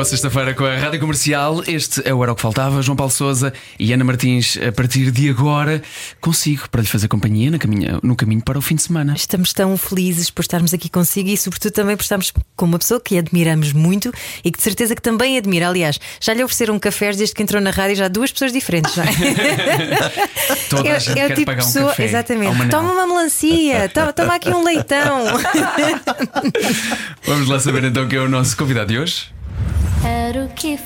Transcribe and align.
Boa 0.00 0.08
sexta-feira 0.08 0.54
com 0.54 0.64
a 0.64 0.78
Rádio 0.78 0.98
Comercial. 0.98 1.62
Este 1.66 2.00
é 2.08 2.14
o 2.14 2.22
Era 2.22 2.32
o 2.32 2.34
que 2.34 2.40
Faltava. 2.40 2.80
João 2.80 2.96
Paulo 2.96 3.12
Souza 3.12 3.52
e 3.78 3.92
Ana 3.92 4.02
Martins, 4.02 4.56
a 4.56 4.72
partir 4.72 5.10
de 5.10 5.28
agora, 5.28 5.82
consigo 6.22 6.70
para 6.70 6.80
lhe 6.80 6.86
fazer 6.86 7.06
companhia 7.06 7.50
no 7.50 7.58
caminho, 7.58 8.00
no 8.02 8.16
caminho 8.16 8.42
para 8.42 8.58
o 8.58 8.62
fim 8.62 8.76
de 8.76 8.80
semana. 8.80 9.12
Estamos 9.14 9.52
tão 9.52 9.76
felizes 9.76 10.30
por 10.30 10.40
estarmos 10.40 10.72
aqui 10.72 10.88
consigo 10.88 11.28
e, 11.28 11.36
sobretudo, 11.36 11.72
também 11.72 11.98
por 11.98 12.02
estarmos 12.02 12.32
com 12.56 12.64
uma 12.64 12.78
pessoa 12.78 12.98
que 12.98 13.18
admiramos 13.18 13.74
muito 13.74 14.10
e 14.42 14.50
que 14.50 14.56
de 14.56 14.64
certeza 14.64 14.96
que 14.96 15.02
também 15.02 15.36
admira. 15.36 15.68
Aliás, 15.68 16.00
já 16.18 16.32
lhe 16.32 16.42
ofereceram 16.42 16.76
um 16.76 16.78
café 16.78 17.12
desde 17.12 17.34
que 17.34 17.42
entrou 17.42 17.60
na 17.60 17.70
rádio, 17.70 17.96
já 17.96 18.08
duas 18.08 18.32
pessoas 18.32 18.54
diferentes, 18.54 18.96
é? 18.96 19.04
Toda 20.70 20.94
a 20.94 20.98
gente 20.98 21.18
é 21.18 21.24
o 21.26 21.28
quer 21.28 21.34
tipo 21.34 21.44
pagar 21.44 21.60
de 21.60 21.68
um 21.68 21.72
pessoa, 21.74 21.90
café 21.90 22.04
exatamente. 22.04 22.56
Manel. 22.56 22.70
Toma 22.70 22.92
uma 22.94 23.06
melancia, 23.06 23.86
toma, 23.92 24.14
toma 24.14 24.34
aqui 24.36 24.48
um 24.48 24.64
leitão. 24.64 25.26
Vamos 27.24 27.48
lá 27.50 27.60
saber 27.60 27.84
então 27.84 28.08
quem 28.08 28.18
é 28.18 28.22
o 28.22 28.30
nosso 28.30 28.56
convidado 28.56 28.90
de 28.90 28.98
hoje. 28.98 29.39
Era 30.02 30.44
o 30.44 30.48
que 30.48 30.78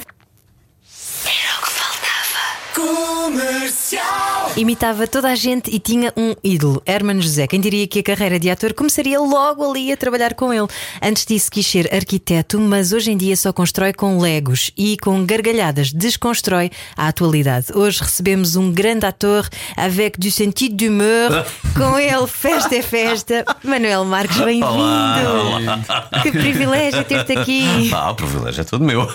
Imitava 4.57 5.07
toda 5.07 5.29
a 5.31 5.35
gente 5.35 5.71
e 5.71 5.79
tinha 5.79 6.13
um 6.17 6.35
ídolo, 6.43 6.83
Hermano 6.87 7.21
José. 7.21 7.47
Quem 7.47 7.61
diria 7.61 7.87
que 7.87 7.99
a 7.99 8.03
carreira 8.03 8.39
de 8.39 8.49
ator 8.49 8.73
começaria 8.73 9.19
logo 9.21 9.69
ali 9.69 9.93
a 9.93 9.97
trabalhar 9.97 10.35
com 10.35 10.53
ele? 10.53 10.69
Antes 11.03 11.27
disso, 11.27 11.51
quis 11.51 11.67
ser 11.67 11.93
arquiteto, 11.93 12.61
mas 12.61 12.93
hoje 12.93 13.11
em 13.11 13.17
dia 13.17 13.37
só 13.37 13.53
constrói 13.53 13.93
com 13.93 14.19
legos 14.19 14.71
e 14.77 14.97
com 14.99 15.25
gargalhadas 15.25 15.93
desconstrói 15.93 16.71
a 16.97 17.09
atualidade. 17.09 17.67
Hoje 17.75 18.01
recebemos 18.03 18.55
um 18.57 18.73
grande 18.73 19.07
ator 19.07 19.49
avec 19.77 20.19
du 20.19 20.31
sentido 20.31 20.77
d'humeur. 20.77 21.45
Com 21.77 21.99
ele, 21.99 22.27
festa 22.27 22.77
é 22.77 22.83
festa. 22.83 23.45
Manuel 23.65 24.05
Marques, 24.05 24.39
bem-vindo. 24.39 26.23
Que 26.23 26.31
privilégio 26.31 27.05
ter-te 27.05 27.37
aqui. 27.37 27.91
Ah, 27.93 28.11
o 28.11 28.15
privilégio 28.15 28.61
é 28.61 28.65
todo 28.65 28.85
meu. 28.85 29.09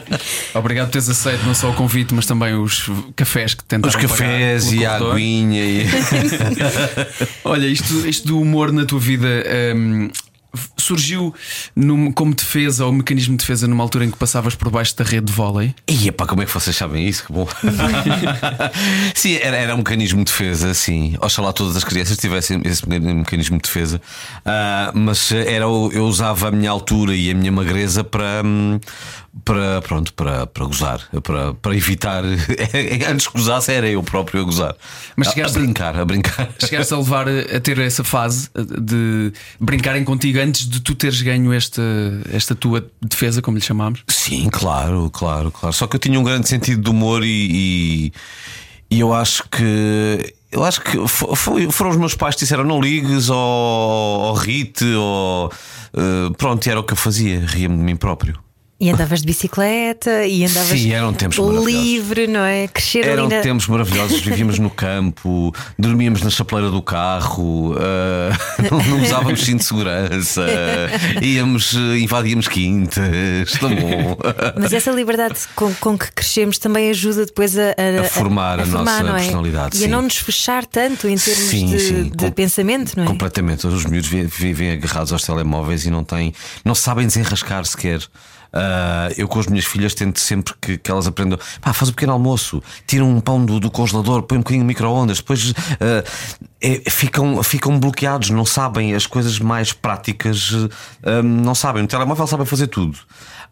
Obrigado 0.54 0.86
por 0.86 0.92
teres 0.92 1.08
aceito 1.08 1.44
não 1.44 1.54
só 1.54 1.70
o 1.70 1.74
convite, 1.74 2.14
mas 2.14 2.26
também 2.26 2.54
os 2.54 2.81
cafés 3.16 3.54
que 3.54 3.64
tentaram 3.64 3.88
Os 3.96 4.00
cafés 4.00 4.72
e 4.72 4.84
a 4.84 4.96
aguinha 4.96 5.64
e. 5.64 5.86
Olha, 7.44 7.66
isto, 7.66 8.06
isto 8.06 8.26
do 8.28 8.40
humor 8.40 8.72
na 8.72 8.84
tua 8.84 8.98
vida 9.00 9.28
hum, 9.76 10.10
surgiu 10.76 11.34
num- 11.74 12.12
como 12.12 12.34
defesa 12.34 12.84
ou 12.84 12.92
mecanismo 12.92 13.34
de 13.36 13.40
defesa 13.40 13.66
numa 13.66 13.82
altura 13.82 14.04
em 14.04 14.10
que 14.10 14.18
passavas 14.18 14.54
por 14.54 14.68
baixo 14.70 14.94
da 14.96 15.04
rede 15.04 15.26
de 15.26 15.32
vôlei? 15.32 15.74
E 15.88 16.08
epá, 16.08 16.26
como 16.26 16.42
é 16.42 16.46
que 16.46 16.52
vocês 16.52 16.76
sabem 16.76 17.06
isso? 17.08 17.24
Que 17.24 17.32
bom. 17.32 17.48
sim, 19.14 19.36
era, 19.36 19.56
era 19.56 19.74
um 19.74 19.78
mecanismo 19.78 20.18
de 20.18 20.30
defesa, 20.30 20.74
sim. 20.74 21.16
Oxalá 21.20 21.52
todas 21.52 21.76
as 21.76 21.84
crianças 21.84 22.16
tivessem 22.16 22.60
esse 22.64 22.86
mecanismo 22.88 23.56
de 23.56 23.62
defesa. 23.62 24.00
Ah, 24.44 24.92
mas 24.94 25.32
era, 25.32 25.64
eu 25.64 26.04
usava 26.04 26.48
a 26.48 26.50
minha 26.50 26.70
altura 26.70 27.14
e 27.14 27.30
a 27.30 27.34
minha 27.34 27.52
magreza 27.52 28.04
para. 28.04 28.42
Para, 29.46 29.80
pronto, 29.80 30.12
para, 30.12 30.46
para 30.46 30.64
gozar, 30.66 31.00
para, 31.22 31.54
para 31.54 31.74
evitar. 31.74 32.22
Antes 33.10 33.26
que 33.26 33.32
gozasse, 33.32 33.72
era 33.72 33.88
eu 33.88 34.02
próprio 34.02 34.42
a 34.42 34.44
gozar. 34.44 34.76
Mas 35.16 35.28
a, 35.28 35.46
a 35.46 35.48
brincar, 35.48 35.98
a 35.98 36.04
brincar. 36.04 36.50
Chegaste 36.60 36.92
a 36.92 36.98
levar 36.98 37.26
a 37.28 37.58
ter 37.58 37.78
essa 37.78 38.04
fase 38.04 38.50
de 38.54 39.32
brincarem 39.58 40.04
contigo 40.04 40.38
antes 40.38 40.68
de 40.68 40.80
tu 40.80 40.94
teres 40.94 41.22
ganho 41.22 41.50
esta, 41.50 41.80
esta 42.30 42.54
tua 42.54 42.86
defesa, 43.00 43.40
como 43.40 43.56
lhe 43.56 43.64
chamámos? 43.64 44.04
Sim, 44.06 44.50
claro, 44.52 45.08
claro, 45.10 45.50
claro. 45.50 45.72
Só 45.74 45.86
que 45.86 45.96
eu 45.96 46.00
tinha 46.00 46.20
um 46.20 46.24
grande 46.24 46.46
sentido 46.46 46.82
de 46.82 46.90
humor 46.90 47.24
e, 47.24 48.10
e, 48.90 48.96
e 48.96 49.00
eu 49.00 49.14
acho 49.14 49.44
que. 49.48 50.34
Eu 50.52 50.62
acho 50.62 50.82
que 50.82 51.08
fo- 51.08 51.34
foi- 51.34 51.70
foram 51.70 51.90
os 51.92 51.96
meus 51.96 52.14
pais 52.14 52.34
que 52.34 52.42
disseram 52.42 52.64
não 52.64 52.78
ligues 52.82 53.30
ou, 53.30 53.38
ou 53.38 54.34
rite 54.34 54.84
ou. 54.84 55.50
eh, 55.96 56.30
pronto, 56.36 56.66
era 56.68 56.78
o 56.78 56.84
que 56.84 56.92
eu 56.92 56.96
fazia, 56.98 57.40
ria-me 57.46 57.78
de 57.78 57.82
mim 57.82 57.96
próprio. 57.96 58.38
E 58.82 58.90
andavas 58.90 59.20
de 59.20 59.26
bicicleta 59.26 60.24
e 60.26 60.44
andavas 60.44 60.68
Sim, 60.80 60.92
eram 60.92 61.12
tempos 61.14 61.38
livre, 61.64 62.26
não 62.26 62.40
é? 62.44 62.66
Crescer 62.66 63.06
Eram 63.06 63.28
na... 63.28 63.40
tempos 63.40 63.68
maravilhosos, 63.68 64.20
vivíamos 64.20 64.58
no 64.58 64.68
campo, 64.68 65.54
dormíamos 65.78 66.20
na 66.20 66.30
chapeleira 66.30 66.68
do 66.68 66.82
carro, 66.82 67.76
eh, 67.78 68.32
não, 68.68 68.82
não 68.82 69.02
usávamos 69.04 69.40
cinto 69.44 69.60
de 69.60 69.66
segurança, 69.66 70.44
íamos, 71.22 71.74
eh, 71.76 71.98
invadíamos 72.00 72.48
quintas, 72.48 73.52
tão 73.60 73.72
bom. 73.72 74.16
Mas 74.60 74.72
essa 74.72 74.90
liberdade 74.90 75.38
com, 75.54 75.72
com 75.74 75.96
que 75.96 76.10
crescemos 76.10 76.58
também 76.58 76.90
ajuda 76.90 77.24
depois 77.24 77.56
a, 77.56 77.70
A 78.00 78.04
formar 78.04 78.58
a 78.58 78.66
nossa 78.66 79.02
não 79.04 79.16
é? 79.16 79.20
personalidade, 79.20 79.76
E 79.76 79.82
a 79.82 79.84
sim. 79.84 79.86
não 79.92 80.02
nos 80.02 80.16
fechar 80.16 80.66
tanto 80.66 81.06
em 81.06 81.16
termos 81.16 81.44
Sim, 81.44 81.66
de, 81.66 81.78
sim. 81.78 82.02
de 82.04 82.10
Com- 82.16 82.32
pensamento, 82.32 82.96
não 82.96 83.04
é? 83.04 83.06
Completamente. 83.06 83.64
Os 83.64 83.84
miúdos 83.86 84.10
vi- 84.10 84.24
vivem 84.24 84.72
agarrados 84.72 85.12
aos 85.12 85.22
telemóveis 85.22 85.86
e 85.86 85.90
não 85.90 86.02
têm, 86.02 86.34
não 86.64 86.74
sabem 86.74 87.06
desenrascar 87.06 87.64
sequer. 87.64 88.00
Ah, 88.52 89.08
eu 89.16 89.26
com 89.26 89.38
as 89.40 89.46
minhas 89.46 89.64
filhas 89.64 89.94
tento 89.94 90.20
sempre 90.20 90.52
que, 90.60 90.76
que 90.76 90.90
elas 90.90 91.06
aprendam. 91.06 91.38
Pá, 91.60 91.72
faz 91.72 91.88
um 91.88 91.92
pequeno 91.92 92.12
almoço, 92.12 92.62
tira 92.86 93.04
um 93.04 93.20
pão 93.20 93.44
do, 93.44 93.58
do 93.58 93.70
congelador, 93.70 94.22
põe 94.22 94.36
um 94.38 94.42
bocadinho 94.42 94.62
no 94.62 94.68
micro-ondas, 94.68 95.18
depois 95.18 95.54
ah, 95.80 96.04
é- 96.60 96.90
ficam, 96.90 97.42
ficam 97.42 97.78
bloqueados, 97.78 98.30
não 98.30 98.44
sabem 98.44 98.94
as 98.94 99.06
coisas 99.06 99.38
mais 99.38 99.72
práticas, 99.72 100.50
ah, 101.02 101.22
não 101.22 101.54
sabem. 101.54 101.82
No 101.82 101.88
telemóvel 101.88 102.26
sabem 102.26 102.46
fazer 102.46 102.66
tudo. 102.66 102.98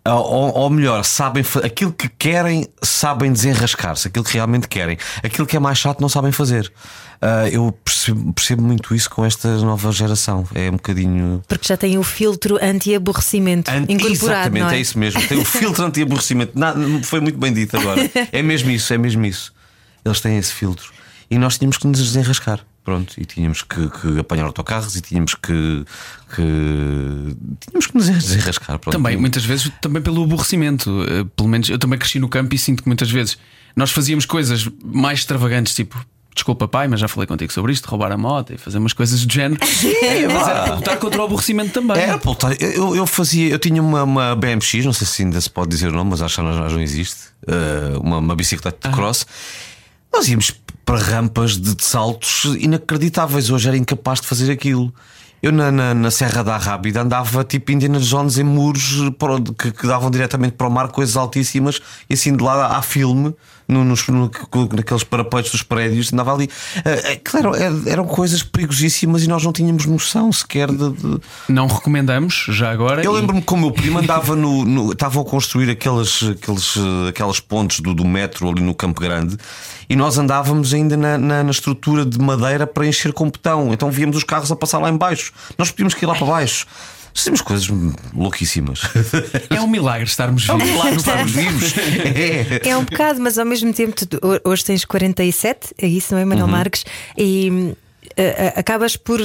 Ou, 0.05 0.55
ou 0.57 0.71
melhor, 0.71 1.05
sabem 1.05 1.45
aquilo 1.63 1.93
que 1.93 2.09
querem, 2.09 2.67
sabem 2.83 3.31
desenrascar-se, 3.33 4.09
aquilo 4.09 4.25
que 4.25 4.33
realmente 4.33 4.67
querem. 4.67 4.97
Aquilo 5.23 5.47
que 5.47 5.57
é 5.57 5.61
mais 5.61 5.79
chato, 5.79 6.01
não 6.01 6.09
sabem 6.09 6.33
fazer. 6.33 6.73
Ah, 7.21 7.47
eu 7.51 7.71
percebo, 7.85 8.33
percebo 8.33 8.63
muito 8.63 8.95
isso 8.95 9.11
com 9.11 9.25
esta 9.27 9.59
nova 9.59 9.93
geração. 9.93 10.49
É 10.55 10.69
um 10.71 10.75
bocadinho. 10.75 11.43
Porque 11.47 11.69
já 11.69 11.77
tem 11.77 11.99
o 11.99 12.03
filtro 12.03 12.59
anti-aborrecimento 12.63 13.71
Anti- 13.71 13.93
incorporado. 13.93 14.25
Exatamente, 14.25 14.63
não 14.63 14.71
é? 14.71 14.77
é 14.77 14.81
isso 14.81 14.99
mesmo. 14.99 15.21
Tem 15.29 15.39
o 15.39 15.45
filtro 15.45 15.85
anti-aborrecimento. 15.85 16.55
Foi 17.05 17.21
muito 17.21 17.39
bem 17.39 17.53
dito 17.53 17.77
agora. 17.77 18.11
É 18.33 18.43
mesmo 18.43 18.71
isso, 18.71 18.93
é 18.95 18.99
mesmo 18.99 19.25
isso. 19.27 19.53
Eles 20.03 20.21
têm 20.21 20.39
esse 20.39 20.53
filtro. 20.55 20.91
E 21.31 21.39
nós 21.39 21.59
tínhamos 21.59 21.77
que 21.77 21.87
nos 21.87 21.99
desenrascar. 22.03 22.61
Pronto, 22.83 23.15
e 23.19 23.25
tínhamos 23.27 23.63
que, 23.63 23.89
que 23.91 24.19
apanhar 24.19 24.45
autocarros 24.47 24.97
e 24.97 25.01
tínhamos 25.03 25.35
que, 25.35 25.85
que 26.35 26.43
tínhamos 27.61 27.87
que 27.87 27.95
nos 27.95 28.09
desenrascar. 28.11 28.79
Pronto. 28.79 28.95
Também, 28.97 29.17
muitas 29.17 29.45
vezes, 29.45 29.71
também 29.81 30.03
pelo 30.03 30.23
aborrecimento. 30.25 30.91
Eh, 31.09 31.25
Pelo 31.37 31.49
menos 31.49 31.69
eu 31.69 31.79
também 31.79 31.99
cresci 31.99 32.19
no 32.19 32.29
campo 32.29 32.55
e 32.55 32.59
sinto 32.59 32.83
que 32.83 32.89
muitas 32.89 33.11
vezes 33.11 33.37
nós 33.77 33.91
fazíamos 33.91 34.25
coisas 34.25 34.69
mais 34.83 35.21
extravagantes, 35.21 35.75
tipo. 35.75 36.05
Desculpa, 36.33 36.69
pai, 36.69 36.87
mas 36.87 37.01
já 37.01 37.09
falei 37.09 37.27
contigo 37.27 37.53
sobre 37.53 37.73
isto, 37.73 37.87
roubar 37.87 38.13
a 38.13 38.17
moto 38.17 38.55
e 38.55 38.57
fazer 38.57 38.79
umas 38.79 38.93
coisas 38.93 39.27
do 39.27 39.33
género. 39.33 39.61
Eh, 40.03 40.27
mas 40.29 40.49
era 40.49 40.63
para 40.65 40.75
lutar 40.77 40.97
contra 40.99 41.21
o 41.21 41.25
aborrecimento 41.25 41.73
também. 41.73 41.99
Era 42.01 42.19
para 42.19 42.31
lutar. 42.31 42.57
Eu, 42.63 42.95
eu 42.97 43.07
fazia, 43.07 43.49
eu 43.51 43.59
tinha 43.59 43.83
uma, 43.83 44.05
uma 44.05 44.37
BMX, 44.37 44.85
não 44.85 44.93
sei 44.93 45.07
se 45.07 45.23
ainda 45.23 45.41
se 45.41 45.51
pode 45.51 45.69
dizer 45.71 45.89
o 45.89 45.93
nome, 45.93 46.11
mas 46.11 46.23
acho 46.23 46.41
que 46.41 46.47
já 46.55 46.69
não 46.69 46.81
existe. 46.81 47.19
eh, 47.47 47.99
uma, 48.01 48.19
uma 48.19 48.35
bicicleta 48.37 48.89
de 48.89 48.95
cross. 48.95 49.27
Nós 50.13 50.29
íamos 50.29 50.53
para 50.91 50.99
rampas 50.99 51.53
de, 51.57 51.73
de 51.77 51.85
saltos 51.85 52.57
inacreditáveis. 52.59 53.49
Hoje 53.49 53.69
era 53.69 53.77
incapaz 53.77 54.21
de 54.21 54.27
fazer 54.27 54.51
aquilo. 54.51 54.93
Eu 55.41 55.53
na, 55.53 55.71
na, 55.71 55.95
na 55.95 56.11
Serra 56.11 56.43
da 56.43 56.57
Rábida 56.57 57.03
andava 57.03 57.45
tipo 57.45 57.71
Indiana 57.71 58.01
Jones 58.01 58.39
em 58.39 58.43
muros 58.43 58.97
que, 59.57 59.71
que 59.71 59.87
davam 59.87 60.11
diretamente 60.11 60.57
para 60.57 60.67
o 60.67 60.71
mar, 60.71 60.89
coisas 60.89 61.17
altíssimas, 61.17 61.81
e 62.09 62.15
assim 62.15 62.37
de 62.37 62.43
lá 62.43 62.77
há 62.77 62.83
filme, 62.83 63.33
no, 63.71 63.85
nos, 63.85 64.07
no- 64.09 64.31
naqueles 64.77 65.05
parapeitos 65.05 65.53
dos 65.53 65.63
prédios, 65.63 66.13
andava 66.13 66.35
ali. 66.35 66.51
Eh, 66.85 67.13
aquilo 67.13 67.55
eram, 67.57 67.83
eram 67.87 68.05
coisas 68.05 68.43
perigosíssimas 68.43 69.23
e 69.25 69.29
nós 69.29 69.45
não 69.45 69.53
tínhamos 69.53 69.87
noção 69.87 70.31
sequer 70.33 70.69
de- 70.71 70.91
de, 70.91 71.21
Não 71.49 71.67
recomendamos, 71.67 72.47
já 72.49 72.71
agora. 72.71 73.03
eu 73.03 73.13
e- 73.17 73.21
lembro-me 73.21 73.41
que 73.43 73.53
o 73.53 73.57
meu 73.57 73.71
primo 73.71 73.99
andava 74.01 74.35
no. 74.37 74.65
no- 74.65 74.93
estavam 74.93 75.23
a 75.23 75.25
construir 75.25 75.71
aqueles, 75.71 76.23
aqueles, 76.23 76.75
eh, 76.77 77.09
aquelas 77.11 77.41
pontes 77.41 77.81
do, 77.81 77.95
do 77.95 78.05
metro 78.05 78.49
ali 78.49 78.61
no 78.63 78.75
Campo 78.75 79.01
Grande 79.01 79.37
e 79.89 79.97
nós 79.97 80.19
andávamos 80.19 80.73
ainda 80.75 80.97
na, 80.97 81.17
na- 81.19 81.43
na 81.43 81.51
estrutura 81.51 82.05
de 82.05 82.19
madeira 82.19 82.67
para 82.67 82.87
encher 82.87 83.13
com 83.13 83.27
betão. 83.31 83.73
Então 83.73 83.91
víamos 83.91 84.17
os 84.17 84.25
carros 84.25 84.51
a 84.53 84.57
passar 84.57 84.79
lá 84.79 84.89
em 84.91 84.97
baixo. 84.97 85.33
Nós 85.59 85.71
podíamos 85.71 85.95
que 85.95 86.05
ir 86.05 86.09
lá 86.09 86.15
para 86.15 86.27
baixo. 86.27 86.67
Fazíamos 87.15 87.41
coisas 87.43 87.69
louquíssimas. 88.15 88.81
É 89.51 89.61
um 89.61 89.67
milagre 89.67 90.07
estarmos 90.09 90.47
vivos. 90.47 90.77
Lá 90.77 90.91
estarmos 90.93 91.33
vivos. 91.33 91.75
É. 92.65 92.69
É 92.71 92.77
um 92.77 92.85
bocado, 92.85 93.21
mas 93.21 93.39
ao 93.39 93.45
mesmo 93.45 93.73
tempo, 93.73 93.95
tu- 94.07 94.19
hoje 94.45 94.65
tens 94.65 94.85
47, 94.85 95.75
é 95.81 95.87
isso, 95.87 96.15
não 96.15 96.21
é, 96.21 96.25
Manuel 96.25 96.47
Uhum. 96.47 96.53
Marques? 96.53 96.85
E 97.17 97.51
hum, 97.51 97.75
acabas 98.57 98.97
por 98.97 99.21
uh, 99.21 99.25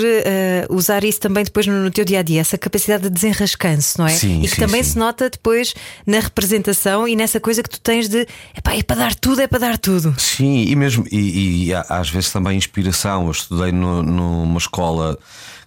usar 0.70 1.04
isso 1.04 1.20
também 1.20 1.44
depois 1.44 1.68
no, 1.68 1.84
no, 1.84 1.92
teu 1.92 2.06
dia 2.06 2.20
a 2.20 2.22
dia, 2.22 2.42
essa 2.42 2.58
capacidade 2.58 3.04
de 3.04 3.10
desenrascanço, 3.10 4.00
não 4.00 4.08
é? 4.08 4.12
Sim, 4.12 4.40
e 4.40 4.48
que 4.48 4.56
sim, 4.56 4.62
também 4.62 4.84
sim. 4.84 4.92
se 4.92 4.98
nota 4.98 5.30
depois 5.30 5.74
na 6.06 6.20
representação 6.20 7.08
e 7.08 7.16
nessa 7.16 7.40
coisa 7.40 7.62
que 7.64 7.70
tu 7.70 7.80
tens 7.80 8.08
de 8.08 8.28
epá, 8.56 8.76
é 8.76 8.84
para 8.84 8.98
dar 8.98 9.16
tudo, 9.16 9.42
é 9.42 9.48
para 9.48 9.60
dar 9.60 9.78
tudo. 9.78 10.16
Sim, 10.20 10.66
e 10.68 10.76
mesmo, 10.76 11.06
e, 11.12 11.68
e 11.68 11.74
às 11.74 12.10
vezes 12.10 12.32
também 12.32 12.58
inspiração. 12.58 13.26
Eu 13.26 13.32
estudei 13.32 13.72
no, 13.72 14.04
numa 14.04 14.58
escola 14.58 15.18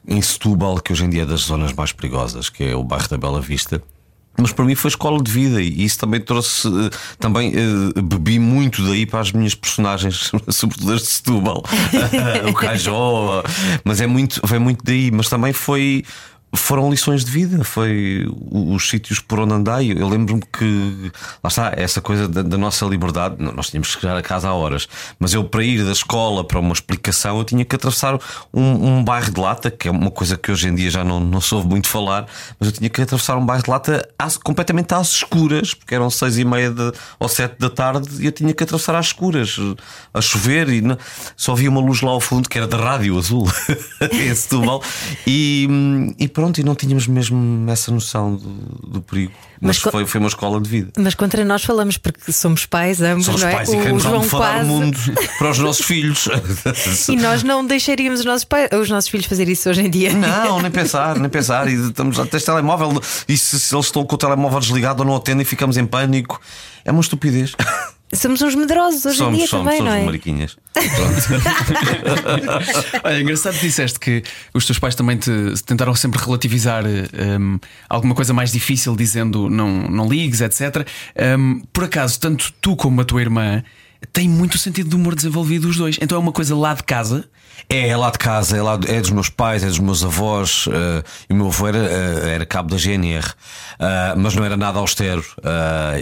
em 0.06 0.20
Setúbal, 0.22 0.80
que 0.80 0.92
hoje 0.92 1.04
em 1.04 1.10
dia 1.10 1.22
é 1.22 1.26
das 1.26 1.40
zonas 1.40 1.72
mais 1.72 1.92
perigosas, 1.92 2.48
que 2.48 2.64
é 2.64 2.74
o 2.74 2.82
bairro 2.82 3.08
da 3.08 3.18
Bela 3.18 3.40
Vista. 3.40 3.82
Mas 4.40 4.52
para 4.52 4.64
mim 4.64 4.74
foi 4.74 4.88
escola 4.88 5.22
de 5.22 5.30
vida 5.30 5.60
e 5.60 5.84
isso 5.84 5.98
também 5.98 6.20
trouxe. 6.20 6.68
Também 7.18 7.52
uh, 7.54 8.02
bebi 8.02 8.38
muito 8.38 8.86
daí 8.86 9.04
para 9.04 9.20
as 9.20 9.32
minhas 9.32 9.54
personagens, 9.54 10.30
sobretudo 10.48 10.92
as 10.92 11.02
de 11.02 11.08
Setúbal, 11.08 11.64
o 12.48 12.54
Cajó. 12.54 13.42
Mas 13.84 14.00
é 14.00 14.06
muito, 14.06 14.40
vem 14.46 14.60
muito 14.60 14.84
daí. 14.84 15.10
Mas 15.10 15.28
também 15.28 15.52
foi 15.52 16.04
foram 16.54 16.90
lições 16.90 17.24
de 17.24 17.30
vida, 17.30 17.62
foi 17.62 18.26
os 18.50 18.88
sítios 18.88 19.20
por 19.20 19.40
onde 19.40 19.52
andei. 19.52 19.92
Eu 19.92 20.08
lembro-me 20.08 20.42
que, 20.42 21.12
lá 21.42 21.48
está, 21.48 21.72
essa 21.76 22.00
coisa 22.00 22.26
da, 22.26 22.42
da, 22.42 22.56
nossa 22.56 22.86
liberdade, 22.86 23.36
nós 23.38 23.68
tínhamos 23.68 23.94
que 23.94 24.00
chegar 24.00 24.16
a 24.16 24.22
casa 24.22 24.48
a 24.48 24.54
horas, 24.54 24.88
mas 25.18 25.34
eu, 25.34 25.44
para 25.44 25.62
ir 25.62 25.84
da 25.84 25.92
escola 25.92 26.42
para 26.42 26.58
uma 26.58 26.72
explicação, 26.72 27.38
eu 27.38 27.44
tinha 27.44 27.64
que 27.64 27.76
atravessar 27.76 28.18
um, 28.52 28.98
um 28.98 29.04
bairro 29.04 29.30
de 29.30 29.40
lata, 29.40 29.70
que 29.70 29.88
é 29.88 29.90
uma 29.90 30.10
coisa 30.10 30.38
que 30.38 30.50
hoje 30.50 30.68
em 30.68 30.74
dia 30.74 30.90
já 30.90 31.04
não, 31.04 31.20
não 31.20 31.40
soube 31.40 31.68
muito 31.68 31.88
falar, 31.88 32.26
mas 32.58 32.68
eu 32.68 32.72
tinha 32.72 32.88
que 32.88 33.02
atravessar 33.02 33.36
um 33.36 33.44
bairro 33.44 33.62
de 33.62 33.70
lata 33.70 34.08
às, 34.18 34.36
completamente 34.38 34.94
às 34.94 35.08
escuras, 35.08 35.74
porque 35.74 35.94
eram 35.94 36.08
seis 36.08 36.38
e 36.38 36.44
meia 36.44 36.70
de, 36.70 36.92
ou 37.18 37.28
sete 37.28 37.58
da 37.58 37.68
tarde, 37.68 38.08
e 38.22 38.26
eu 38.26 38.32
tinha 38.32 38.54
que 38.54 38.62
atravessar 38.62 38.94
às 38.94 39.06
escuras, 39.06 39.56
a 40.14 40.20
chover, 40.20 40.70
e 40.70 40.80
não, 40.80 40.96
só 41.36 41.52
havia 41.52 41.68
uma 41.68 41.80
luz 41.80 42.00
lá 42.00 42.10
ao 42.10 42.20
fundo 42.20 42.48
que 42.48 42.56
era 42.56 42.66
de 42.66 42.76
rádio 42.76 43.18
azul, 43.18 43.46
em 44.12 44.34
Setúbal, 44.34 44.82
e, 45.26 46.14
e 46.18 46.26
pronto, 46.38 46.60
e 46.60 46.62
não 46.62 46.76
tínhamos 46.76 47.08
mesmo 47.08 47.68
essa 47.68 47.90
noção 47.90 48.36
do, 48.36 48.90
do 48.90 49.02
perigo. 49.02 49.32
Mas, 49.60 49.82
mas 49.82 49.92
foi, 49.92 50.06
foi 50.06 50.20
uma 50.20 50.28
escola 50.28 50.60
de 50.60 50.70
vida. 50.70 50.92
Mas 50.96 51.16
contra 51.16 51.44
nós 51.44 51.64
falamos, 51.64 51.98
porque 51.98 52.30
somos 52.30 52.64
pais, 52.64 53.02
ambos, 53.02 53.24
somos 53.24 53.42
não 53.42 53.48
é? 53.48 53.52
pais 53.54 53.68
e 53.70 53.76
queremos 53.76 54.06
almofadar 54.06 54.54
quase... 54.54 54.70
o 54.70 54.72
mundo 54.72 54.98
para 55.36 55.50
os 55.50 55.58
nossos 55.58 55.82
filhos. 55.84 56.28
e 57.08 57.16
nós 57.16 57.42
não 57.42 57.66
deixaríamos 57.66 58.20
os 58.20 58.24
nossos, 58.24 58.44
pais, 58.44 58.68
os 58.72 58.88
nossos 58.88 59.10
filhos 59.10 59.26
fazer 59.26 59.48
isso 59.48 59.68
hoje 59.68 59.80
em 59.80 59.90
dia. 59.90 60.12
Não, 60.12 60.62
nem 60.62 60.70
pensar, 60.70 61.18
nem 61.18 61.28
pensar. 61.28 61.66
E 61.66 61.74
estamos 61.74 62.20
até 62.20 62.38
telemóvel. 62.38 63.02
E 63.28 63.36
se, 63.36 63.58
se 63.58 63.74
eles 63.74 63.86
estão 63.86 64.04
com 64.04 64.14
o 64.14 64.18
telemóvel 64.18 64.60
desligado 64.60 65.02
ou 65.02 65.08
não 65.08 65.16
atendem, 65.16 65.44
ficamos 65.44 65.76
em 65.76 65.84
pânico. 65.84 66.40
É 66.84 66.92
uma 66.92 67.00
estupidez. 67.00 67.56
Somos 68.14 68.40
uns 68.40 68.54
medrosos 68.54 69.04
hoje 69.04 69.18
somos, 69.18 69.34
em 69.34 69.38
dia 69.38 69.46
somos, 69.46 69.64
também, 69.64 69.78
somos 69.78 69.92
não 69.92 70.00
é? 70.00 70.04
mariquinhas. 70.04 70.56
Olha, 73.04 73.20
engraçado 73.20 73.54
que 73.54 73.60
disseste 73.60 74.00
que 74.00 74.22
os 74.54 74.64
teus 74.64 74.78
pais 74.78 74.94
também 74.94 75.18
te 75.18 75.30
tentaram 75.66 75.94
sempre 75.94 76.18
relativizar 76.18 76.84
um, 76.86 77.58
alguma 77.88 78.14
coisa 78.14 78.32
mais 78.32 78.50
difícil, 78.50 78.96
dizendo 78.96 79.50
não, 79.50 79.88
não 79.88 80.08
ligues, 80.08 80.40
etc. 80.40 80.88
Um, 81.38 81.60
por 81.70 81.84
acaso, 81.84 82.18
tanto 82.18 82.50
tu 82.62 82.74
como 82.76 83.02
a 83.02 83.04
tua 83.04 83.20
irmã 83.20 83.62
têm 84.12 84.28
muito 84.28 84.56
sentido 84.56 84.88
de 84.88 84.96
humor 84.96 85.14
desenvolvido 85.14 85.68
os 85.68 85.76
dois. 85.76 85.98
Então 86.00 86.16
é 86.16 86.20
uma 86.20 86.32
coisa 86.32 86.56
lá 86.56 86.72
de 86.72 86.84
casa. 86.84 87.28
É, 87.68 87.88
é 87.88 87.96
lá 87.96 88.10
de 88.10 88.18
casa, 88.18 88.56
é, 88.56 88.62
lá, 88.62 88.78
é 88.86 89.00
dos 89.00 89.10
meus 89.10 89.28
pais, 89.28 89.62
é 89.62 89.66
dos 89.66 89.78
meus 89.78 90.04
avós. 90.04 90.66
Uh, 90.66 91.04
e 91.28 91.32
o 91.32 91.36
meu 91.36 91.46
avô 91.48 91.68
era, 91.68 91.78
uh, 91.78 92.26
era 92.26 92.46
cabo 92.46 92.70
da 92.70 92.76
GNR, 92.76 93.26
uh, 93.26 94.18
mas 94.18 94.34
não 94.34 94.44
era 94.44 94.56
nada 94.56 94.78
austero, 94.78 95.24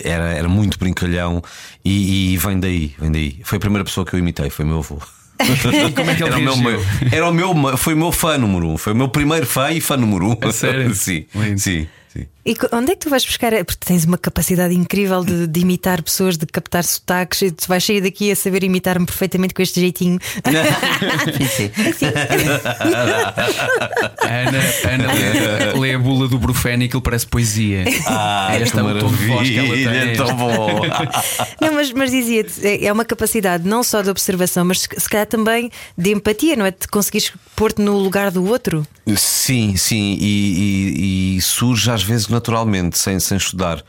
era, 0.05 0.35
era 0.35 0.49
muito 0.49 0.79
brincalhão 0.79 1.43
e, 1.85 2.35
e, 2.35 2.37
vem 2.37 2.59
daí, 2.59 2.95
vem 2.99 3.11
daí. 3.11 3.41
Foi 3.45 3.57
a 3.59 3.61
primeira 3.61 3.85
pessoa 3.85 4.05
que 4.05 4.15
eu 4.15 4.19
imitei, 4.19 4.51
foi 4.51 4.65
o 4.65 4.69
meu 4.69 4.79
avô. 4.79 4.99
Como 5.95 6.11
é 6.11 6.15
que 6.15 6.23
ele 6.23 6.31
era 6.31 6.53
o 6.53 6.57
meu, 6.57 6.85
era 7.13 7.29
o 7.29 7.33
meu, 7.33 7.77
foi 7.77 7.93
o 7.93 7.97
meu 7.97 8.11
fã 8.11 8.39
número 8.39 8.69
um, 8.71 8.79
foi 8.79 8.95
o 8.95 8.97
meu 8.97 9.09
primeiro 9.09 9.45
fã 9.45 9.71
e 9.71 9.83
fã 9.83 9.97
número 9.97 10.31
um. 10.31 10.37
É 10.41 10.51
sério? 10.51 10.93
sim, 10.97 11.27
Lindo. 11.35 11.61
sim. 11.61 11.87
E 12.47 12.55
onde 12.71 12.93
é 12.93 12.95
que 12.95 13.01
tu 13.01 13.11
vais 13.11 13.25
buscar? 13.25 13.53
Porque 13.65 13.85
tens 13.85 14.05
uma 14.05 14.17
capacidade 14.17 14.73
incrível 14.73 15.25
de, 15.25 15.49
de 15.49 15.61
imitar 15.61 16.01
pessoas, 16.01 16.39
de 16.39 16.47
captar 16.47 16.85
sotaques, 16.85 17.43
e 17.43 17.51
tu 17.51 17.67
vais 17.67 17.85
sair 17.85 18.01
daqui 18.01 18.31
a 18.31 18.37
saber 18.37 18.63
imitar-me 18.63 19.05
perfeitamente 19.05 19.53
com 19.53 19.63
este 19.63 19.81
jeitinho. 19.81 20.21
sim. 21.51 21.71
A 24.23 24.27
Ana, 24.47 24.59
Ana 24.95 25.13
lê, 25.13 25.79
lê, 25.81 25.95
a 25.95 25.99
bula 25.99 26.29
do 26.29 26.39
Brufeno 26.39 26.85
e 26.85 26.87
aquilo 26.87 27.03
parece 27.03 27.27
poesia. 27.27 27.83
Ah, 28.07 28.55
Esta 28.55 28.77
que 28.77 28.83
maravilha, 28.83 29.91
é 29.91 30.15
tão 30.15 30.37
bom. 30.37 30.83
Não, 31.61 31.75
mas, 31.75 31.91
mas 31.91 32.13
dizia-te, 32.13 32.85
é 32.85 32.93
uma 32.93 33.05
capacidade 33.05 33.67
não 33.67 33.83
só 33.83 34.03
de 34.03 34.11
observação, 34.11 34.65
mas 34.65 34.83
se 34.83 35.09
calhar 35.09 35.27
também 35.27 35.69
de 35.99 36.13
empatia, 36.13 36.55
não 36.55 36.65
é? 36.65 36.71
De 36.71 36.87
conseguires 36.87 37.33
pôr-te 37.57 37.83
no 37.83 37.99
lugar 37.99 38.31
do 38.31 38.45
outro. 38.45 38.87
Sim, 39.17 39.77
sim, 39.77 40.17
e, 40.21 41.37
e, 41.37 41.37
e 41.37 41.41
surge 41.41 41.91
às 41.91 42.03
vezes 42.03 42.27
naturalmente, 42.37 42.99
sem, 42.99 43.19
sem 43.19 43.37
estudar. 43.37 43.83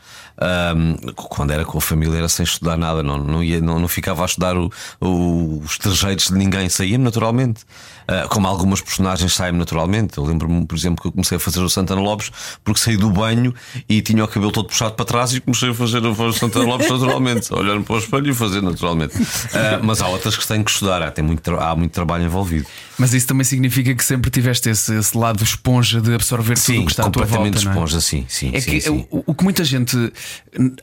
Um, 0.74 0.96
quando 1.14 1.50
era 1.50 1.64
com 1.64 1.78
a 1.78 1.80
família 1.80 2.18
era 2.18 2.28
sem 2.28 2.44
estudar 2.44 2.76
nada, 2.76 3.02
não, 3.02 3.18
não, 3.18 3.42
ia, 3.42 3.60
não, 3.60 3.78
não 3.78 3.88
ficava 3.88 4.22
a 4.22 4.26
estudar 4.26 4.56
o, 4.56 4.70
o, 5.00 5.60
os 5.64 5.78
trejeitos 5.78 6.28
de 6.28 6.34
ninguém, 6.34 6.68
saía-me 6.68 7.04
naturalmente. 7.04 7.64
Uh, 8.08 8.26
como 8.28 8.46
algumas 8.46 8.80
personagens 8.80 9.34
saem 9.34 9.52
naturalmente. 9.52 10.16
Eu 10.16 10.24
lembro-me, 10.24 10.64
por 10.64 10.76
exemplo, 10.76 11.02
que 11.02 11.08
eu 11.08 11.12
comecei 11.12 11.36
a 11.36 11.40
fazer 11.40 11.60
o 11.60 11.68
Santana 11.68 12.00
Lopes 12.00 12.30
porque 12.64 12.80
saí 12.80 12.96
do 12.96 13.10
banho 13.10 13.54
e 13.88 14.00
tinha 14.00 14.24
o 14.24 14.28
cabelo 14.28 14.50
todo 14.50 14.68
puxado 14.68 14.94
para 14.94 15.04
trás 15.04 15.34
e 15.34 15.40
comecei 15.40 15.70
a 15.70 15.74
fazer 15.74 15.98
a 15.98 16.10
voz 16.10 16.34
do 16.34 16.38
Santana 16.38 16.64
Lopes 16.64 16.90
naturalmente, 16.90 17.52
olhando 17.54 17.84
para 17.84 17.96
o 17.96 17.98
espelho 17.98 18.30
e 18.30 18.34
fazer 18.34 18.62
naturalmente. 18.62 19.16
Uh, 19.16 19.82
mas 19.82 20.00
há 20.00 20.08
outras 20.08 20.36
que 20.36 20.46
têm 20.46 20.64
que 20.64 20.70
estudar, 20.70 21.02
há, 21.02 21.10
tem 21.10 21.24
muito, 21.24 21.54
há 21.56 21.76
muito 21.76 21.92
trabalho 21.92 22.24
envolvido. 22.24 22.66
Mas 22.98 23.12
isso 23.12 23.26
também 23.26 23.44
significa 23.44 23.94
que 23.94 24.04
sempre 24.04 24.30
tiveste 24.30 24.70
esse, 24.70 24.94
esse 24.94 25.16
lado 25.16 25.44
esponja 25.44 26.00
de 26.00 26.14
absorver 26.14 26.56
sim, 26.56 26.72
tudo 26.72 26.82
o 26.82 26.86
que 26.86 26.92
está 26.92 27.06
à 27.06 27.10
tua 27.10 27.26
volta. 27.26 27.36
completamente 27.36 27.64
não 27.64 27.72
é? 27.72 27.74
esponja, 27.74 28.00
sim, 28.00 28.24
sim. 28.28 28.50
É 28.54 28.60
sim, 28.60 28.70
que 28.70 28.80
sim. 28.80 29.06
O, 29.10 29.22
o 29.26 29.34
que 29.34 29.44
muita 29.44 29.62
gente 29.64 30.12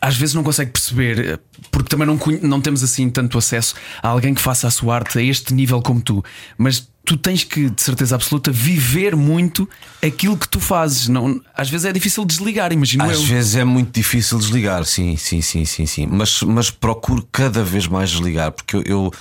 às 0.01 0.15
vezes 0.15 0.35
não 0.35 0.43
consegue 0.43 0.71
perceber, 0.71 1.39
porque 1.71 1.89
também 1.89 2.07
não, 2.07 2.19
não 2.41 2.61
temos 2.61 2.83
assim 2.83 3.09
tanto 3.09 3.37
acesso 3.37 3.75
a 4.01 4.07
alguém 4.07 4.33
que 4.33 4.41
faça 4.41 4.67
a 4.67 4.71
sua 4.71 4.95
arte 4.95 5.17
a 5.17 5.21
este 5.21 5.53
nível 5.53 5.81
como 5.81 6.01
tu, 6.01 6.23
mas 6.57 6.87
tu 7.05 7.15
tens 7.17 7.43
que, 7.43 7.69
de 7.69 7.81
certeza 7.81 8.15
absoluta, 8.15 8.51
viver 8.51 9.15
muito 9.15 9.69
aquilo 10.03 10.35
que 10.35 10.47
tu 10.47 10.59
fazes. 10.59 11.07
Não, 11.07 11.39
às 11.55 11.69
vezes 11.69 11.85
é 11.85 11.93
difícil 11.93 12.25
desligar, 12.25 12.73
imagino 12.73 13.03
Às 13.03 13.11
eu. 13.17 13.21
vezes 13.23 13.55
é 13.55 13.63
muito 13.63 13.93
difícil 13.93 14.37
desligar, 14.39 14.83
sim, 14.85 15.15
sim, 15.17 15.41
sim, 15.41 15.63
sim, 15.65 15.85
sim. 15.85 16.07
Mas, 16.07 16.41
mas 16.41 16.69
procuro 16.69 17.27
cada 17.31 17.63
vez 17.63 17.87
mais 17.87 18.09
desligar, 18.09 18.51
porque 18.51 18.75
eu, 18.75 18.83
eu, 18.85 19.13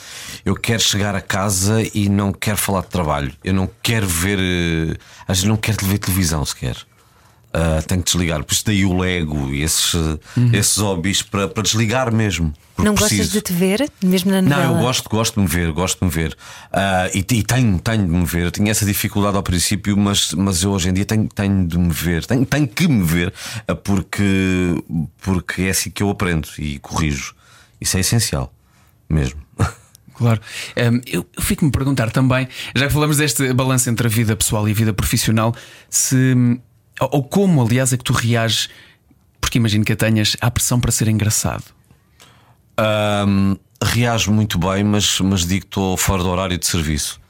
eu 0.45 0.55
quero 0.55 0.83
chegar 0.83 1.15
a 1.15 1.21
casa 1.21 1.83
e 1.95 2.09
não 2.09 2.33
quero 2.33 2.57
falar 2.57 2.81
de 2.81 2.89
trabalho. 2.89 3.33
Eu 3.45 3.53
não 3.55 3.69
quero 3.83 4.07
ver. 4.09 4.39
eh, 4.41 4.97
Às 5.29 5.39
vezes 5.39 5.45
não 5.45 5.57
quero 5.57 5.85
ver 5.87 5.99
televisão 5.99 6.45
sequer. 6.45 6.77
Ah, 7.56 7.81
tenho 7.87 8.03
que 8.03 8.11
desligar. 8.11 8.43
Por 8.43 8.53
isso 8.53 8.65
daí 8.67 8.85
o 8.85 8.99
Lego 8.99 9.49
e 9.55 9.62
esses, 9.62 9.95
esses 10.53 10.77
hobbies 10.77 11.23
para, 11.23 11.47
para 11.47 11.62
desligar 11.62 12.12
mesmo. 12.12 12.53
Não 12.77 12.87
gostas 12.97 13.11
preciso. 13.11 13.31
de 13.33 13.41
te 13.43 13.53
ver, 13.53 13.89
mesmo 14.03 14.33
na 14.33 14.43
Não, 14.43 14.49
novela? 14.56 14.73
eu 14.77 14.83
gosto, 14.83 15.09
gosto 15.09 15.35
de 15.37 15.41
me 15.43 15.47
ver, 15.47 15.71
gosto 15.71 16.01
de 16.01 16.05
me 16.05 16.11
ver. 16.11 16.37
Ah, 16.73 17.09
e, 17.15 17.19
e 17.21 17.43
tenho, 17.45 17.79
tenho 17.79 18.03
de 18.05 18.11
me 18.12 18.25
ver. 18.27 18.47
Eu 18.47 18.51
tinha 18.51 18.73
essa 18.73 18.85
dificuldade 18.85 19.37
ao 19.37 19.43
princípio, 19.45 19.97
mas, 19.97 20.33
mas 20.35 20.65
eu 20.65 20.73
hoje 20.73 20.88
em 20.88 20.93
dia 20.93 21.05
tenho, 21.05 21.28
tenho 21.28 21.64
de 21.69 21.78
me 21.78 21.93
ver, 21.93 22.26
tenho, 22.26 22.45
tenho 22.45 22.67
que 22.67 22.88
me 22.88 23.05
ver, 23.05 23.33
ah, 23.69 23.75
porque, 23.76 24.83
porque 25.23 25.62
é 25.62 25.71
assim 25.71 25.90
que 25.90 26.02
eu 26.02 26.11
aprendo 26.11 26.49
e 26.59 26.81
corrijo. 26.81 27.37
Isso 27.81 27.97
é 27.97 28.00
essencial, 28.00 28.52
mesmo. 29.09 29.40
Claro. 30.17 30.40
Hum, 30.76 31.00
eu, 31.09 31.26
eu 31.37 31.43
fico-me 31.43 31.71
a 31.71 31.73
perguntar 31.73 32.09
também, 32.12 32.47
já 32.76 32.87
que 32.87 32.93
falamos 32.93 33.17
deste 33.17 33.52
balanço 33.52 33.90
entre 33.90 34.07
a 34.07 34.11
vida 34.11 34.37
pessoal 34.37 34.69
e 34.69 34.71
a 34.71 34.75
vida 34.75 34.93
profissional, 34.93 35.52
se. 35.90 36.35
Ou, 37.01 37.23
como, 37.23 37.63
aliás, 37.63 37.93
é 37.93 37.97
que 37.97 38.05
tu 38.05 38.13
reages, 38.13 38.69
porque 39.41 39.59
imagino 39.59 39.85
que 39.85 39.93
a 39.93 39.97
tenhas 39.97 40.37
à 40.41 40.51
pressão 40.51 40.81
para 40.81 40.93
ser 40.93 41.09
engraçado. 41.09 41.65
Ahm, 42.77 43.57
reajo 43.83 44.33
muito 44.33 44.59
bem, 44.59 44.85
mas, 44.85 45.21
mas 45.21 45.47
digo 45.47 45.63
que 45.63 45.67
estou 45.67 45.97
fora 45.97 46.23
do 46.23 46.29
horário 46.29 46.59
de 46.59 46.67
serviço. 46.67 47.21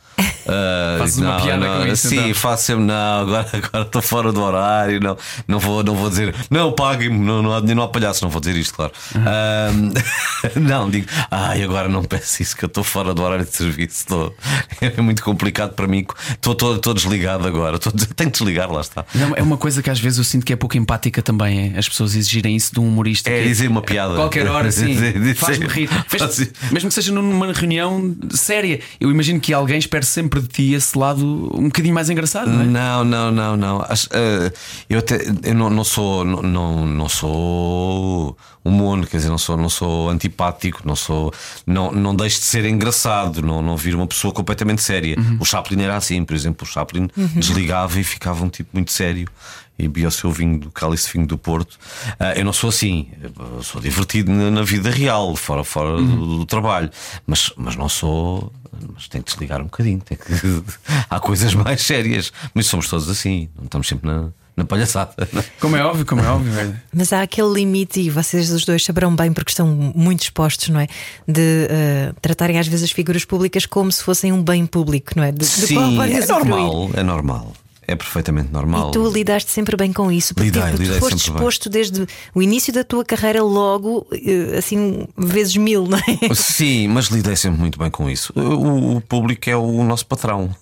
Ah, 0.46 0.96
Fazes 0.98 1.18
uma 1.18 1.40
piada 1.40 1.66
com 1.66 1.86
isso, 1.86 2.08
Sim, 2.08 2.18
então? 2.18 2.34
faço 2.34 2.64
sempre, 2.64 2.84
não, 2.84 3.20
agora 3.22 3.48
agora 3.52 3.84
estou 3.84 4.02
fora 4.02 4.30
do 4.32 4.42
horário, 4.42 5.00
não, 5.00 5.16
não, 5.48 5.58
vou, 5.58 5.82
não 5.82 5.94
vou 5.94 6.10
dizer, 6.10 6.34
não, 6.50 6.70
paguem-me, 6.72 7.18
não, 7.18 7.42
não, 7.42 7.54
há 7.54 7.60
não 7.62 7.82
há 7.82 7.88
palhaço, 7.88 8.22
não 8.22 8.30
vou 8.30 8.40
dizer 8.40 8.54
isto, 8.56 8.74
claro. 8.74 8.92
Ahm, 9.16 9.92
não, 10.60 10.90
digo, 10.90 11.06
ai, 11.30 11.62
agora 11.62 11.88
não 11.88 12.04
peço 12.04 12.42
isso, 12.42 12.56
que 12.56 12.64
eu 12.64 12.66
estou 12.66 12.84
fora 12.84 13.14
do 13.14 13.22
horário 13.22 13.44
de 13.44 13.56
serviço, 13.56 13.96
estou, 14.00 14.36
é 14.80 15.00
muito 15.00 15.22
complicado 15.22 15.72
para 15.72 15.86
mim, 15.86 16.06
estou, 16.30 16.94
desligado 16.94 17.46
agora, 17.46 17.76
estou, 17.76 17.90
tenho 18.14 18.30
que 18.30 18.38
desligar, 18.38 18.70
lá 18.70 18.82
está. 18.82 19.04
Não, 19.14 19.34
é 19.34 19.42
uma 19.42 19.56
coisa 19.56 19.82
que 19.82 19.88
às 19.90 19.98
vezes 19.98 20.18
eu 20.18 20.24
sinto 20.24 20.44
que 20.44 20.52
é 20.52 20.56
pouco 20.56 20.76
empática 20.76 21.22
também, 21.22 21.72
é 21.74 21.78
as 21.78 21.88
pessoas 21.88 22.14
exigirem 22.14 22.54
isso 22.54 22.72
de 22.72 22.80
um 22.80 22.86
humorista. 22.86 23.30
É 23.30 23.42
que 23.42 23.48
dizer 23.48 23.68
uma 23.68 23.82
piada. 23.82 24.14
Qualquer 24.14 24.46
hora, 24.46 24.70
sim. 24.72 24.94
Faz-me 25.34 25.66
rir. 25.66 25.88
Faz- 26.06 26.38
Mesmo, 26.38 26.52
mesmo 26.70 26.88
que 26.90 26.94
seja 26.94 27.12
numa 27.12 27.50
reunião 27.52 28.14
séria, 28.32 28.80
eu 29.00 29.10
imagino 29.10 29.40
que 29.40 29.52
alguém 29.52 29.78
espera 29.78 30.03
sempre 30.04 30.40
de 30.40 30.48
ti 30.48 30.74
esse 30.74 30.96
lado 30.96 31.24
um 31.54 31.64
bocadinho 31.64 31.94
mais 31.94 32.10
engraçado, 32.10 32.50
não 32.50 32.62
é? 32.62 32.64
Não, 32.64 33.04
não, 33.04 33.30
não, 33.30 33.56
não. 33.56 33.82
Acho, 33.82 34.08
eh, 34.12 34.52
eu 34.88 34.98
até 34.98 35.20
eu 35.42 35.54
não, 35.54 35.70
não 35.70 35.84
sou 35.84 36.24
não, 36.24 36.86
não, 36.86 37.08
sou 37.08 38.36
um 38.64 38.70
mono, 38.70 39.06
quer 39.06 39.18
dizer, 39.18 39.28
não 39.28 39.38
sou, 39.38 39.56
não 39.56 39.68
sou 39.68 40.08
antipático, 40.10 40.82
não 40.84 40.96
sou 40.96 41.32
não, 41.66 41.92
não 41.92 42.14
deixo 42.14 42.40
de 42.40 42.46
ser 42.46 42.64
engraçado, 42.64 43.42
não, 43.42 43.60
não 43.62 43.76
vir 43.76 43.94
uma 43.94 44.06
pessoa 44.06 44.32
completamente 44.32 44.82
séria. 44.82 45.16
O 45.40 45.44
Chaplin 45.44 45.82
era 45.82 45.96
assim, 45.96 46.24
por 46.24 46.34
exemplo, 46.34 46.66
o 46.66 46.70
Chaplin 46.70 47.08
desligava 47.34 47.98
e 47.98 48.04
ficava 48.04 48.44
um 48.44 48.48
tipo 48.48 48.70
muito 48.72 48.92
sério 48.92 49.28
e 49.78 49.84
bebia 49.88 50.08
o 50.08 50.10
seu 50.10 50.30
vinho 50.30 50.58
do 50.58 50.70
cálice 50.70 51.12
vinho 51.12 51.26
do 51.26 51.36
Porto. 51.36 51.78
Ah, 52.18 52.32
eu 52.34 52.44
não 52.44 52.52
sou 52.52 52.70
assim, 52.70 53.08
eu 53.22 53.62
sou 53.62 53.80
divertido 53.80 54.30
na, 54.30 54.50
na 54.50 54.62
vida 54.62 54.90
real, 54.90 55.34
fora, 55.36 55.64
fora 55.64 55.96
do, 55.96 56.38
do 56.38 56.46
trabalho, 56.46 56.90
mas, 57.26 57.52
mas 57.56 57.76
não 57.76 57.88
sou. 57.88 58.52
Mas 58.94 59.08
tenho 59.08 59.22
que 59.22 59.30
desligar 59.30 59.60
um 59.60 59.64
bocadinho. 59.64 60.00
Que... 60.00 60.16
Há 61.08 61.20
coisas 61.20 61.54
mais 61.54 61.82
sérias, 61.82 62.32
mas 62.52 62.66
somos 62.66 62.88
todos 62.88 63.08
assim, 63.08 63.48
não 63.56 63.64
estamos 63.66 63.86
sempre 63.86 64.08
na, 64.08 64.28
na 64.56 64.64
palhaçada. 64.64 65.28
não 65.32 65.40
é? 65.40 65.44
Como 65.60 65.76
é 65.76 65.84
óbvio, 65.84 66.04
como 66.06 66.20
é 66.22 66.28
óbvio. 66.28 66.52
é. 66.58 66.74
Mas 66.92 67.12
há 67.12 67.22
aquele 67.22 67.52
limite, 67.52 68.00
e 68.00 68.10
vocês 68.10 68.50
os 68.50 68.64
dois 68.64 68.84
saberão 68.84 69.14
bem, 69.14 69.32
porque 69.32 69.50
estão 69.50 69.66
muito 69.66 70.22
expostos, 70.22 70.68
não 70.68 70.80
é? 70.80 70.86
De 71.26 71.66
eh, 71.70 72.12
tratarem 72.20 72.58
às 72.58 72.66
vezes 72.66 72.84
as 72.84 72.90
figuras 72.90 73.24
públicas 73.24 73.64
como 73.66 73.90
se 73.90 74.02
fossem 74.02 74.32
um 74.32 74.42
bem 74.42 74.66
público, 74.66 75.12
não 75.16 75.24
é? 75.24 75.32
De, 75.32 75.38
de 75.44 75.74
qual 75.74 75.90
Sim, 75.90 75.96
podem 75.96 76.16
é 76.16 76.18
usufruir. 76.18 76.46
normal, 76.48 76.90
é 76.94 77.02
normal. 77.02 77.52
É 77.86 77.94
perfeitamente 77.94 78.52
normal. 78.52 78.90
E 78.90 78.92
tu 78.92 79.10
lidaste 79.10 79.50
sempre 79.50 79.76
bem 79.76 79.92
com 79.92 80.10
isso, 80.10 80.34
porque 80.34 80.50
Lidei, 80.50 80.62
tipo, 80.62 80.76
tu 80.76 80.82
lidei 80.82 80.98
foste 81.00 81.18
sempre 81.18 81.30
bem. 81.32 81.36
exposto 81.36 81.68
desde 81.70 82.06
o 82.34 82.42
início 82.42 82.72
da 82.72 82.82
tua 82.84 83.04
carreira, 83.04 83.42
logo, 83.42 84.06
eh, 84.12 84.56
assim, 84.58 85.06
vezes 85.16 85.56
mil, 85.56 85.86
não 85.86 85.98
é? 85.98 86.34
Sim, 86.34 86.88
mas 86.88 87.06
lidei 87.06 87.36
sempre 87.36 87.60
muito 87.60 87.78
bem 87.78 87.90
com 87.90 88.08
isso. 88.08 88.32
O, 88.34 88.96
o 88.96 89.00
público 89.00 89.48
é 89.48 89.56
o 89.56 89.84
nosso 89.84 90.06
patrão. 90.06 90.54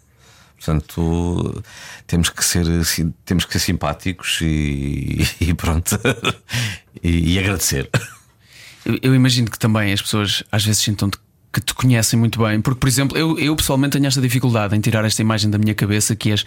Portanto, 0.56 1.62
temos 2.06 2.28
que 2.30 2.44
ser, 2.44 2.64
temos 3.24 3.44
que 3.44 3.52
ser 3.52 3.58
simpáticos 3.58 4.38
e, 4.42 5.26
e 5.40 5.54
pronto. 5.54 5.98
E, 7.02 7.34
e 7.34 7.38
agradecer. 7.38 7.90
Eu, 8.84 8.98
eu 9.02 9.14
imagino 9.14 9.50
que 9.50 9.58
também 9.58 9.92
as 9.92 10.00
pessoas 10.00 10.44
às 10.52 10.64
vezes 10.64 10.82
sintam 10.82 11.10
que 11.52 11.60
te 11.60 11.74
conhecem 11.74 12.18
muito 12.18 12.42
bem, 12.42 12.60
porque, 12.60 12.80
por 12.80 12.88
exemplo, 12.88 13.18
eu, 13.18 13.38
eu 13.38 13.54
pessoalmente 13.54 13.92
tenho 13.92 14.06
esta 14.06 14.20
dificuldade 14.20 14.74
em 14.74 14.80
tirar 14.80 15.04
esta 15.04 15.20
imagem 15.20 15.50
da 15.50 15.58
minha 15.58 15.74
cabeça 15.74 16.16
que 16.16 16.30
és 16.30 16.46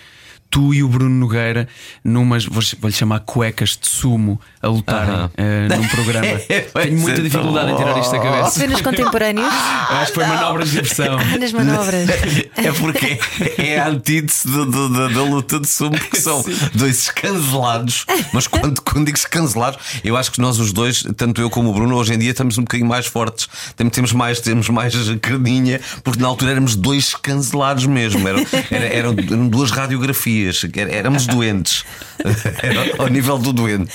tu 0.50 0.74
e 0.74 0.82
o 0.84 0.88
Bruno 0.88 1.10
Nogueira 1.16 1.68
numas, 2.04 2.46
vou- 2.46 2.64
vou-lhe 2.80 2.96
chamar 2.96 3.20
cuecas 3.22 3.72
de 3.82 3.88
sumo 3.90 4.40
a 4.62 4.68
lutarem 4.68 5.14
Aham. 5.14 5.32
eh, 5.38 5.68
num 5.76 5.88
programa. 5.90 6.28
Tenho 6.48 6.98
muita 7.00 7.18
ser 7.18 7.24
dificuldade 7.24 7.72
em 7.72 7.76
tirar 7.76 7.98
isto 8.00 8.12
da 8.12 8.20
cabeça. 8.20 8.52
Cenas 8.60 8.82
contemporâneos, 8.82 9.54
Acho 9.90 10.08
que 10.08 10.16
foi 10.16 10.26
manobras 10.26 10.70
de 10.70 10.76
diversão. 10.82 11.18
ah, 11.20 11.38
nas 11.38 11.52
manobras. 11.52 12.10
É 12.56 12.72
porque 12.72 13.20
é 13.62 13.80
a 13.80 13.88
antítese 13.90 14.48
do- 14.48 14.66
do- 14.66 14.90
da, 14.90 15.08
da 15.10 15.24
luta 15.24 15.60
de 15.60 15.68
sumo, 15.68 15.92
porque 15.98 16.18
são 16.18 16.44
dois 16.74 17.00
escancelados. 17.00 18.06
Mas 18.34 18.48
quando, 18.48 18.82
quando 18.82 19.06
digo 19.08 19.18
escancelados, 19.18 19.80
eu 20.04 20.16
acho 20.16 20.32
que 20.32 20.40
nós 20.40 20.58
os 20.60 20.72
dois, 20.72 21.04
tanto 21.18 21.42
eu 21.42 21.50
como 21.50 21.70
o 21.70 21.74
Bruno, 21.74 21.96
hoje 21.96 22.14
em 22.14 22.18
dia 22.18 22.32
estamos 22.32 22.58
um 22.58 22.62
bocadinho 22.62 22.88
mais 22.88 23.06
fortes. 23.06 23.48
Tem- 23.76 23.90
Temos 23.90 24.14
mais, 24.14 24.40
temos 24.40 24.70
mais 24.70 24.94
carninha, 25.22 25.80
porque 26.04 26.22
na 26.22 26.28
altura 26.28 26.52
éramos 26.52 26.76
dois 26.76 27.08
escancelados 27.08 27.86
mesmo. 27.86 28.26
Era- 28.28 28.40
eram, 28.86 29.12
eram 29.18 29.48
duas 29.48 29.72
radiografias, 29.72 30.35
Era- 30.76 30.92
éramos 30.92 31.26
doentes. 31.28 31.84
Era 32.62 32.86
ao 33.04 33.08
nível 33.08 33.38
do 33.38 33.52
doente. 33.54 33.92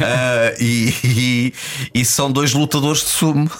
Ah, 0.00 0.54
e, 0.58 0.94
e- 1.04 1.54
e 1.94 2.04
são 2.04 2.30
dois 2.30 2.52
lutadores 2.52 3.00
de 3.02 3.08
sumo. 3.10 3.50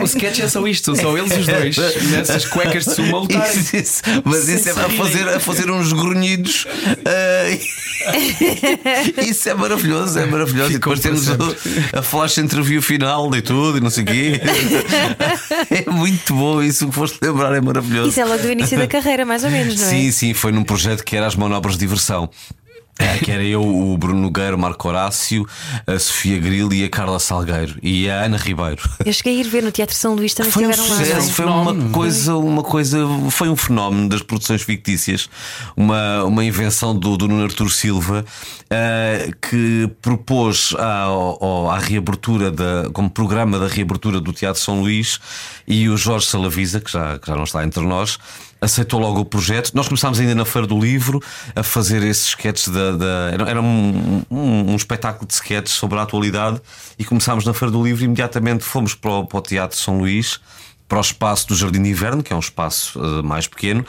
O 0.00 0.04
sketch 0.04 0.40
é 0.40 0.48
só 0.48 0.66
isto, 0.66 0.96
são 0.96 1.16
eles 1.16 1.32
os 1.36 1.46
dois 1.46 1.76
nessas 2.10 2.44
cuecas 2.46 2.84
de 2.84 2.94
sumo 2.94 3.18
a. 3.18 3.48
Isso, 3.48 3.76
isso. 3.76 4.02
Mas 4.24 4.44
Sem 4.44 4.56
isso 4.56 4.68
é 4.68 4.72
a 4.72 4.88
fazer, 4.90 5.28
a 5.28 5.40
fazer 5.40 5.70
uns 5.70 5.92
grunhidos. 5.92 6.66
ah, 7.06 8.02
isso 9.24 9.48
é 9.48 9.54
maravilhoso, 9.54 10.18
é 10.18 10.26
maravilhoso. 10.26 10.70
E 10.70 10.74
depois 10.74 11.00
temos 11.00 11.28
o- 11.28 11.56
a 11.92 12.02
flash 12.02 12.38
interview 12.38 12.82
final 12.82 13.34
e 13.36 13.42
tudo, 13.42 13.78
e 13.78 13.80
não 13.80 13.90
sei 13.90 14.02
o 14.04 14.06
quê. 14.06 14.40
É 15.70 15.90
muito 15.90 16.34
bom 16.34 16.62
isso 16.62 16.86
que 16.88 16.92
foste 16.94 17.18
lembrar, 17.22 17.54
é 17.54 17.60
maravilhoso. 17.60 18.08
Isso 18.10 18.20
é 18.20 18.24
logo 18.24 18.42
do 18.42 18.50
início 18.50 18.76
da 18.76 18.86
carreira, 18.86 19.24
mais 19.24 19.44
ou 19.44 19.50
menos, 19.50 19.76
não 19.76 19.86
é? 19.86 19.90
Sim, 19.90 20.10
sim, 20.12 20.34
foi 20.34 20.52
num 20.52 20.64
projeto 20.64 21.04
que 21.04 21.16
era 21.16 21.26
as 21.26 21.34
manobras 21.36 21.74
de 21.74 21.80
diversão. 21.80 22.28
É, 22.98 23.18
que 23.18 23.30
era 23.30 23.42
eu, 23.42 23.62
o 23.62 23.96
Bruno 23.96 24.20
Nogueira, 24.20 24.54
o 24.54 24.58
Marco 24.58 24.86
Horácio, 24.86 25.46
a 25.86 25.98
Sofia 25.98 26.38
Grilo 26.38 26.74
e 26.74 26.84
a 26.84 26.90
Carla 26.90 27.18
Salgueiro 27.18 27.78
e 27.82 28.08
a 28.08 28.24
Ana 28.24 28.36
Ribeiro. 28.36 28.82
Eu 29.04 29.12
cheguei 29.12 29.38
a 29.38 29.40
ir 29.40 29.48
ver 29.48 29.62
no 29.62 29.72
Teatro 29.72 29.96
São 29.96 30.14
Luís 30.14 30.34
também 30.34 30.52
Foi 30.52 30.66
um 30.66 30.70
estiveram 30.70 30.98
lá. 30.98 31.04
sucesso, 31.04 31.32
foi 31.32 31.46
uma 31.46 31.74
coisa, 31.90 32.36
uma 32.36 32.62
coisa, 32.62 32.98
foi 33.30 33.48
um 33.48 33.56
fenómeno 33.56 34.08
das 34.10 34.22
produções 34.22 34.62
fictícias, 34.62 35.28
uma, 35.74 36.24
uma 36.24 36.44
invenção 36.44 36.94
do, 36.96 37.16
do 37.16 37.26
Nuno 37.26 37.44
Artur 37.44 37.70
Silva 37.72 38.24
eh, 38.70 39.30
que 39.40 39.90
propôs 40.00 40.74
à 40.78 41.78
reabertura 41.78 42.50
da, 42.50 42.88
como 42.92 43.08
programa 43.10 43.58
da 43.58 43.68
reabertura 43.68 44.20
do 44.20 44.32
Teatro 44.32 44.60
São 44.60 44.80
Luís 44.80 45.18
e 45.66 45.88
o 45.88 45.96
Jorge 45.96 46.26
Salavisa, 46.26 46.80
que 46.80 46.90
já, 46.90 47.18
que 47.18 47.26
já 47.26 47.36
não 47.36 47.44
está 47.44 47.64
entre 47.64 47.82
nós. 47.84 48.18
Aceitou 48.60 49.00
logo 49.00 49.20
o 49.20 49.24
projeto. 49.24 49.72
Nós 49.74 49.88
começámos 49.88 50.20
ainda 50.20 50.36
na 50.36 50.44
Feira 50.44 50.68
do 50.68 50.78
Livro 50.78 51.20
a 51.56 51.62
fazer 51.64 52.02
esses 52.04 52.28
sketches 52.28 52.68
da. 52.68 52.81
Da- 52.92 53.30
era 53.32 53.50
era 53.50 53.60
um, 53.62 54.22
um, 54.30 54.72
um 54.72 54.76
espetáculo 54.76 55.26
de 55.26 55.34
sketches 55.34 55.74
sobre 55.76 55.98
a 55.98 56.02
atualidade 56.02 56.60
e 56.98 57.04
começámos 57.04 57.44
na 57.44 57.54
Feira 57.54 57.70
do 57.70 57.82
Livro 57.82 58.04
imediatamente 58.04 58.64
fomos 58.64 58.94
para 58.94 59.10
o, 59.10 59.26
para 59.26 59.38
o 59.38 59.42
Teatro 59.42 59.76
São 59.78 59.98
Luís 59.98 60.40
para 60.88 60.98
o 60.98 61.00
espaço 61.00 61.48
do 61.48 61.54
Jardim 61.56 61.82
de 61.82 61.88
Inverno, 61.88 62.22
que 62.22 62.34
é 62.34 62.36
um 62.36 62.40
espaço 62.40 63.00
eh, 63.02 63.22
mais 63.22 63.46
pequeno, 63.46 63.82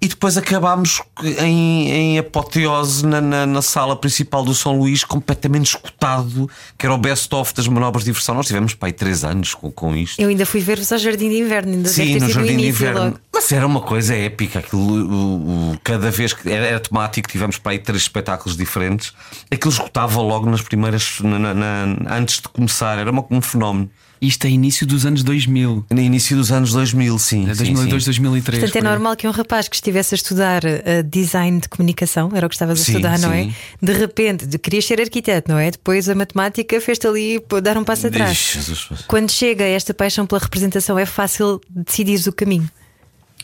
e 0.00 0.06
depois 0.06 0.36
acabámos 0.36 1.02
em, 1.42 1.90
em 1.90 2.18
apoteose 2.18 3.04
na, 3.04 3.20
na, 3.20 3.44
na 3.46 3.60
sala 3.62 3.96
principal 3.96 4.44
do 4.44 4.54
São 4.54 4.78
Luís, 4.78 5.02
completamente 5.02 5.66
escutado, 5.66 6.48
que 6.78 6.86
era 6.86 6.94
o 6.94 6.98
best-of 6.98 7.52
das 7.52 7.66
manobras 7.66 8.04
de 8.04 8.10
diversão. 8.10 8.34
Nós 8.36 8.46
tivemos 8.46 8.74
para 8.74 8.88
aí 8.88 8.92
três 8.92 9.24
anos 9.24 9.54
com, 9.54 9.70
com 9.72 9.96
isto. 9.96 10.20
Eu 10.20 10.28
ainda 10.28 10.46
fui 10.46 10.60
ver-vos 10.60 10.92
ao 10.92 10.98
Jardim 10.98 11.28
de 11.28 11.38
Inverno, 11.38 11.72
ainda 11.72 11.88
Sim, 11.88 12.18
no 12.20 12.28
Jardim 12.28 12.56
de 12.58 12.68
Inverno. 12.68 13.00
logo. 13.06 13.18
Mas 13.34 13.50
era 13.50 13.66
uma 13.66 13.80
coisa 13.80 14.14
épica. 14.14 14.60
Aquilo, 14.60 14.82
o- 14.82 15.72
o- 15.72 15.78
cada 15.82 16.10
vez 16.10 16.32
que 16.32 16.48
era, 16.48 16.66
era 16.66 16.80
temático, 16.80 17.28
tivemos 17.28 17.58
para 17.58 17.72
aí 17.72 17.78
três 17.78 18.02
espetáculos 18.02 18.56
diferentes. 18.56 19.12
Aquilo 19.50 19.72
esgotava 19.72 20.20
logo 20.20 20.48
nas 20.48 20.62
primeiras. 20.62 21.18
na- 21.22 22.16
antes 22.16 22.36
de 22.36 22.48
começar. 22.48 22.98
Era 22.98 23.10
uma- 23.10 23.24
um 23.30 23.40
fenómeno. 23.40 23.90
Isto 24.20 24.46
é 24.46 24.50
início 24.50 24.86
dos 24.86 25.06
anos 25.06 25.22
2000, 25.22 25.86
No 25.90 26.00
início 26.00 26.36
dos 26.36 26.50
anos 26.52 26.72
2000, 26.72 27.18
sim. 27.18 27.48
é 27.48 27.54
sim, 27.54 27.64
2002, 27.64 28.02
sim. 28.04 28.08
2003. 28.08 28.58
Portanto, 28.60 28.76
é 28.76 28.88
normal 28.88 29.16
que 29.16 29.26
um 29.28 29.30
rapaz 29.30 29.68
que 29.68 29.76
estivesse 29.76 30.14
a 30.14 30.16
estudar 30.16 30.62
eh, 30.64 31.02
design 31.02 31.60
de 31.60 31.68
comunicação, 31.68 32.30
era 32.34 32.46
o 32.46 32.48
que 32.48 32.54
estavas 32.54 32.80
a 32.80 32.84
Sim, 32.84 32.92
estudar, 32.92 33.18
não 33.18 33.32
é? 33.32 33.44
sim. 33.44 33.54
De 33.80 33.92
repente, 33.92 34.46
de- 34.46 34.58
querias 34.58 34.84
ser 34.84 35.00
arquiteto, 35.00 35.50
não 35.50 35.58
é? 35.58 35.70
Depois 35.70 36.08
a 36.08 36.14
matemática 36.14 36.80
fez-te 36.80 37.06
ali 37.06 37.40
dar 37.62 37.76
um 37.76 37.84
passo 37.84 38.06
atrás. 38.08 38.52
Jesus. 38.54 38.88
Quando 39.06 39.30
chega 39.30 39.64
esta 39.64 39.94
paixão 39.94 40.26
pela 40.26 40.40
representação, 40.40 40.98
é 40.98 41.06
fácil 41.06 41.60
decidir 41.70 42.18
o 42.28 42.32
caminho. 42.32 42.68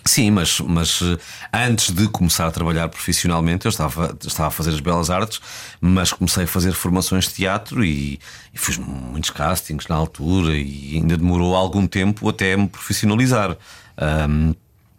Sim, 0.06 0.32
mas, 0.32 0.60
mas 0.60 1.00
eh, 1.02 1.18
antes 1.66 1.90
de 1.90 2.06
começar 2.08 2.46
a 2.46 2.50
trabalhar 2.50 2.88
profissionalmente, 2.90 3.64
eu 3.64 3.70
estava, 3.70 4.16
estava 4.22 4.48
a 4.48 4.50
fazer 4.50 4.70
as 4.70 4.80
belas 4.80 5.08
artes, 5.08 5.40
mas 5.80 6.12
comecei 6.12 6.44
a 6.44 6.46
fazer 6.46 6.72
formações 6.72 7.24
de 7.28 7.34
teatro 7.34 7.82
e, 7.82 8.20
e 8.52 8.58
fiz 8.58 8.76
muitos 8.76 9.30
castings 9.30 9.88
na 9.88 9.96
altura 9.96 10.54
e 10.54 10.96
ainda 10.96 11.16
demorou 11.16 11.56
algum 11.56 11.86
tempo 11.86 12.28
até 12.28 12.54
me 12.54 12.68
profissionalizar. 12.68 13.56
Ahm, 13.96 14.52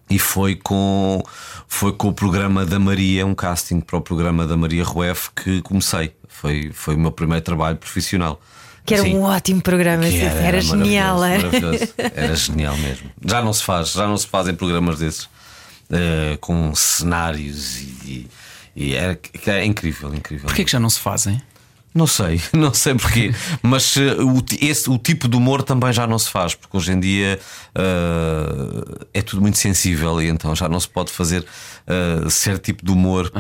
e 0.10 0.20
foi 0.20 0.56
com, 0.56 1.22
foi 1.68 1.92
com 1.94 2.10
o 2.10 2.14
programa 2.14 2.66
da 2.66 2.80
Maria, 2.80 3.26
um 3.26 3.36
casting 3.36 3.80
para 3.82 3.98
o 3.98 4.02
programa 4.02 4.46
da 4.46 4.56
Maria 4.58 4.84
Rueff 4.84 5.30
que 5.36 5.62
comecei. 5.62 6.16
Foi, 6.28 6.72
foi 6.74 6.96
o 6.96 7.00
meu 7.00 7.12
primeiro 7.12 7.44
trabalho 7.44 7.78
profissional. 7.78 8.40
Que 8.86 8.94
era 8.94 9.04
Sim. 9.04 9.16
um 9.16 9.24
ótimo 9.24 9.62
programa, 9.62 10.04
Que 10.04 10.12
sim, 10.12 10.22
era, 10.22 10.62
genial. 10.62 11.18
maravilhoso, 11.20 11.26
era. 11.26 11.62
maravilhoso. 11.62 11.94
Era 12.16 12.36
genial 12.36 12.78
mesmo. 12.78 13.10
Já 13.26 13.42
não 13.42 13.52
se 13.54 13.64
faz, 13.64 13.92
já 13.92 14.08
não 14.08 14.18
se 14.18 14.28
fazem 14.28 14.54
programas 14.54 15.00
desses 15.00 15.28
eh, 15.90 16.38
com 16.42 16.74
cenários 16.74 17.78
e, 17.78 18.28
e 18.76 18.94
era, 18.96 19.16
que 19.16 19.50
é 19.52 19.64
incrível, 19.66 20.14
incrível. 20.14 20.48
Porquê 20.48 20.64
que 20.66 20.72
já 20.72 20.80
não 20.80 20.90
se 20.90 21.00
fazem? 21.00 21.40
Não 21.94 22.08
sei, 22.08 22.42
não 22.54 22.74
sei 22.74 22.94
porquê, 22.96 23.34
mas 23.62 23.96
eh, 23.98 24.16
o, 24.22 24.44
esse, 24.62 24.90
o 24.90 24.98
tipo 24.98 25.28
de 25.28 25.38
humor 25.38 25.64
também 25.64 25.94
já 25.94 26.06
não 26.08 26.18
se 26.20 26.30
faz, 26.30 26.54
porque 26.56 26.76
hoje 26.76 26.92
em 26.92 27.00
dia 27.00 27.40
eh, 27.74 29.06
é 29.14 29.22
tudo 29.22 29.42
muito 29.42 29.58
sensível 29.58 30.22
e 30.22 30.28
então 30.28 30.56
já 30.56 30.68
não 30.68 30.80
se 30.80 30.90
pode 30.90 31.12
fazer 31.12 31.46
certo 32.30 32.64
tipo 32.64 32.84
de 32.86 32.92
humor. 32.92 33.32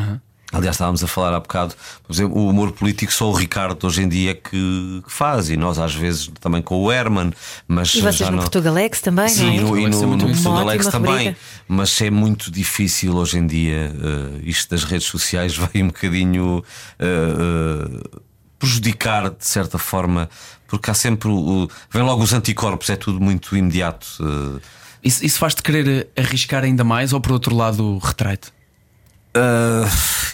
Aliás, 0.55 0.75
estávamos 0.75 1.03
a 1.03 1.07
falar 1.07 1.33
há 1.35 1.39
bocado, 1.39 1.75
por 2.03 2.13
exemplo, 2.13 2.38
o 2.38 2.50
humor 2.50 2.71
político 2.71 3.12
só 3.12 3.29
o 3.29 3.33
Ricardo 3.33 3.85
hoje 3.85 4.01
em 4.03 4.07
dia 4.07 4.33
que, 4.33 5.01
que 5.05 5.12
faz, 5.12 5.50
e 5.50 5.57
nós 5.57 5.77
às 5.77 5.93
vezes 5.93 6.31
também 6.39 6.62
com 6.62 6.81
o 6.81 6.91
Herman, 6.91 7.31
mas 7.67 7.93
E 7.93 8.00
vocês 8.00 8.15
já 8.15 8.25
no 8.27 8.38
não. 8.38 8.43
Portugalex 8.43 9.01
também, 9.01 9.27
Sim, 9.27 9.59
não 9.59 9.69
no, 9.71 9.77
é? 9.77 9.81
e 9.81 9.88
no, 9.89 10.07
muito 10.07 10.12
no 10.12 10.17
bom. 10.17 10.25
Portugal 10.27 10.51
Uma 10.53 10.62
Alex 10.62 10.85
ótima 10.88 10.91
também. 10.91 11.17
rubrica. 11.27 11.38
Mas 11.67 12.01
é 12.01 12.09
muito 12.09 12.50
difícil 12.50 13.15
hoje 13.17 13.38
em 13.38 13.45
dia. 13.45 13.93
eh, 13.93 14.39
isto 14.43 14.69
das 14.69 14.83
redes 14.85 15.07
sociais 15.07 15.55
vai 15.57 15.69
um 15.83 15.88
bocadinho 15.88 16.63
eh, 17.00 17.05
eh, 17.05 18.19
prejudicar 18.57 19.29
de 19.29 19.45
certa 19.45 19.77
forma, 19.77 20.29
porque 20.67 20.89
há 20.89 20.93
sempre. 20.93 21.27
o- 21.29 21.69
vem 21.91 22.01
logo 22.03 22.24
os 22.24 22.33
anticorpos, 22.33 22.89
é 22.89 22.95
tudo 22.95 23.19
muito 23.19 23.55
imediato. 23.57 24.07
Isso, 25.03 25.24
isso 25.25 25.38
faz-te 25.38 25.62
querer 25.62 26.07
arriscar 26.17 26.63
ainda 26.63 26.83
mais 26.83 27.13
ou 27.13 27.19
por 27.21 27.33
outro 27.33 27.55
lado 27.55 27.97
retrai-te? 28.00 28.47
Uh, 29.36 29.86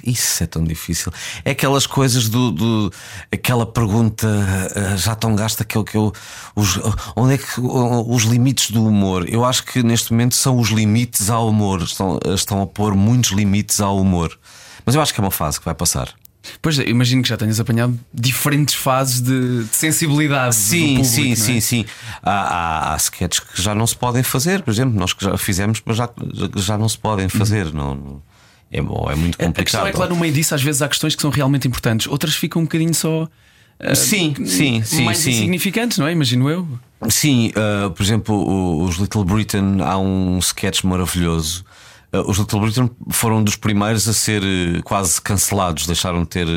isso 0.03 0.43
é 0.43 0.47
tão 0.47 0.63
difícil. 0.63 1.11
É 1.43 1.51
aquelas 1.51 1.87
coisas 1.87 2.29
do. 2.29 2.51
do 2.51 2.93
aquela 3.31 3.65
pergunta 3.65 4.27
uh, 4.27 4.97
já 4.97 5.15
tão 5.15 5.35
gasta 5.35 5.65
que, 5.65 5.83
que 5.83 5.97
eu. 5.97 6.13
Os, 6.55 6.79
onde 7.15 7.33
é 7.33 7.37
que 7.39 7.59
os 7.59 8.23
limites 8.23 8.69
do 8.69 8.85
humor? 8.85 9.25
Eu 9.27 9.43
acho 9.43 9.63
que 9.63 9.81
neste 9.81 10.11
momento 10.11 10.35
são 10.35 10.59
os 10.59 10.69
limites 10.69 11.29
ao 11.29 11.49
humor. 11.49 11.81
Estão, 11.81 12.19
estão 12.35 12.61
a 12.61 12.67
pôr 12.67 12.95
muitos 12.95 13.31
limites 13.31 13.81
ao 13.81 13.99
humor. 13.99 14.37
Mas 14.85 14.93
eu 14.93 15.01
acho 15.01 15.13
que 15.13 15.19
é 15.19 15.23
uma 15.23 15.31
fase 15.31 15.57
que 15.57 15.65
vai 15.65 15.73
passar. 15.73 16.13
Pois 16.61 16.77
é, 16.79 16.89
imagino 16.89 17.21
que 17.21 17.29
já 17.29 17.37
tenhas 17.37 17.59
apanhado 17.59 17.99
diferentes 18.13 18.75
fases 18.75 19.21
de, 19.21 19.63
de 19.63 19.75
sensibilidade. 19.75 20.55
Sim, 20.55 20.95
público, 20.95 21.05
sim, 21.05 21.31
é? 21.31 21.35
sim, 21.35 21.59
sim. 21.59 21.85
Há, 22.21 22.31
há, 22.31 22.93
há 22.93 22.97
sketches 22.97 23.39
que 23.39 23.61
já 23.61 23.75
não 23.75 23.85
se 23.85 23.95
podem 23.95 24.23
fazer, 24.23 24.63
por 24.63 24.71
exemplo, 24.71 24.99
nós 24.99 25.13
que 25.13 25.23
já 25.23 25.37
fizemos, 25.37 25.81
mas 25.85 25.97
já, 25.97 26.09
já 26.55 26.77
não 26.77 26.89
se 26.89 26.97
podem 26.97 27.29
fazer. 27.29 27.67
Uhum. 27.67 27.73
Não, 27.73 27.95
não 27.95 28.30
é, 28.71 28.77
é 28.77 28.81
muito 28.81 29.37
complicado. 29.37 29.59
A 29.59 29.63
questão 29.63 29.87
é 29.87 29.91
claro, 29.91 30.13
no 30.13 30.19
meio 30.19 30.33
disso, 30.33 30.55
às 30.55 30.63
vezes 30.63 30.81
há 30.81 30.87
questões 30.87 31.15
que 31.15 31.21
são 31.21 31.29
realmente 31.29 31.67
importantes, 31.67 32.07
outras 32.07 32.35
ficam 32.35 32.61
um 32.61 32.65
bocadinho 32.65 32.93
só. 32.93 33.23
Uh, 33.23 33.95
sim, 33.95 34.33
sim, 34.45 34.81
sim. 34.83 35.03
Mais 35.03 35.17
sim. 35.17 35.31
insignificantes, 35.31 35.97
não 35.97 36.07
é? 36.07 36.11
Imagino 36.11 36.49
eu. 36.49 36.67
Sim, 37.09 37.51
uh, 37.51 37.89
por 37.91 38.03
exemplo, 38.03 38.83
os 38.83 38.95
Little 38.97 39.25
Britain 39.25 39.77
há 39.81 39.97
um 39.97 40.39
sketch 40.39 40.83
maravilhoso. 40.83 41.65
Uh, 42.13 42.29
os 42.29 42.37
Little 42.37 42.59
Britain 42.59 42.89
foram 43.09 43.43
dos 43.43 43.55
primeiros 43.55 44.07
a 44.07 44.13
ser 44.13 44.43
quase 44.83 45.19
cancelados, 45.21 45.87
deixaram 45.87 46.21
de 46.21 46.29
ter, 46.29 46.47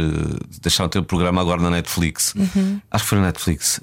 deixaram 0.61 0.89
de 0.89 0.93
ter 0.93 0.99
o 0.99 1.05
programa 1.05 1.41
agora 1.41 1.63
na 1.63 1.71
Netflix. 1.71 2.35
Uhum. 2.35 2.81
Acho 2.91 3.05
que 3.05 3.09
foi 3.09 3.19
na 3.19 3.27
Netflix 3.27 3.81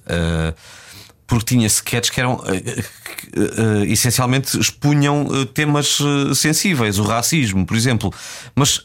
porque 1.32 1.56
tinha 1.56 1.66
sketches 1.66 2.10
que 2.10 2.20
eram 2.20 2.34
uh, 2.34 2.40
uh, 2.42 3.86
essencialmente 3.86 4.60
expunham 4.60 5.26
temas 5.54 5.98
sensíveis, 6.36 7.00
o 7.00 7.04
racismo, 7.04 7.66
por 7.66 7.78
exemplo. 7.78 8.14
Mas 8.54 8.82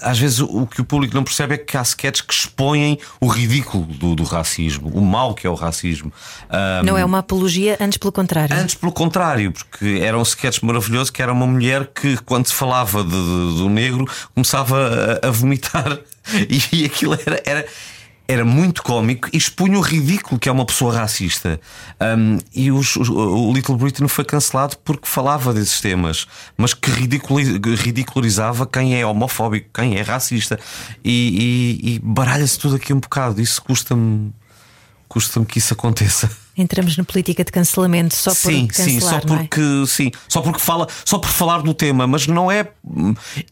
às 0.00 0.18
vezes 0.18 0.38
o 0.38 0.66
que 0.66 0.80
o 0.80 0.84
público 0.84 1.14
não 1.14 1.24
percebe 1.24 1.54
é 1.54 1.58
que 1.58 1.76
há 1.76 1.82
sketches 1.82 2.20
que 2.20 2.32
expõem 2.32 2.96
o 3.20 3.26
ridículo 3.26 3.86
do, 3.86 4.14
do 4.14 4.22
racismo, 4.22 4.88
o 4.90 5.00
mal 5.00 5.34
que 5.34 5.48
é 5.48 5.50
o 5.50 5.54
racismo. 5.54 6.12
não 6.84 6.96
é 6.96 7.04
uma 7.04 7.18
apologia, 7.18 7.76
antes 7.80 7.98
pelo 7.98 8.12
contrário. 8.12 8.54
Antes 8.54 8.76
pelo 8.76 8.92
contrário, 8.92 9.50
porque 9.50 9.98
era 10.00 10.16
um 10.16 10.22
sketch 10.22 10.62
maravilhoso 10.62 11.12
que 11.12 11.20
era 11.20 11.32
uma 11.32 11.46
mulher 11.46 11.88
que, 11.88 12.18
quando 12.18 12.46
se 12.46 12.54
falava 12.54 13.02
de, 13.02 13.10
de, 13.10 13.56
do 13.58 13.68
negro, 13.68 14.06
começava 14.32 15.20
a, 15.22 15.26
a 15.26 15.30
vomitar. 15.32 15.98
E, 16.48 16.82
e 16.82 16.84
aquilo 16.84 17.14
era, 17.14 17.42
era 17.44 17.66
era 18.30 18.44
muito 18.44 18.84
cómico 18.84 19.28
e 19.32 19.36
expunha 19.36 19.76
o 19.76 19.80
ridículo 19.80 20.38
que 20.38 20.48
é 20.48 20.52
uma 20.52 20.64
pessoa 20.64 20.94
racista. 20.94 21.60
Um, 22.00 22.38
e 22.54 22.70
os, 22.70 22.94
os, 22.94 23.08
o 23.08 23.52
Little 23.52 23.76
Britain 23.76 24.06
foi 24.06 24.24
cancelado 24.24 24.76
porque 24.84 25.08
falava 25.08 25.52
desses 25.52 25.80
temas, 25.80 26.28
mas 26.56 26.72
que 26.72 26.92
ridicularizava 26.92 28.68
quem 28.68 28.94
é 28.94 29.04
homofóbico, 29.04 29.70
quem 29.74 29.96
é 29.96 30.02
racista. 30.02 30.60
E, 31.04 31.80
e, 31.82 31.94
e 31.94 31.98
baralha-se 31.98 32.56
tudo 32.56 32.76
aqui 32.76 32.92
um 32.92 33.00
bocado. 33.00 33.40
Isso 33.40 33.60
custa-me 33.62 34.32
custa-me 35.10 35.44
que 35.44 35.58
isso 35.58 35.74
aconteça. 35.74 36.30
Entramos 36.56 36.96
na 36.96 37.02
política 37.02 37.44
de 37.44 37.50
cancelamento 37.50 38.14
só 38.14 38.30
por 38.30 38.52
sim, 38.52 38.66
cancelar, 38.68 38.90
sim, 38.90 39.00
só 39.00 39.20
porque 39.20 39.60
é? 39.60 39.86
sim, 39.86 40.12
só 40.28 40.40
porque 40.40 40.60
fala, 40.60 40.86
só 41.04 41.18
por 41.18 41.28
falar 41.28 41.62
do 41.62 41.74
tema, 41.74 42.06
mas 42.06 42.28
não 42.28 42.50
é 42.50 42.68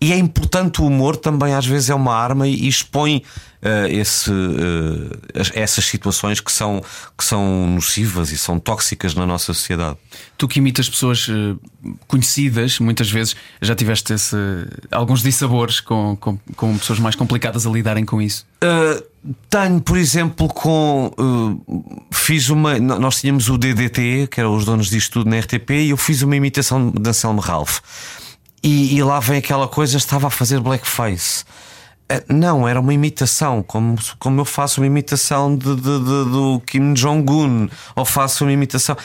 e 0.01 0.13
é 0.13 0.17
importante 0.17 0.81
o 0.81 0.87
humor 0.87 1.17
também 1.17 1.53
às 1.55 1.67
vezes 1.67 1.91
é 1.91 1.95
uma 1.95 2.15
arma 2.15 2.47
e 2.47 2.69
expõe 2.69 3.25
uh, 3.63 3.87
esse, 3.89 4.31
uh, 4.31 5.19
essas 5.55 5.85
situações 5.85 6.41
que 6.41 6.53
são 6.53 6.81
que 7.17 7.25
são 7.25 7.67
nocivas 7.69 8.31
e 8.31 8.39
são 8.39 8.61
tóxicas 8.61 9.15
na 9.15 9.27
nossa 9.27 9.53
sociedade. 9.53 9.97
Tu 10.37 10.47
que 10.47 10.61
imitas 10.61 10.89
pessoas 10.89 11.27
uh, 11.29 11.59
conhecidas, 12.07 12.79
muitas 12.79 13.11
vezes 13.11 13.35
já 13.61 13.75
tiveste 13.75 14.13
esse, 14.13 14.37
alguns 14.93 15.23
dissabores 15.23 15.81
com, 15.81 16.17
com, 16.21 16.39
com 16.55 16.79
pessoas 16.79 17.01
mais 17.01 17.17
complicadas 17.17 17.67
a 17.67 17.71
lidarem 17.71 18.05
com 18.05 18.23
isso. 18.23 18.47
Tenho, 19.51 19.81
por 19.81 19.97
exemplo, 19.97 20.49
com. 20.49 21.13
Uh, 21.19 22.05
fiz 22.11 22.49
uma. 22.49 22.79
Nós 22.79 23.21
tínhamos 23.21 23.49
o 23.49 23.59
DDT, 23.59 24.29
que 24.31 24.41
eram 24.41 24.55
os 24.55 24.65
donos 24.65 24.89
disto 24.89 25.13
tudo 25.15 25.31
na 25.31 25.39
RTP, 25.39 25.71
e 25.71 25.91
eu 25.91 25.97
fiz 25.97 26.23
uma 26.23 26.37
imitação 26.37 26.91
de 26.91 27.09
Anselmo 27.09 27.41
Ralph. 27.41 27.81
E, 28.63 28.97
e 28.97 29.03
lá 29.03 29.21
vem 29.21 29.39
aquela 29.39 29.69
coisa, 29.69 29.97
estava 29.97 30.29
a 30.29 30.31
fazer 30.31 30.61
blackface. 30.61 31.45
Eh, 32.11 32.25
não, 32.29 32.67
era 32.67 32.81
uma 32.81 32.95
imitação, 32.95 33.63
como, 33.63 33.99
como 34.19 34.41
eu 34.41 34.45
faço 34.45 34.81
uma 34.81 34.87
imitação 34.87 35.55
de, 35.55 35.77
de, 35.77 35.83
de 35.83 36.31
do 36.31 36.63
Kim 36.67 36.95
Jong-un, 36.95 37.69
ou 37.95 38.05
faço 38.05 38.45
uma 38.45 38.53
imitação. 38.53 38.97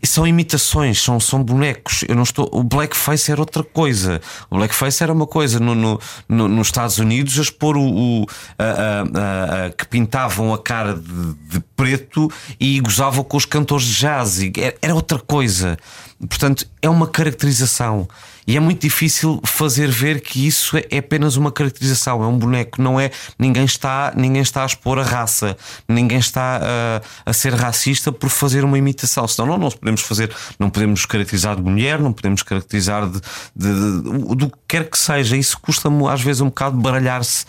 E 0.00 0.06
são 0.06 0.24
imitações, 0.26 1.02
são, 1.02 1.18
são 1.18 1.42
bonecos. 1.42 2.04
Eu 2.08 2.14
não 2.14 2.22
estou. 2.22 2.48
O 2.52 2.62
blackface 2.62 3.32
era 3.32 3.40
outra 3.40 3.64
coisa. 3.64 4.20
O 4.48 4.56
blackface 4.56 5.02
era 5.02 5.12
uma 5.12 5.26
coisa 5.26 5.58
no, 5.58 5.74
no, 5.74 6.00
no 6.28 6.48
nos 6.48 6.68
Estados 6.68 6.98
Unidos 6.98 7.36
a 7.38 7.42
expor 7.42 7.76
o, 7.76 7.82
o 7.82 8.26
a, 8.56 8.64
a, 8.64 9.66
a, 9.66 9.70
que 9.70 9.86
pintavam 9.88 10.54
a 10.54 10.58
cara 10.58 10.94
de, 10.94 11.60
preto 11.74 12.30
e 12.60 12.78
gozavam 12.80 13.24
com 13.24 13.36
os 13.36 13.44
cantores 13.44 13.86
de 13.86 13.94
jazz. 13.94 14.38
Era, 14.56 14.76
era 14.80 14.94
outra 14.94 15.18
coisa. 15.18 15.76
Portanto, 16.28 16.64
é 16.80 16.88
uma 16.88 17.08
caracterização. 17.08 18.06
E 18.46 18.56
é 18.56 18.60
muito 18.60 18.80
difícil 18.80 19.40
fazer 19.44 19.88
ver 19.88 20.20
que 20.20 20.46
isso 20.46 20.76
é 20.90 20.98
apenas 20.98 21.36
uma 21.36 21.52
caracterização, 21.52 22.22
é 22.22 22.26
um 22.26 22.36
boneco, 22.36 22.82
não 22.82 22.98
é. 22.98 23.10
Ninguém 23.38 23.64
está, 23.64 24.12
ninguém 24.16 24.42
está 24.42 24.62
a 24.62 24.66
expor 24.66 24.98
a 24.98 25.02
raça, 25.02 25.56
ninguém 25.88 26.18
está 26.18 26.60
a, 26.62 27.30
a 27.30 27.32
ser 27.32 27.54
racista 27.54 28.10
por 28.10 28.28
fazer 28.28 28.64
uma 28.64 28.76
imitação. 28.76 29.28
Senão 29.28 29.48
não, 29.48 29.58
não 29.58 29.70
podemos 29.70 30.00
fazer, 30.00 30.34
não 30.58 30.68
podemos 30.68 31.06
caracterizar 31.06 31.56
de 31.56 31.62
mulher, 31.62 32.00
não 32.00 32.12
podemos 32.12 32.42
caracterizar 32.42 33.08
de, 33.08 33.20
de, 33.54 34.02
de 34.02 34.36
do 34.36 34.50
que 34.50 34.58
quer 34.66 34.90
que 34.90 34.98
seja. 34.98 35.36
Isso 35.36 35.58
custa-me 35.60 36.08
às 36.08 36.20
vezes 36.20 36.40
um 36.40 36.46
bocado 36.46 36.76
baralhar-se, 36.76 37.44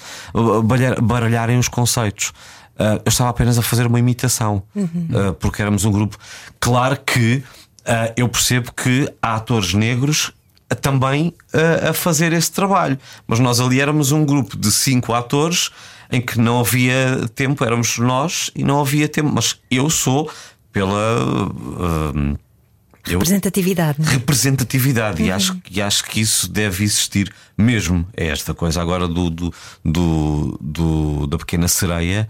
baralharem 1.02 1.58
os 1.58 1.68
conceitos. 1.68 2.30
Uh, 2.76 3.02
eu 3.06 3.10
estava 3.10 3.30
apenas 3.30 3.58
a 3.58 3.62
fazer 3.62 3.86
uma 3.86 4.00
imitação, 4.00 4.64
uhum. 4.76 5.08
uh, 5.12 5.34
porque 5.36 5.62
éramos 5.62 5.86
um 5.86 5.92
grupo. 5.92 6.18
Claro 6.60 6.98
que 6.98 7.44
uh, 7.82 8.14
eu 8.18 8.28
percebo 8.28 8.72
que 8.74 9.12
há 9.22 9.36
atores 9.36 9.74
negros 9.74 10.32
também 10.76 11.34
a, 11.54 11.90
a 11.90 11.94
fazer 11.94 12.34
esse 12.34 12.52
trabalho. 12.52 12.98
Mas 13.28 13.40
nós 13.40 13.60
ali 13.60 13.80
éramos 13.80 14.12
um 14.12 14.26
grupo 14.26 14.58
de 14.58 14.72
cinco 14.72 15.14
atores 15.14 15.70
em 16.12 16.22
que 16.22 16.40
não 16.40 16.60
havia 16.60 17.28
tempo, 17.34 17.64
éramos 17.64 17.98
nós 17.98 18.52
e 18.56 18.64
não 18.64 18.80
havia 18.80 19.08
tempo. 19.08 19.32
Mas 19.34 19.60
eu 19.70 19.90
sou 19.90 20.30
pela. 20.72 21.24
Uh, 21.26 22.38
eu, 23.08 23.20
representatividade. 23.20 24.02
É? 24.02 24.06
Representatividade, 24.06 25.22
uhum. 25.22 25.28
e, 25.28 25.32
acho, 25.32 25.62
e 25.70 25.82
acho 25.82 26.04
que 26.06 26.22
isso 26.22 26.50
deve 26.50 26.84
existir 26.84 27.34
mesmo. 27.58 28.08
É 28.16 28.28
esta 28.28 28.54
coisa 28.54 28.82
agora 28.82 29.08
do, 29.08 29.30
do, 29.30 29.54
do, 29.84 30.60
do 30.62 31.28
da 31.28 31.38
pequena 31.38 31.68
sereia. 31.68 32.30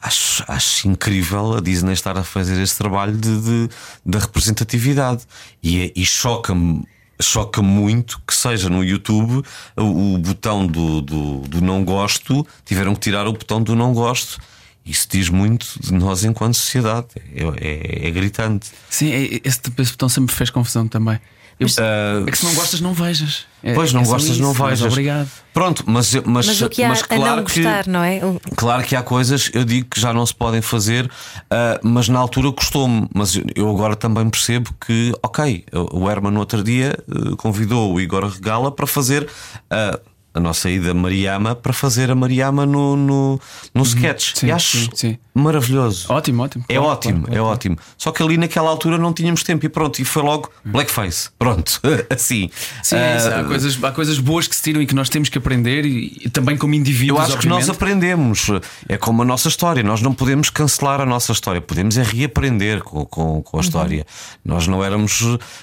Acho, 0.00 0.44
acho 0.46 0.86
incrível 0.86 1.54
a 1.54 1.60
Disney 1.60 1.94
estar 1.94 2.16
a 2.18 2.22
fazer 2.22 2.60
esse 2.60 2.76
trabalho 2.76 3.16
de, 3.16 3.40
de 3.40 3.68
da 4.04 4.18
representatividade. 4.18 5.22
E, 5.62 5.84
é, 5.84 5.92
e 5.96 6.04
choca-me 6.04 6.84
choca 7.20 7.62
muito 7.62 8.20
que 8.26 8.34
seja 8.34 8.68
no 8.68 8.84
YouTube 8.84 9.46
o, 9.76 10.14
o 10.14 10.18
botão 10.18 10.66
do, 10.66 11.00
do, 11.00 11.38
do, 11.40 11.60
não 11.60 11.84
gosto, 11.84 12.46
tiveram 12.64 12.94
que 12.94 13.00
tirar 13.00 13.26
o 13.26 13.32
botão 13.32 13.62
do 13.62 13.74
não 13.74 13.92
gosto. 13.92 14.40
Isso 14.84 15.08
diz 15.10 15.30
muito 15.30 15.66
de 15.80 15.94
nós 15.94 16.24
enquanto 16.24 16.54
sociedade, 16.54 17.06
é, 17.16 18.04
é, 18.04 18.08
é 18.08 18.10
gritante. 18.10 18.70
Sim, 18.90 19.12
é, 19.12 19.40
esse, 19.42 19.60
esse 19.78 19.92
botão 19.92 20.08
sempre 20.08 20.34
fez 20.34 20.50
confusão 20.50 20.86
também. 20.86 21.18
Eu, 21.58 21.66
uh, 21.68 22.26
é 22.26 22.30
que 22.30 22.38
se 22.38 22.44
não 22.44 22.54
gostas, 22.54 22.80
não 22.80 22.92
vejas. 22.92 23.46
É, 23.62 23.74
pois, 23.74 23.92
não 23.92 24.02
é 24.02 24.04
gostas, 24.04 24.32
isso, 24.32 24.42
não 24.42 24.52
vejas. 24.52 24.92
Obrigado. 24.92 25.28
Pronto, 25.52 25.84
mas, 25.86 26.12
mas, 26.14 26.46
mas 26.46 26.62
o 26.62 26.68
que 26.68 26.82
há 26.82 26.88
mas 26.88 27.02
claro 27.02 27.24
a 27.24 27.36
não 27.36 27.42
gostar, 27.42 27.84
que, 27.84 27.90
não 27.90 28.02
é? 28.02 28.20
Claro 28.56 28.82
que 28.82 28.96
há 28.96 29.02
coisas, 29.02 29.50
eu 29.54 29.64
digo 29.64 29.88
que 29.88 30.00
já 30.00 30.12
não 30.12 30.26
se 30.26 30.34
podem 30.34 30.60
fazer, 30.60 31.06
uh, 31.06 31.78
mas 31.82 32.08
na 32.08 32.18
altura 32.18 32.52
custou-me. 32.52 33.08
Mas 33.14 33.40
eu 33.54 33.70
agora 33.70 33.94
também 33.94 34.28
percebo 34.28 34.74
que, 34.84 35.12
ok, 35.22 35.64
o 35.92 36.10
Herman 36.10 36.32
no 36.32 36.40
outro 36.40 36.62
dia 36.62 36.98
uh, 37.08 37.36
convidou 37.36 37.94
o 37.94 38.00
Igor 38.00 38.26
Regala 38.26 38.70
para 38.70 38.86
fazer. 38.86 39.24
Uh, 39.24 40.14
a 40.34 40.40
nossa 40.40 40.68
ida 40.68 40.90
a 40.90 40.94
Mariama 40.94 41.54
para 41.54 41.72
fazer 41.72 42.10
a 42.10 42.14
Mariama 42.14 42.66
no, 42.66 42.96
no, 42.96 43.40
no 43.72 43.82
uhum. 43.82 43.82
sketch. 43.82 44.34
Sim, 44.34 44.48
e 44.48 44.50
acho 44.50 44.78
sim, 44.78 44.90
sim. 44.94 45.18
Maravilhoso. 45.34 46.06
Ótimo, 46.12 46.42
ótimo. 46.44 46.64
É 46.68 46.74
claro, 46.74 46.90
ótimo, 46.90 47.18
claro, 47.22 47.32
é 47.32 47.36
claro. 47.36 47.52
ótimo. 47.52 47.76
Só 47.98 48.12
que 48.12 48.22
ali 48.22 48.38
naquela 48.38 48.70
altura 48.70 48.96
não 48.96 49.12
tínhamos 49.12 49.42
tempo 49.42 49.66
e 49.66 49.68
pronto, 49.68 50.00
e 50.00 50.04
foi 50.04 50.22
logo 50.22 50.50
blackface. 50.64 51.30
Pronto, 51.38 51.80
assim. 52.08 52.50
Sim, 52.82 52.96
uh, 52.96 53.40
há, 53.40 53.44
coisas, 53.44 53.82
há 53.82 53.90
coisas 53.90 54.18
boas 54.18 54.46
que 54.46 54.54
se 54.54 54.62
tiram 54.62 54.80
e 54.80 54.86
que 54.86 54.94
nós 54.94 55.08
temos 55.08 55.28
que 55.28 55.36
aprender 55.36 55.84
e, 55.84 56.22
e 56.24 56.30
também 56.30 56.56
como 56.56 56.74
indivíduos. 56.74 57.18
Eu 57.18 57.24
acho 57.24 57.34
obviamente. 57.34 57.62
que 57.62 57.68
nós 57.68 57.76
aprendemos. 57.76 58.50
É 58.88 58.96
como 58.96 59.22
a 59.22 59.24
nossa 59.24 59.48
história. 59.48 59.82
Nós 59.82 60.00
não 60.00 60.14
podemos 60.14 60.50
cancelar 60.50 61.00
a 61.00 61.06
nossa 61.06 61.32
história, 61.32 61.60
podemos 61.60 61.98
é 61.98 62.02
reaprender 62.02 62.82
com, 62.82 63.04
com, 63.04 63.42
com 63.42 63.56
a 63.56 63.58
uhum. 63.58 63.64
história. 63.64 64.06
Nós 64.44 64.66
não 64.66 64.84
éramos. 64.84 65.22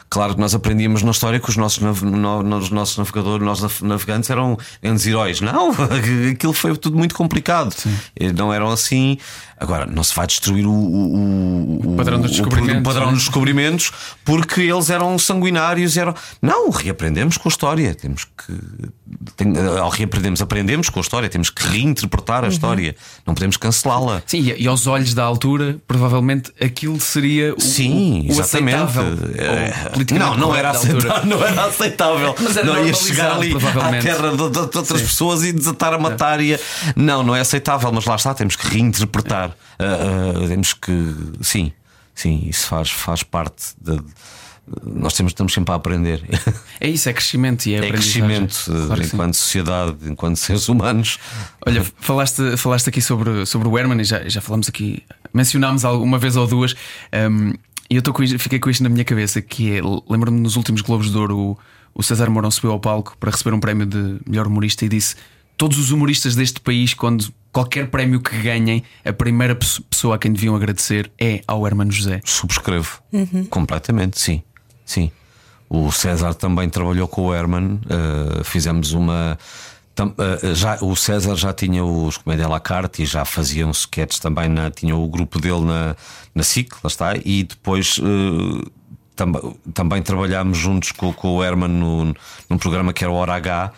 Claro 0.09 0.35
que 0.35 0.41
nós 0.41 0.53
aprendíamos 0.53 1.01
na 1.03 1.11
história 1.11 1.39
que 1.39 1.49
os 1.49 1.57
nossos, 1.57 1.79
no, 2.01 2.43
nos 2.43 2.69
nossos 2.69 2.97
navegadores, 2.97 3.45
nós 3.45 3.81
navegantes 3.81 4.29
eram 4.29 4.57
grandes 4.81 5.07
heróis. 5.07 5.41
Não, 5.41 5.71
aquilo 6.31 6.53
foi 6.53 6.75
tudo 6.77 6.97
muito 6.97 7.15
complicado. 7.15 7.73
Eh, 8.15 8.31
Não 8.31 8.53
eram 8.53 8.69
assim. 8.69 9.17
Agora, 9.61 9.85
não 9.85 10.03
se 10.03 10.15
vai 10.15 10.25
destruir 10.25 10.65
o, 10.65 10.71
o, 10.71 11.93
O 11.93 11.95
padrão 11.95 12.19
dos 12.19 12.31
descobrimentos, 12.31 12.81
o 12.81 12.83
padrão 12.83 13.05
né? 13.05 13.11
dos 13.13 13.21
descobrimentos 13.25 13.91
porque 14.25 14.61
eles 14.61 14.89
eram 14.89 15.19
sanguinários. 15.19 15.95
Eram... 15.97 16.15
Não, 16.41 16.71
reaprendemos 16.71 17.37
com 17.37 17.47
a 17.47 17.51
história. 17.51 17.93
Temos 17.93 18.23
que. 18.25 18.53
Tem... 19.37 19.53
Ao 19.79 19.89
reaprendemos, 19.89 20.41
aprendemos 20.41 20.89
com 20.89 20.99
a 20.99 21.03
história. 21.03 21.29
Temos 21.29 21.51
que 21.51 21.61
reinterpretar 21.67 22.39
a 22.39 22.47
Uhum. 22.47 22.49
história. 22.49 22.95
Não 23.23 23.35
podemos 23.35 23.55
cancelá-la. 23.55 24.23
Sim, 24.25 24.51
e, 24.57 24.67
aos 24.67 24.87
olhos 24.87 25.13
da 25.13 25.23
altura, 25.23 25.77
provavelmente 25.87 26.51
aquilo 26.59 26.99
seria 26.99 27.53
o, 27.53 27.61
Sim, 27.61 28.21
o, 28.21 28.29
o 28.29 28.31
exatamente. 28.31 28.75
aceitável. 28.77 29.17
É, 29.37 30.17
não, 30.17 30.37
não 30.37 30.55
era, 30.55 30.71
aceitável, 30.71 31.25
não 31.25 31.45
era 31.45 31.65
aceitável. 31.65 32.35
Mas 32.41 32.57
era 32.57 32.65
não 32.65 32.83
ia 32.83 32.93
chegar 32.95 33.33
ali 33.33 33.53
à 33.55 34.01
terra 34.01 34.31
de, 34.31 34.37
de- 34.37 34.49
de 34.49 34.57
outras 34.77 34.87
Sim. 34.87 35.05
pessoas 35.05 35.43
e 35.43 35.53
desatar 35.53 35.93
a 35.93 35.99
matar. 35.99 36.39
Não, 36.95 37.21
não 37.21 37.35
é 37.35 37.41
aceitável, 37.41 37.91
mas 37.91 38.05
lá 38.05 38.15
está, 38.15 38.33
temos 38.33 38.55
que 38.55 38.67
reinterpretar. 38.67 39.50
Ah, 39.79 40.43
ah, 40.43 40.47
temos 40.47 40.73
que. 40.73 41.15
Sim, 41.41 41.71
sim, 42.15 42.45
isso 42.47 42.67
faz, 42.67 42.89
faz 42.89 43.23
parte 43.23 43.73
de. 43.79 43.99
Nós 44.83 45.13
temos, 45.13 45.31
estamos 45.31 45.53
sempre 45.53 45.71
a 45.73 45.75
aprender. 45.75 46.23
É 46.79 46.87
isso, 46.87 47.09
é 47.09 47.13
crescimento 47.13 47.65
e 47.65 47.75
é, 47.75 47.85
É 47.85 47.89
crescimento 47.89 48.55
eh, 48.69 48.85
Claro 48.85 49.01
que 49.01 49.07
sim. 49.07 49.15
enquanto 49.15 49.33
sociedade, 49.33 49.97
enquanto 50.09 50.35
seres 50.37 50.69
humanos. 50.69 51.19
Olha, 51.65 51.83
falaste, 51.99 52.57
falaste 52.57 52.87
aqui 52.87 53.01
sobre, 53.01 53.45
sobre 53.45 53.67
o 53.67 53.77
Herman 53.77 53.99
e 54.01 54.03
já, 54.03 54.27
já 54.29 54.39
falamos 54.39 54.69
aqui, 54.69 55.03
mencionámos 55.33 55.83
uma 55.83 56.17
vez 56.17 56.35
ou 56.37 56.47
duas, 56.47 56.73
um, 57.29 57.53
e 57.89 57.95
eu 57.95 57.99
estou 57.99 58.13
com 58.13 58.25
fiquei 58.25 58.57
com 58.57 58.69
isto 58.69 58.81
na 58.83 58.89
minha 58.89 59.03
cabeça: 59.03 59.41
que 59.41 59.77
é, 59.77 59.81
lembro-me 60.09 60.39
nos 60.39 60.55
últimos 60.55 60.81
Globos 60.81 61.11
de 61.11 61.17
Ouro, 61.17 61.37
o, 61.37 61.57
o 61.93 62.01
César 62.01 62.29
Mourão 62.29 62.49
subiu 62.49 62.71
ao 62.71 62.79
palco 62.79 63.17
para 63.19 63.31
receber 63.31 63.53
um 63.53 63.59
prémio 63.59 63.85
de 63.85 64.17
melhor 64.25 64.47
humorista 64.47 64.85
e 64.85 64.89
disse: 64.89 65.15
Todos 65.61 65.77
os 65.77 65.91
humoristas 65.91 66.33
deste 66.33 66.59
país, 66.59 66.95
quando 66.95 67.31
qualquer 67.51 67.87
prémio 67.91 68.19
que 68.19 68.35
ganhem, 68.41 68.83
a 69.05 69.13
primeira 69.13 69.53
pe- 69.53 69.67
pessoa 69.91 70.15
a 70.15 70.17
quem 70.17 70.33
deviam 70.33 70.55
agradecer 70.55 71.11
é 71.19 71.41
ao 71.47 71.67
Hermano 71.67 71.91
José. 71.91 72.19
Subscrevo 72.25 72.99
completamente, 73.51 74.19
sim. 74.19 74.41
Sim. 74.83 75.11
O 75.69 75.91
César 75.91 76.33
também 76.33 76.67
trabalhou 76.67 77.07
com 77.07 77.27
o 77.27 77.31
Herman. 77.35 77.79
eh, 77.87 78.43
fizemos 78.43 78.93
uma. 78.93 79.37
tam- 79.93 80.15
eh, 80.17 80.55
já, 80.55 80.79
o 80.81 80.95
César 80.95 81.35
já 81.35 81.53
tinha 81.53 81.85
os 81.85 82.17
Comédia 82.17 82.47
à 82.47 82.49
la 82.49 82.59
carte 82.59 83.03
e 83.03 83.05
já 83.05 83.23
faziam 83.23 83.69
sketches 83.69 84.17
também. 84.19 84.49
Na, 84.49 84.71
tinha 84.71 84.95
o 84.95 85.07
grupo 85.07 85.39
dele 85.39 85.61
na, 85.63 85.95
na 86.33 86.41
SIC, 86.41 86.71
lá 86.83 86.87
está. 86.87 87.13
E 87.23 87.43
depois 87.43 87.99
eh, 88.01 88.67
tam- 89.15 89.55
também 89.75 90.01
trabalhámos 90.01 90.57
juntos 90.57 90.91
com, 90.91 91.13
com 91.13 91.35
o 91.35 91.43
Herman 91.43 91.69
no, 91.69 92.15
num 92.49 92.57
programa 92.57 92.91
que 92.93 93.03
era 93.03 93.13
o 93.13 93.15
Hora 93.15 93.35
H. 93.35 93.71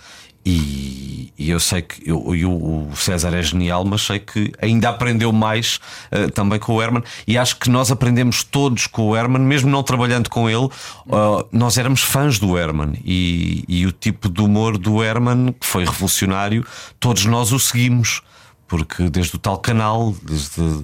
E, 0.45 1.31
e 1.37 1.49
eu 1.49 1.59
sei 1.59 1.81
que 1.81 2.01
eu, 2.09 2.35
eu- 2.35 2.51
o 2.51 2.91
César 2.95 3.33
é 3.33 3.41
genial, 3.41 3.85
mas 3.85 4.01
sei 4.01 4.19
que 4.19 4.51
ainda 4.61 4.89
aprendeu 4.89 5.31
mais 5.31 5.79
eh, 6.11 6.27
também 6.27 6.59
com 6.59 6.73
o 6.75 6.81
Herman. 6.81 7.01
E 7.25 7.37
acho 7.37 7.57
que 7.57 7.69
nós 7.69 7.91
aprendemos 7.91 8.43
todos 8.43 8.87
com 8.87 9.03
o 9.09 9.15
Herman, 9.15 9.41
mesmo 9.41 9.69
não 9.69 9.81
trabalhando 9.83 10.29
com 10.29 10.49
ele. 10.49 10.67
eh, 11.09 11.45
nós 11.51 11.77
éramos 11.77 12.01
fãs 12.01 12.39
do 12.39 12.57
Herman 12.57 12.93
e, 13.05 13.63
e 13.67 13.85
o 13.85 13.91
tipo 13.91 14.29
de 14.29 14.41
humor 14.41 14.77
do 14.77 15.01
Herman, 15.03 15.53
que 15.59 15.65
foi 15.65 15.85
revolucionário, 15.85 16.65
todos 16.99 17.25
nós 17.25 17.51
o 17.53 17.59
seguimos, 17.59 18.21
porque 18.67 19.09
desde 19.09 19.35
o 19.35 19.39
tal 19.39 19.57
canal, 19.59 20.13
desde, 20.23 20.83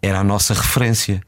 era 0.00 0.20
a 0.20 0.24
nossa 0.24 0.54
referência 0.54 1.20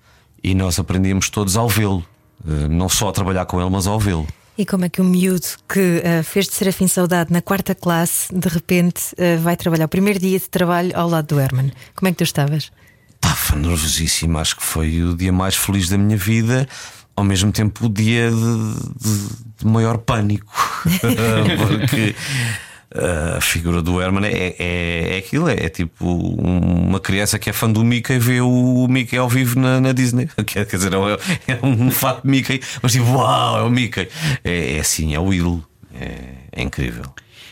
e 0.42 0.54
nós 0.54 0.78
aprendíamos 0.78 1.28
todos 1.28 1.56
ao 1.56 1.68
vê-lo, 1.68 2.04
Eh, 2.46 2.68
não 2.68 2.88
só 2.90 3.08
a 3.08 3.12
trabalhar 3.12 3.46
com 3.46 3.58
ele, 3.60 3.70
mas 3.70 3.86
ao 3.86 3.98
vê-lo. 3.98 4.26
E 4.56 4.64
como 4.64 4.84
é 4.84 4.88
que 4.88 5.00
o 5.00 5.04
miúdo 5.04 5.46
que 5.68 6.00
ah, 6.04 6.22
fez 6.22 6.46
de 6.46 6.54
Serafim 6.54 6.86
Saudade 6.86 7.32
na 7.32 7.42
quarta 7.42 7.74
classe, 7.74 8.32
de 8.32 8.48
repente 8.48 9.00
ah, 9.18 9.36
vai 9.40 9.56
trabalhar 9.56 9.86
o 9.86 9.88
primeiro 9.88 10.18
dia 10.20 10.38
de 10.38 10.48
trabalho 10.48 10.92
ao 10.94 11.08
lado 11.08 11.26
do 11.34 11.40
Herman? 11.40 11.72
Como 11.96 12.08
é 12.08 12.12
que 12.12 12.18
tu 12.18 12.24
estavas? 12.24 12.70
Estava 13.14 13.58
nervosíssimo, 13.58 14.38
acho 14.38 14.56
que 14.56 14.62
foi 14.62 15.02
o 15.02 15.16
dia 15.16 15.32
mais 15.32 15.56
feliz 15.56 15.88
da 15.88 15.98
minha 15.98 16.16
vida, 16.16 16.68
ao 17.16 17.24
mesmo 17.24 17.50
tempo 17.50 17.86
o 17.86 17.88
dia 17.88 18.30
de, 18.30 18.36
de- 18.36 19.28
de 19.58 19.66
maior 19.66 19.98
pânico, 19.98 20.52
porque 21.68 22.14
uh, 22.14 22.73
a 22.94 23.40
figura 23.40 23.82
do 23.82 24.00
Herman 24.00 24.24
é, 24.24 24.54
é, 24.56 25.14
é 25.14 25.18
aquilo, 25.18 25.48
é, 25.48 25.68
tipo 25.68 26.06
uma 26.06 27.00
criança 27.00 27.38
que 27.38 27.50
é 27.50 27.52
fã 27.52 27.70
do 27.70 27.84
Mickey 27.84 28.18
vê 28.18 28.40
o 28.40 28.86
Mickey 28.88 29.16
ao 29.16 29.28
vivo 29.28 29.58
na, 29.58 29.80
na 29.80 29.92
Disney. 29.92 30.28
Quer 30.46 30.64
quer 30.66 30.76
dizer, 30.76 30.92
é, 30.94 31.52
é 31.52 31.58
um 31.62 31.90
fato 31.90 32.22
de 32.22 32.30
Mickey, 32.30 32.60
mas 32.80 32.92
tipo, 32.92 33.06
uau, 33.06 33.58
é 33.58 33.62
o 33.62 33.70
Mickey. 33.70 34.08
É, 34.44 34.76
é 34.76 34.80
assim, 34.80 35.14
é 35.14 35.18
o 35.18 35.34
ídolo, 35.34 35.64
é, 36.00 36.18
é 36.52 36.62
incrível. 36.62 37.04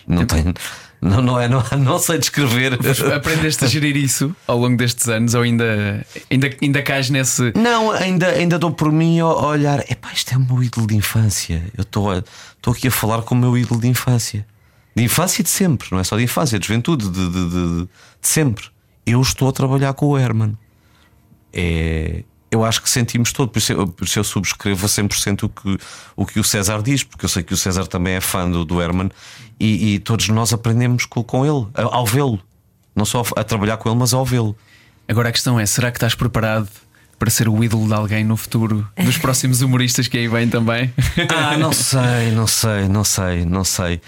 Não 0.07 0.25
tem. 0.27 0.55
Não, 1.01 1.21
não, 1.21 1.41
é, 1.41 1.49
não, 1.49 1.61
não 1.79 1.99
sei 1.99 2.19
descrever. 2.19 2.79
Aprendeste 3.13 3.65
a 3.65 3.67
gerir 3.67 3.97
isso 3.97 4.35
ao 4.47 4.57
longo 4.57 4.77
destes 4.77 5.09
anos 5.09 5.35
ou 5.35 5.43
ainda, 5.43 6.07
ainda, 6.31 6.51
ainda 6.63 6.83
cais 6.83 7.11
nesse. 7.11 7.53
Não, 7.57 7.91
ainda, 7.91 8.29
ainda 8.29 8.57
dou 8.57 8.71
por 8.71 8.93
mim 8.93 9.19
a 9.19 9.27
olhar. 9.27 9.81
Epá, 9.91 10.13
isto 10.13 10.33
é 10.33 10.37
o 10.37 10.41
meu 10.41 10.63
ídolo 10.63 10.87
de 10.87 10.95
infância. 10.95 11.61
Eu 11.77 11.83
estou 11.83 12.23
aqui 12.69 12.87
a 12.87 12.91
falar 12.93 13.23
com 13.23 13.35
o 13.35 13.39
meu 13.39 13.59
ídolo 13.59 13.81
de 13.81 13.89
infância. 13.89 14.47
De 14.95 15.03
infância 15.03 15.41
e 15.41 15.45
de 15.45 15.51
sempre, 15.51 15.89
não 15.91 15.99
é 15.99 16.05
só 16.05 16.17
de 16.17 16.23
infância, 16.25 16.59
de 16.59 16.67
juventude, 16.67 17.09
de, 17.09 17.29
de, 17.31 17.49
de- 17.51 17.83
de 17.85 17.89
sempre. 18.29 18.67
Eu 19.07 19.21
estou 19.21 19.49
a 19.49 19.53
trabalhar 19.53 19.93
com 19.95 20.07
o 20.07 20.19
Herman. 20.19 20.57
É, 21.53 22.25
eu 22.51 22.65
acho 22.65 22.83
que 22.83 22.91
sentimos 22.91 23.33
todo, 23.33 23.49
por 23.51 23.59
isso 23.59 23.73
eu, 23.73 23.87
por 23.89 24.05
isso 24.05 24.19
eu 24.19 24.25
subscrevo 24.25 24.85
a 24.85 24.89
100% 24.89 25.45
o 25.45 25.49
que, 25.49 25.79
o 26.17 26.27
que 26.27 26.39
o 26.41 26.45
César 26.45 26.83
diz, 26.83 27.03
porque 27.03 27.25
eu 27.25 27.29
sei 27.29 27.43
que 27.43 27.55
o 27.55 27.57
César 27.57 27.87
também 27.87 28.15
é 28.15 28.21
fã 28.21 28.51
do, 28.51 28.65
do 28.65 28.81
Herman 28.81 29.11
e, 29.59 29.95
e 29.95 29.99
todos 29.99 30.29
nós 30.29 30.53
aprendemos 30.53 31.07
com, 31.07 31.23
com 31.23 31.45
ele, 31.45 31.67
ao 31.75 31.95
ao 31.95 32.07
vê-lo. 32.07 32.39
Não 32.95 33.05
só 33.07 33.23
a 33.37 33.43
trabalhar 33.45 33.79
com 33.79 33.89
ele, 33.89 33.99
mas 33.99 34.13
ao 34.13 34.25
vê-lo. 34.25 34.55
Agora 35.09 35.31
a 35.31 35.33
questão 35.33 35.59
é: 35.59 35.65
será 35.65 35.91
que 35.91 35.97
estás 35.97 36.15
preparado 36.15 36.69
para 37.23 37.31
ser 37.31 37.49
o 37.49 37.63
ídolo 37.63 37.87
de 37.87 37.95
alguém 37.95 38.25
no 38.25 38.37
futuro 38.37 38.85
dos 39.01 39.17
próximos 39.23 39.63
humoristas 39.63 40.09
que 40.09 40.19
aí 40.19 40.27
vêm 40.27 40.49
também? 40.49 40.93
Ah, 41.33 41.57
não 41.57 41.71
sei, 41.73 42.33
não 42.35 42.49
sei, 42.49 42.89
não 42.89 43.05
sei, 43.05 43.45
não 43.47 43.63
sei. 43.63 44.01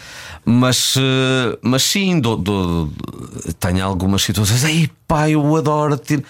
Mas, 0.45 0.97
eh, 0.99 1.57
mas 1.63 1.85
sim, 1.85 2.19
dou- 2.19 2.37
dou- 2.37 2.93
tenho 3.61 3.85
algumas 3.85 4.21
situações. 4.23 4.65
Ei, 4.65 4.91
pá, 5.07 5.31
eu 5.31 5.55
adoro. 5.55 5.97
Ter... 5.97 6.25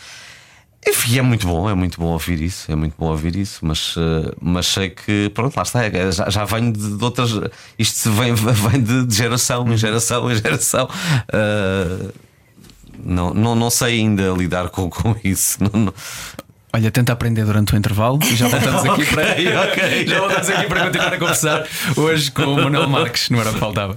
Enfim, 0.87 1.17
é 1.21 1.23
muito 1.23 1.47
bom, 1.47 1.71
é 1.71 1.75
muito 1.75 1.99
bom 1.99 2.09
ouvir 2.09 2.43
isso, 2.43 2.71
é 2.71 2.75
muito 2.77 2.93
bom 2.99 3.07
ouvir 3.07 3.35
isso, 3.35 3.61
mas, 3.63 3.95
eh, 3.97 4.35
mas 4.39 4.67
sei 4.67 4.91
que, 4.91 5.31
pronto, 5.35 5.57
lá 5.57 5.63
está, 5.63 5.87
é, 5.87 6.13
já, 6.13 6.29
já 6.29 6.45
venho 6.45 6.71
de, 6.71 6.99
de 6.99 7.03
outras. 7.03 7.31
Isto 7.79 8.11
vem, 8.13 8.35
vem 8.37 8.83
de, 8.83 9.07
de 9.07 9.15
geração 9.17 9.67
em 9.73 9.77
geração 9.79 10.31
em 10.31 10.35
geração. 10.35 10.87
Eh, 11.33 12.11
não, 13.03 13.33
não, 13.33 13.55
não 13.55 13.71
sei 13.71 14.01
ainda 14.01 14.29
lidar 14.37 14.69
com, 14.69 14.91
com 14.91 15.17
isso. 15.25 15.57
Não, 15.65 15.81
não- 15.87 15.95
Olha, 16.75 16.91
tenta 16.91 17.13
aprender 17.13 17.45
durante 17.45 17.73
o 17.73 17.77
intervalo 17.77 18.19
e 18.25 18.35
já 18.35 18.49
voltamos 18.49 18.85
aqui 18.91 19.07
para. 19.07 19.23
ok. 19.63 20.07
Já 20.11 20.19
voltamos 20.19 20.49
aqui 20.49 20.67
para 20.67 20.85
continuar 20.87 21.13
a 21.15 21.19
conversar 21.19 21.69
hoje 21.97 22.33
com 22.33 22.43
o 22.43 22.57
Manuel 22.57 22.89
Marques, 22.89 23.31
não 23.31 23.41
era 23.41 23.51
o 23.51 23.53
que 23.55 23.61
faltava. 23.61 23.97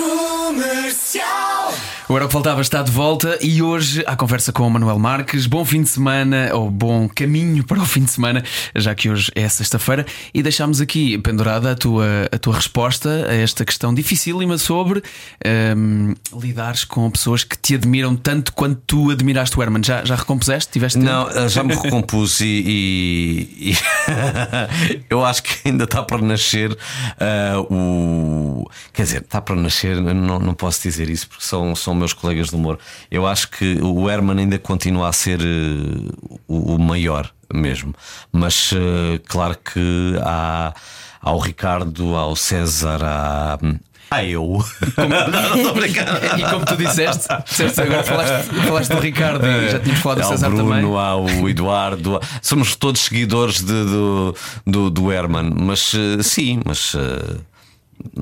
O 0.00 1.53
Era 2.10 2.24
o 2.24 2.28
que 2.28 2.32
Faltava 2.32 2.60
está 2.60 2.82
de 2.82 2.90
volta 2.90 3.38
e 3.40 3.62
hoje 3.62 4.02
à 4.06 4.14
conversa 4.14 4.52
com 4.52 4.66
o 4.66 4.70
Manuel 4.70 4.98
Marques. 4.98 5.46
Bom 5.46 5.64
fim 5.64 5.82
de 5.82 5.88
semana, 5.88 6.50
ou 6.52 6.70
bom 6.70 7.08
caminho 7.08 7.64
para 7.64 7.80
o 7.80 7.84
fim 7.86 8.02
de 8.04 8.10
semana, 8.10 8.44
já 8.74 8.94
que 8.94 9.08
hoje 9.08 9.32
é 9.34 9.48
sexta-feira, 9.48 10.04
e 10.32 10.42
deixámos 10.42 10.80
aqui 10.80 11.16
pendurada 11.18 11.72
a 11.72 11.74
tua, 11.74 12.06
a 12.30 12.38
tua 12.38 12.54
resposta 12.56 13.26
a 13.28 13.34
esta 13.34 13.64
questão 13.64 13.92
dificílima 13.94 14.58
sobre 14.58 15.02
ehm, 15.44 16.12
lidares 16.40 16.84
com 16.84 17.10
pessoas 17.10 17.42
que 17.42 17.56
te 17.58 17.74
admiram 17.74 18.14
tanto 18.14 18.52
quanto 18.52 18.80
tu 18.86 19.10
admiraste 19.10 19.58
o 19.58 19.62
Herman. 19.62 19.82
Já, 19.82 20.04
já 20.04 20.14
recompuseste? 20.14 20.72
Tiveste 20.72 20.98
tempo? 20.98 21.10
Não, 21.10 21.28
eh, 21.30 21.48
já 21.48 21.62
me 21.64 21.74
recompus 21.80 22.40
e, 22.40 22.44
e- 22.46 23.70
e 23.70 23.76
eu 25.10 25.24
acho 25.24 25.42
que 25.42 25.68
ainda 25.68 25.84
está 25.84 26.02
para 26.02 26.20
nascer 26.22 26.76
eh, 27.18 27.54
o. 27.70 28.68
Quer 28.92 29.02
dizer, 29.04 29.22
está 29.22 29.40
para 29.40 29.56
nascer, 29.56 30.00
não, 30.00 30.38
não 30.38 30.54
posso 30.54 30.82
dizer 30.82 31.08
isso 31.08 31.28
porque 31.28 31.44
são, 31.44 31.74
são 31.74 31.93
meus 31.94 32.12
colegas 32.12 32.48
de 32.50 32.56
humor. 32.56 32.78
Eu 33.10 33.26
acho 33.26 33.48
que 33.50 33.78
o 33.82 34.08
Herman 34.10 34.38
ainda 34.40 34.58
continua 34.58 35.08
a 35.08 35.12
ser 35.12 35.40
eh, 35.40 35.44
o, 36.48 36.74
o 36.74 36.78
maior 36.78 37.30
mesmo, 37.52 37.94
mas 38.32 38.70
eh, 38.74 39.20
claro 39.28 39.56
que 39.56 40.16
há, 40.22 40.74
há 41.20 41.32
o 41.32 41.38
Ricardo, 41.38 42.16
há 42.16 42.26
o 42.26 42.34
César, 42.36 43.00
há. 43.02 43.58
há 44.10 44.24
eu. 44.24 44.64
não, 44.96 45.08
não. 45.08 46.38
E 46.38 46.50
como 46.50 46.64
tu 46.64 46.76
disseste, 46.76 47.26
disseste 47.46 47.80
agora 47.80 48.02
falaste, 48.02 48.44
falaste 48.66 48.90
do 48.90 49.00
Ricardo 49.00 49.46
e 49.46 49.70
já 49.70 49.78
tínhamos 49.78 50.00
falado 50.02 50.18
do 50.18 50.24
Há 50.24 50.28
César 50.28 50.50
Bruno, 50.50 50.70
também. 50.70 50.96
há 50.98 51.14
o 51.16 51.48
Eduardo, 51.48 52.20
somos 52.42 52.74
todos 52.76 53.00
seguidores 53.02 53.60
de- 53.60 53.66
do, 53.84 54.34
do, 54.66 54.90
do 54.90 55.12
Herman, 55.12 55.50
mas 55.56 55.92
eh, 55.94 56.22
sim, 56.22 56.60
mas 56.64 56.94
eh, 56.96 57.36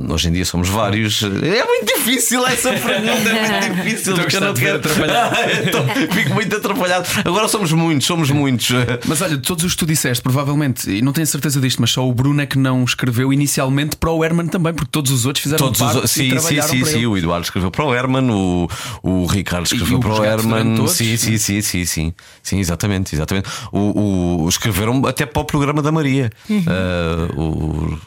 hoje 0.09 0.29
em 0.29 0.33
dia 0.33 0.45
somos 0.45 0.69
vários. 0.69 1.23
É 1.23 1.65
muito 1.65 1.87
difícil 1.97 2.45
essa 2.47 2.71
pergunta, 2.73 3.29
é 3.31 3.61
muito 3.71 3.83
difícil. 3.85 4.15
Porque 4.15 4.37
eu 4.37 4.41
não 4.41 4.55
quero 4.55 4.77
atrapalhado. 4.77 5.37
Então, 5.67 5.87
Fico 6.13 6.35
muito 6.35 6.57
atrapalhado. 6.57 7.09
Agora 7.25 7.49
somos 7.49 7.73
muitos, 7.73 8.07
somos 8.07 8.31
muitos. 8.31 8.69
Mas 9.07 9.21
olha, 9.23 9.37
todos 9.39 9.65
os 9.65 9.73
que 9.73 9.79
tu 9.79 9.87
disseste, 9.87 10.23
provavelmente, 10.23 10.91
e 10.91 11.01
não 11.03 11.13
tenho 11.13 11.27
certeza 11.27 11.61
disto, 11.61 11.81
mas 11.81 11.91
só 11.91 12.07
o 12.09 12.13
Bruno 12.13 12.41
é 12.41 12.47
que 12.47 12.59
não 12.59 12.83
escreveu 12.85 13.33
inicialmente 13.33 13.97
para 13.97 14.11
o 14.11 14.25
Herman 14.25 14.47
também, 14.49 14.73
porque 14.75 14.91
todos 14.91 15.11
os 15.11 15.25
outros 15.27 15.43
fizeram 15.43 15.65
Todos 15.67 15.81
os, 15.81 15.93
parte 15.93 16.05
e 16.05 16.09
sim, 16.09 16.23
sim, 16.25 16.29
trabalharam 16.31 16.69
sim, 16.69 16.81
para 16.81 16.91
sim. 16.91 17.07
O 17.07 17.17
Eduardo 17.17 17.45
escreveu 17.45 17.71
para 17.71 17.85
o 17.85 17.95
Herman, 17.95 18.31
o, 18.31 18.69
o 19.03 19.27
Ricardo 19.27 19.65
escreveu 19.65 19.99
E 19.99 20.01
para 20.01 20.13
os 20.13 20.19
o 20.19 20.25
Herman. 20.25 20.89
Sim, 20.89 21.17
sim, 21.17 21.39
sim, 21.39 21.61
sim, 21.63 21.85
sim, 21.85 22.15
sim, 22.43 22.59
exatamente, 22.59 23.15
exatamente. 23.15 23.49
O, 23.71 24.45
o- 24.45 24.49
escreveram 24.49 25.05
até 25.07 25.25
para 25.27 25.43
o 25.43 25.45
programa 25.45 25.81
da 25.83 25.93
Maria. 25.93 26.31
Uh, 26.49 27.41
o, 27.41 27.99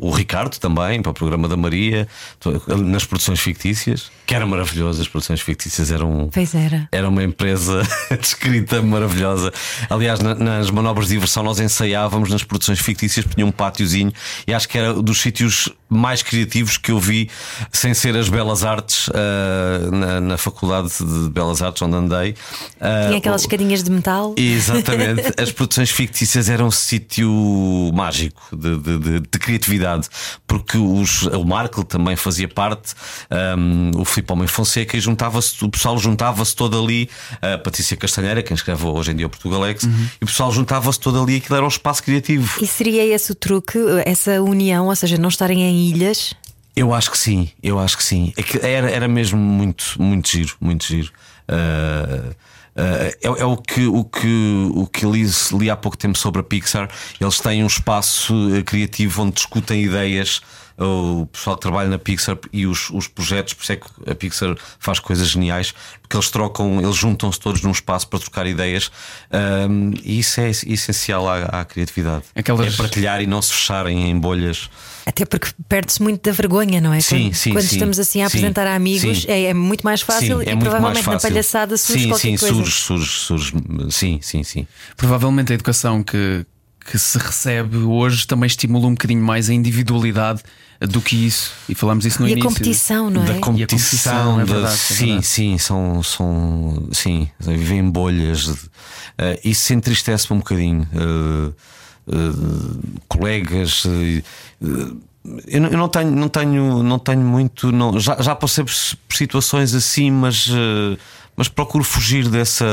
o, 0.00 0.08
o 0.08 0.10
Ricardo 0.10 0.58
também, 0.58 1.00
para 1.02 1.10
o 1.10 1.14
programa 1.24 1.48
da 1.48 1.56
Maria, 1.56 2.06
nas 2.84 3.04
produções 3.04 3.40
fictícias, 3.40 4.10
que 4.26 4.34
era 4.34 4.46
maravilhoso, 4.46 5.02
as 5.02 5.08
produções 5.08 5.40
fictícias 5.40 5.90
eram. 5.90 6.28
Pois 6.32 6.54
era. 6.54 6.88
Era 6.90 7.08
uma 7.08 7.22
empresa 7.22 7.82
de 8.10 8.26
escrita 8.26 8.80
maravilhosa. 8.82 9.52
Aliás, 9.90 10.20
na- 10.20 10.34
nas 10.34 10.70
manobras 10.70 11.08
de 11.08 11.14
diversão, 11.14 11.42
nós 11.42 11.60
ensaiávamos 11.60 12.30
nas 12.30 12.42
produções 12.42 12.78
fictícias, 12.80 13.24
tinha 13.34 13.46
um 13.46 13.52
pátiozinho 13.52 14.12
e 14.46 14.54
acho 14.54 14.68
que 14.68 14.78
era 14.78 14.94
dos 14.94 15.20
sítios 15.20 15.68
mais 15.88 16.22
criativos 16.22 16.76
que 16.76 16.90
eu 16.90 16.98
vi, 16.98 17.30
sem 17.70 17.94
ser 17.94 18.16
as 18.16 18.28
Belas 18.28 18.64
Artes, 18.64 19.08
ah, 19.14 19.90
na, 19.92 20.20
na 20.20 20.36
Faculdade 20.38 20.88
de 20.98 21.28
Belas 21.30 21.62
Artes, 21.62 21.82
onde 21.82 21.94
andei. 21.94 22.34
Ah, 22.80 23.04
Tinha 23.06 23.18
aquelas 23.18 23.42
escadinhas 23.42 23.82
de 23.82 23.90
metal. 23.90 24.34
Exatamente, 24.36 25.22
as 25.40 25.52
produções 25.52 25.90
fictícias 25.90 26.48
eram 26.48 26.66
um 26.66 26.70
sítio 26.70 27.30
mágico 27.94 28.42
de, 28.56 28.76
de- 28.78 28.98
de- 28.98 29.20
de 29.20 29.38
criatividade, 29.38 30.08
porque 30.46 30.76
os, 30.78 31.22
o 31.24 31.44
Marco 31.44 31.84
também 31.84 32.16
fazia 32.16 32.48
parte, 32.48 32.94
um, 33.58 33.90
o 34.00 34.04
Filipe 34.14 34.32
Homem 34.32 34.46
Fonseca, 34.46 34.96
e 34.96 35.00
juntava-se, 35.00 35.64
o 35.64 35.68
pessoal 35.68 35.98
juntava-se 35.98 36.54
todo 36.54 36.82
ali, 36.82 37.08
a 37.42 37.58
Patrícia 37.58 37.96
Castanheira, 37.96 38.42
quem 38.42 38.54
escreve 38.54 38.84
hoje 38.86 39.12
em 39.12 39.16
dia 39.16 39.26
o 39.26 39.30
Portugalex, 39.30 39.84
e 39.84 40.24
o 40.24 40.26
pessoal 40.26 40.52
juntava-se 40.52 40.98
todo 41.00 41.22
ali, 41.22 41.36
aquilo 41.36 41.56
era 41.56 41.64
um 41.64 41.68
espaço 41.68 42.02
criativo. 42.02 42.62
E 42.62 42.66
seria 42.66 43.04
esse 43.04 43.32
o 43.32 43.34
truque, 43.34 43.78
essa 44.04 44.40
união, 44.40 44.86
ou 44.86 44.96
seja, 44.96 45.18
não 45.18 45.28
estarem 45.28 45.62
em 45.62 45.88
ilhas? 45.90 46.34
Eu 46.76 46.92
acho 46.92 47.10
que 47.10 47.18
sim, 47.18 47.50
eu 47.62 47.78
acho 47.78 47.96
que 47.96 48.02
sim. 48.02 48.32
É 48.62 48.70
era, 48.70 48.90
era 48.90 49.08
mesmo 49.08 49.38
muito, 49.38 49.94
muito 49.98 50.28
giro, 50.28 50.56
muito 50.60 50.84
giro. 50.84 51.12
Ah, 51.46 52.34
ah, 52.76 53.06
é, 53.06 53.16
é 53.22 53.44
o 53.44 53.56
que, 53.56 53.86
o 53.86 54.04
que, 54.04 54.68
o 54.74 54.86
que 54.86 55.06
li, 55.06 55.24
li 55.52 55.70
há 55.70 55.76
pouco 55.76 55.96
tempo 55.96 56.18
sobre 56.18 56.40
a 56.40 56.44
Pixar. 56.44 56.90
Eles 57.20 57.38
têm 57.38 57.62
um 57.62 57.66
espaço 57.66 58.34
eh, 58.54 58.62
criativo 58.62 59.22
onde 59.22 59.34
discutem 59.34 59.84
ideias. 59.84 60.40
O 60.76 61.26
pessoal 61.26 61.54
que 61.56 61.62
trabalha 61.62 61.88
na 61.88 61.98
Pixar 61.98 62.36
e 62.52 62.66
os, 62.66 62.90
os 62.90 63.06
projetos, 63.06 63.54
por 63.54 63.62
isso 63.62 63.72
é 63.72 63.76
que 63.76 63.86
a 64.10 64.14
Pixar 64.14 64.56
faz 64.80 64.98
coisas 64.98 65.28
geniais, 65.28 65.72
porque 66.02 66.16
eles 66.16 66.28
trocam, 66.30 66.80
eles 66.80 66.96
juntam-se 66.96 67.38
todos 67.38 67.62
num 67.62 67.70
espaço 67.70 68.08
para 68.08 68.18
trocar 68.18 68.44
ideias, 68.46 68.90
Ahm, 69.30 69.92
e 70.02 70.18
isso 70.18 70.40
é 70.40 70.50
essencial 70.50 71.28
à, 71.28 71.44
à 71.60 71.64
criatividade. 71.64 72.24
Aquelas- 72.34 72.74
É 72.74 72.76
partilhar 72.76 73.20
e 73.22 73.26
não 73.26 73.40
se 73.40 73.52
fecharem 73.52 74.10
em 74.10 74.18
bolhas. 74.18 74.68
Até 75.06 75.24
porque 75.24 75.48
perde-se 75.68 76.02
muito 76.02 76.22
da 76.22 76.32
vergonha, 76.32 76.80
não 76.80 76.92
é? 76.92 77.00
Sim, 77.00 77.24
quando 77.26 77.34
sim, 77.34 77.50
quando 77.52 77.64
sim. 77.66 77.76
estamos 77.76 77.98
assim 77.98 78.22
a 78.22 78.28
Sim, 78.28 78.38
apresentar 78.38 78.66
a 78.66 78.74
amigos, 78.74 79.26
é, 79.28 79.44
é 79.44 79.54
muito 79.54 79.82
mais 79.82 80.00
fácil 80.00 80.38
Sim, 80.40 80.44
e 80.46 80.48
é 80.48 80.54
muito 80.54 80.60
provavelmente 80.60 80.94
mais 80.94 81.06
na 81.06 81.12
fácil. 81.12 81.28
palhaçada 81.28 81.76
surge 81.76 82.02
sim, 82.02 82.08
qualquer 82.08 82.22
sim, 82.30 82.36
coisa. 82.36 82.54
surge, 82.54 82.72
surge, 82.72 83.10
surge. 83.10 83.52
Sim, 83.90 84.18
sim, 84.22 84.42
sim. 84.42 84.66
Provavelmente 84.96 85.52
a 85.52 85.54
educação 85.54 86.02
que, 86.02 86.44
que 86.90 86.98
se 86.98 87.18
recebe 87.18 87.76
hoje 87.76 88.26
também 88.26 88.46
estimula 88.46 88.86
um 88.86 88.92
bocadinho 88.94 89.22
mais 89.22 89.50
a 89.50 89.54
individualidade 89.54 90.42
do 90.86 91.00
que 91.00 91.16
isso. 91.26 91.52
E 91.68 91.74
falamos 91.74 92.04
isso 92.06 92.20
no 92.20 92.26
E 92.28 92.30
a 92.30 92.32
início. 92.32 92.48
competição, 92.48 93.10
não 93.10 93.22
é? 93.22 93.26
Da 93.26 93.34
competição, 93.40 94.40
é 94.40 94.44
da- 94.44 94.52
verdade, 94.52 94.74
é 94.74 94.76
sim, 94.78 95.04
verdade. 95.06 95.26
sim, 95.26 95.58
são, 95.58 96.02
são 96.02 96.88
sim, 96.92 97.28
vivem 97.40 97.78
em 97.80 97.90
bolhas. 97.90 98.68
Eh, 99.18 99.40
isso 99.44 99.72
entristece-me 99.72 100.36
um 100.36 100.38
bocadinho. 100.40 100.88
Eh, 100.92 101.52
eh, 102.12 102.94
colegas. 103.08 103.84
eu 105.46 105.60
não, 105.60 105.68
eu 105.70 105.78
não 105.78 105.88
tenho, 105.88 106.10
não 106.10 106.28
tenho, 106.28 106.82
não 106.82 106.98
tenho 106.98 107.20
muito. 107.22 107.72
Não, 107.72 107.98
já, 107.98 108.20
já 108.20 108.34
passei 108.34 108.64
por, 108.64 108.72
por 109.08 109.16
situações 109.16 109.74
assim, 109.74 110.10
mas, 110.10 110.48
eh, 110.50 110.98
mas 111.36 111.48
procuro 111.48 111.82
fugir 111.84 112.28
dessa, 112.28 112.64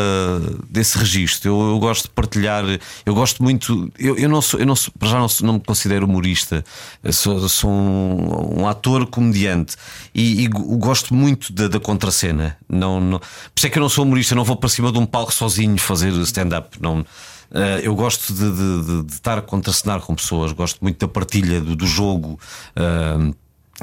desse 0.69 0.97
registro. 0.97 1.49
Eu, 1.49 1.69
eu 1.71 1.79
gosto 1.79 2.03
de 2.03 2.09
partilhar, 2.11 2.63
eu 3.05 3.13
gosto 3.15 3.41
muito. 3.41 3.91
Eu, 3.97 4.15
eu 4.17 4.29
não 4.29 4.41
sou, 4.41 4.59
eu 4.59 4.65
não 4.65 4.75
sou, 4.75 4.93
para 4.99 5.09
já 5.09 5.19
não, 5.19 5.27
sou- 5.27 5.45
não 5.47 5.53
me 5.55 5.59
considero 5.59 6.05
humorista, 6.05 6.63
sou, 7.11 7.47
sou 7.49 7.69
um, 7.71 8.61
um 8.61 8.67
ator 8.67 9.05
comediante 9.07 9.75
e, 10.13 10.43
e 10.43 10.47
go- 10.47 10.77
gosto 10.77 11.13
muito 11.13 11.51
da, 11.53 11.67
da 11.67 11.79
contracena. 11.79 12.57
Não, 12.69 12.99
não, 13.01 13.19
por 13.19 13.27
isso 13.57 13.67
é 13.67 13.69
que 13.69 13.77
eu 13.77 13.81
não 13.81 13.89
sou 13.89 14.05
humorista, 14.05 14.35
não 14.35 14.43
vou 14.43 14.55
para 14.55 14.69
cima 14.69 14.91
de 14.91 14.97
um 14.99 15.05
palco 15.05 15.33
sozinho 15.33 15.77
fazer 15.77 16.11
stand-up. 16.21 16.77
Não. 16.81 17.05
Eh, 17.53 17.81
eu 17.83 17.93
gosto 17.95 18.33
de, 18.33 18.49
de- 18.51 18.85
de- 18.85 19.03
de 19.03 19.13
estar 19.13 19.37
a 19.37 19.41
contracenar 19.41 19.99
com 20.01 20.15
pessoas, 20.15 20.51
gosto 20.53 20.79
muito 20.81 20.99
da 20.99 21.07
partilha 21.07 21.59
do, 21.59 21.75
do 21.75 21.85
jogo. 21.87 22.39
eh, 22.75 23.33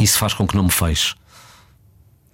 isso 0.00 0.16
faz 0.18 0.32
com 0.32 0.46
que 0.46 0.56
não 0.56 0.64
me 0.64 0.70
feche. 0.70 1.14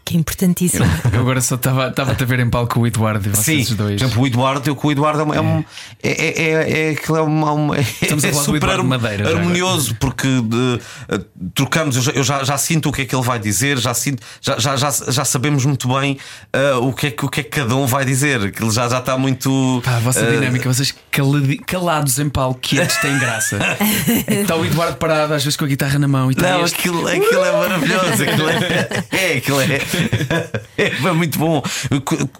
Que 0.04 0.16
é 0.16 0.20
importantíssimo. 0.20 0.84
Eu 1.12 1.20
agora 1.20 1.40
só 1.40 1.54
estava 1.54 1.86
a 1.96 2.24
ver 2.24 2.38
em 2.40 2.50
palco 2.50 2.74
com 2.74 2.80
o 2.80 2.86
Eduardo 2.86 3.26
e 3.26 3.34
Sim, 3.36 3.42
vocês 3.42 3.68
por 3.70 3.76
dois. 3.76 4.02
exemplo, 4.02 4.22
o 4.22 4.26
Eduardo, 4.26 4.68
eu 4.68 4.76
com 4.76 4.88
o 4.88 4.92
Eduardo 4.92 5.20
é, 5.20 5.24
um- 5.24 5.34
é 5.34 5.40
um. 5.40 5.64
É, 6.02 6.10
é, 6.10 6.42
é, 6.42 6.88
é, 6.88 6.90
aquilo 6.90 7.16
é 7.16 7.22
uma. 7.22 7.52
uma- 7.52 7.78
Estamos 7.80 8.22
é 8.22 8.28
falar 8.30 8.42
do 8.42 8.44
super 8.44 8.56
Eduardo 8.58 8.84
Madeira, 8.84 9.24
já 9.24 9.30
harmonioso, 9.38 9.94
porque 9.94 10.28
de, 10.42 10.80
eh, 11.08 11.20
trocamos, 11.54 11.96
eu, 11.96 12.02
já, 12.02 12.12
eu 12.12 12.22
já, 12.22 12.44
já 12.44 12.58
sinto 12.58 12.90
o 12.90 12.92
que 12.92 13.00
é 13.02 13.04
que 13.06 13.14
ele 13.16 13.24
vai 13.24 13.38
dizer, 13.38 13.78
já, 13.78 13.94
sinto, 13.94 14.22
já, 14.42 14.58
já, 14.58 14.76
já, 14.76 14.90
já 15.08 15.24
sabemos 15.24 15.64
muito 15.64 15.88
bem 15.88 16.18
eh, 16.52 16.74
o, 16.74 16.92
que 16.92 17.06
é 17.06 17.10
que, 17.10 17.24
o 17.24 17.28
que 17.30 17.40
é 17.40 17.42
que 17.42 17.50
cada 17.50 17.74
um 17.74 17.86
vai 17.86 18.04
dizer, 18.04 18.52
que 18.52 18.62
ele 18.62 18.70
já, 18.72 18.86
já 18.88 18.98
está 18.98 19.16
muito. 19.16 19.80
Pá, 19.82 19.96
a 19.96 20.00
vossa 20.00 20.20
eh, 20.20 20.32
dinâmica, 20.32 20.70
vocês 20.70 20.94
caladi- 21.10 21.56
calados 21.58 22.18
em 22.18 22.28
palco, 22.28 22.60
quietos, 22.60 22.96
têm 22.98 23.18
graça. 23.18 23.58
Está 24.28 24.54
o 24.54 24.66
Eduardo 24.66 24.96
parado, 24.98 25.32
às 25.32 25.42
vezes 25.42 25.56
com 25.56 25.64
a 25.64 25.68
guitarra 25.68 25.98
na 25.98 26.06
mão 26.08 26.30
e 26.30 26.34
Não, 26.36 26.62
este. 26.64 26.78
aquilo, 26.78 27.06
aquilo 27.08 27.42
é 27.44 27.52
maravilhoso. 27.52 28.22
Aquilo 28.22 28.48
é, 28.50 29.04
é, 29.10 29.36
aquilo 29.38 29.60
é, 29.60 29.80
é, 30.76 31.12
muito 31.12 31.38
bom. 31.38 31.62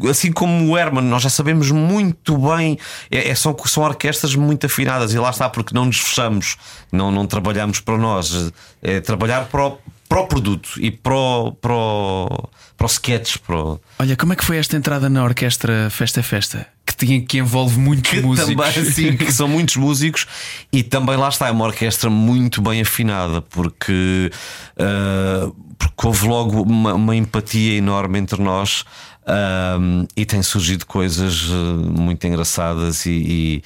Assim 0.09 0.33
como 0.33 0.71
o 0.71 0.79
Herman, 0.79 1.05
nós 1.05 1.23
já 1.23 1.31
sabemos 1.31 1.71
muito 1.71 2.37
bem. 2.38 2.79
É, 3.11 3.31
é- 3.31 3.35
são, 3.35 3.57
são 3.67 3.83
orquestras 3.83 4.35
muito 4.35 4.67
afinadas 4.67 5.12
e 5.12 5.19
lá 5.19 5.31
está, 5.31 5.49
porque 5.49 5.75
não 5.75 5.85
nos 5.85 5.99
fechamos, 5.99 6.57
não, 6.93 7.11
não 7.11 7.27
trabalhamos 7.27 7.81
para 7.81 7.97
nós. 7.97 8.53
É 8.83 9.01
trabalhar 9.01 9.47
para 9.47 9.67
o, 9.67 9.79
para 10.09 10.21
o 10.21 10.27
produto 10.27 10.71
e 10.79 10.90
para 10.90 11.14
o, 11.14 11.53
para 11.53 11.73
o, 11.73 12.49
para 12.77 12.85
o 12.87 12.89
sketch. 12.89 13.37
Para 13.39 13.57
o, 13.57 13.81
Olha, 13.99 14.17
como 14.17 14.33
é 14.33 14.37
que 14.37 14.45
foi 14.45 14.57
esta 14.59 14.77
entrada 14.77 15.09
na 15.09 15.23
orquestra 15.25 15.89
Festa 15.91 16.21
é 16.21 16.23
Festa? 16.23 16.67
Que, 16.87 16.95
tinha, 16.97 17.21
que 17.25 17.39
envolve 17.39 17.79
muitos 17.79 18.11
que 18.11 18.21
músicos. 18.21 18.55
também 18.55 18.85
sim, 18.93 19.17
que 19.17 19.33
são 19.33 19.49
muitos 19.49 19.77
músicos 19.77 20.27
e 20.73 20.83
também 20.83 21.17
lá 21.17 21.29
está, 21.29 21.49
é 21.49 21.51
uma 21.51 21.65
orquestra 21.65 22.09
muito 22.11 22.61
bem 22.61 22.81
afinada 22.83 23.41
porque, 23.43 24.31
ah, 24.79 25.51
porque 25.79 26.07
houve 26.07 26.27
logo 26.29 26.63
uma, 26.63 26.95
uma 26.95 27.17
empatia 27.17 27.75
enorme 27.79 28.19
entre 28.19 28.41
nós 28.43 28.85
ah, 29.27 29.79
e 30.17 30.25
tem 30.27 30.43
surgido 30.43 30.85
coisas 30.87 31.47
ah, 31.51 32.01
muito 32.01 32.27
engraçadas 32.27 33.07
e- 33.07 33.11
e 33.11 33.63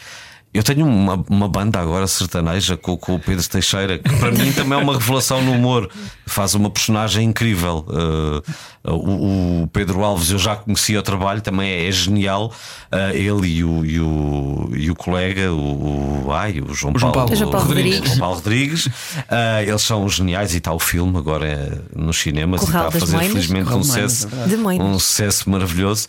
eu 0.59 0.65
tenho 0.65 0.85
uma, 0.85 1.25
uma 1.31 1.49
banda 1.49 1.79
agora 1.79 2.05
sertaneja 2.09 2.77
com, 2.77 2.97
com 2.97 3.15
o 3.15 3.21
Pedro 3.21 3.49
Teixeira, 3.49 3.97
que 3.97 4.13
para 4.17 4.33
mim 4.33 4.51
também 4.53 4.77
é 4.77 4.83
uma 4.83 4.95
revelação 4.95 5.41
no 5.41 5.53
humor. 5.53 5.89
Faz 6.27 6.55
uma 6.55 6.69
personagem 6.69 7.25
incrível. 7.29 7.87
Uh, 7.89 8.93
o, 8.93 9.63
o 9.63 9.69
Pedro 9.69 10.03
Alves 10.03 10.31
eu 10.31 10.39
já 10.39 10.57
conhecia 10.57 10.99
o 10.99 11.03
trabalho, 11.03 11.41
também 11.41 11.71
é, 11.71 11.87
é 11.87 11.93
genial. 11.93 12.53
Uh, 12.93 13.15
ele 13.15 13.47
e 13.47 13.65
o, 13.65 13.85
e 13.85 14.01
o, 14.01 14.71
e 14.75 14.91
o 14.91 14.97
colega, 14.97 15.53
o, 15.53 16.27
o, 16.27 16.33
ai, 16.33 16.61
o 16.61 16.75
João, 16.75 16.93
O 16.93 16.99
João 16.99 17.13
Paulo 17.13 17.33
O 17.33 17.37
João 17.37 17.51
Paulo 17.53 17.67
Rodrigues. 17.69 18.05
João 18.05 18.19
Paulo 18.19 18.35
Rodrigues. 18.35 18.87
Uh, 18.87 19.63
eles 19.65 19.83
são 19.83 20.09
geniais 20.09 20.55
e 20.55 20.59
está 20.59 20.73
o 20.73 20.81
filme 20.81 21.17
agora 21.17 21.47
é, 21.47 21.79
nos 21.95 22.19
cinemas 22.19 22.63
Corral 22.63 22.87
e 22.87 22.87
está 22.87 22.99
a 22.99 23.01
fazer 23.01 23.17
Moinas. 23.17 23.33
felizmente 23.33 23.65
Corral 23.65 23.81
um 23.81 23.85
Moinas, 23.85 24.13
sucesso, 24.13 24.29
é 24.35 24.83
um 24.83 24.99
sucesso 24.99 25.51
maravilhoso. 25.51 26.09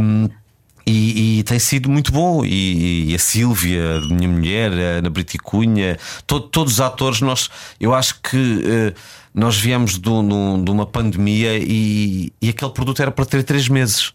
Um, 0.00 0.28
e, 0.90 1.38
e 1.38 1.42
tem 1.44 1.58
sido 1.58 1.88
muito 1.90 2.10
bom. 2.12 2.44
E, 2.44 3.10
e 3.10 3.14
a 3.14 3.18
Sílvia, 3.18 4.00
minha 4.10 4.28
mulher, 4.28 4.72
a 4.72 4.98
Ana 4.98 5.10
Brito 5.10 5.36
Cunha, 5.42 5.96
to- 6.26 6.40
todos 6.40 6.74
os 6.74 6.80
atores, 6.80 7.20
nós, 7.20 7.48
eu 7.80 7.94
acho 7.94 8.20
que 8.22 8.62
eh, 8.64 8.94
nós 9.34 9.56
viemos 9.58 9.98
de 9.98 10.08
uma 10.08 10.86
pandemia 10.86 11.56
e, 11.58 12.32
e 12.42 12.48
aquele 12.48 12.70
produto 12.72 13.00
era 13.02 13.10
para 13.10 13.24
ter 13.24 13.42
três 13.42 13.68
meses. 13.68 14.12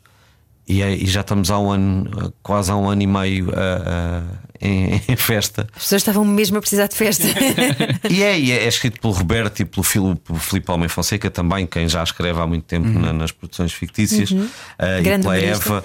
E, 0.68 0.82
é- 0.82 0.96
e 0.96 1.06
já 1.06 1.22
estamos 1.22 1.52
há 1.52 1.60
um 1.60 1.72
ano, 1.72 2.34
quase 2.42 2.72
há 2.72 2.76
um 2.76 2.90
ano 2.90 3.02
e 3.02 3.08
meio 3.08 3.52
ah, 3.56 4.24
ah, 4.32 4.38
em, 4.60 5.00
em 5.08 5.16
festa. 5.16 5.68
As 5.76 5.84
pessoas 5.84 6.02
estavam 6.02 6.26
mesmo 6.26 6.58
a 6.58 6.62
precisar 6.62 6.88
de 6.88 6.96
festa. 6.96 7.24
E 8.10 8.24
é, 8.24 8.40
e 8.40 8.52
é, 8.52 8.64
é 8.64 8.68
escrito 8.68 9.00
pelo 9.00 9.14
Roberto 9.14 9.60
e 9.60 9.66
pelo 9.66 9.84
Filipe, 9.84 10.22
pelo 10.26 10.40
Filipe 10.40 10.72
Homem 10.72 10.88
Fonseca 10.88 11.30
também, 11.30 11.66
quem 11.68 11.88
já 11.90 12.02
escreve 12.04 12.40
há 12.40 12.48
muito 12.48 12.64
tempo 12.64 12.88
na- 12.88 13.12
nas 13.14 13.32
produções 13.32 13.74
fictícias, 13.74 14.30
ah, 14.80 15.00
e 15.00 15.04
Grande 15.04 15.24
pela 15.28 15.38
humorista. 15.38 15.70
Eva. 15.70 15.84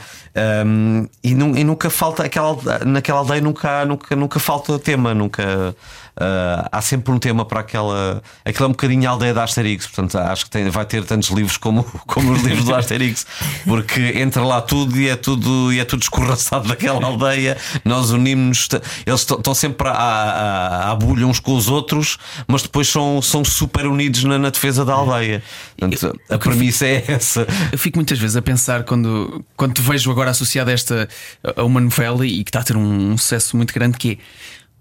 Um, 0.67 1.09
e, 1.25 1.35
nu- 1.35 1.57
e 1.59 1.65
nunca 1.65 1.91
falta 1.91 2.23
aquela, 2.25 2.57
naquela 2.87 3.19
aldeia 3.19 3.41
nunca, 3.41 3.81
há- 3.83 3.85
nunca, 3.85 4.15
nunca 4.17 4.39
falta 4.39 4.79
tema, 4.79 5.13
nunca 5.13 5.75
Uh, 6.21 6.69
há 6.71 6.83
sempre 6.83 7.11
um 7.13 7.19
tema 7.19 7.47
para 7.47 7.61
aquela. 7.61 8.23
Aquilo 8.45 8.67
é 8.67 8.69
um 8.69 8.73
bocadinho 8.73 9.09
a 9.09 9.13
aldeia 9.13 9.33
da 9.33 9.43
Asterix, 9.43 9.87
portanto 9.87 10.19
acho 10.19 10.45
que 10.45 10.51
tem, 10.51 10.69
vai 10.69 10.85
ter 10.85 11.03
tantos 11.05 11.31
livros 11.31 11.57
como, 11.57 11.83
como 12.07 12.33
os 12.33 12.43
livros 12.43 12.67
do 12.67 12.75
Asterix, 12.75 13.27
porque 13.65 14.13
entra 14.17 14.45
lá 14.45 14.61
tudo 14.61 15.01
e 15.01 15.09
é 15.09 15.17
tudo, 15.17 15.73
e 15.73 15.81
é 15.81 15.85
tudo 15.85 16.03
escorraçado 16.03 16.69
daquela 16.69 17.03
aldeia. 17.07 17.57
Nós 17.87 18.11
unimos-nos, 18.11 18.69
eles 19.07 19.21
estão 19.21 19.55
sempre 19.55 19.89
à, 19.89 19.93
à, 19.93 20.91
à 20.91 20.95
bulha 20.95 21.27
uns 21.27 21.41
com 21.41 21.55
os 21.55 21.69
outros, 21.69 22.19
mas 22.47 22.63
depois 22.63 22.87
são, 22.87 23.23
são 23.23 23.43
super 23.43 23.87
unidos 23.87 24.23
na, 24.25 24.39
na 24.39 24.51
defesa 24.51 24.85
da 24.85 24.93
aldeia. 24.93 25.43
Portanto, 25.79 26.21
a 26.29 26.37
premissa 26.37 26.85
é 26.85 27.03
essa. 27.09 27.47
Eu 27.73 27.79
fico 27.79 27.97
muitas 27.97 28.19
vezes 28.19 28.37
a 28.37 28.43
pensar 28.43 28.85
quando, 28.85 29.43
quando 29.57 29.73
te 29.73 29.81
vejo 29.81 30.11
agora 30.11 30.31
associado 30.33 30.69
a 30.69 30.73
esta 30.75 31.09
a 31.57 31.63
uma 31.65 31.81
novela 31.81 32.27
e 32.27 32.45
que 32.45 32.51
está 32.51 32.61
a 32.61 32.63
ter 32.63 32.77
um, 32.77 33.13
um 33.13 33.17
sucesso 33.17 33.57
muito 33.57 33.73
grande 33.73 33.97
que 33.97 34.13
é 34.13 34.17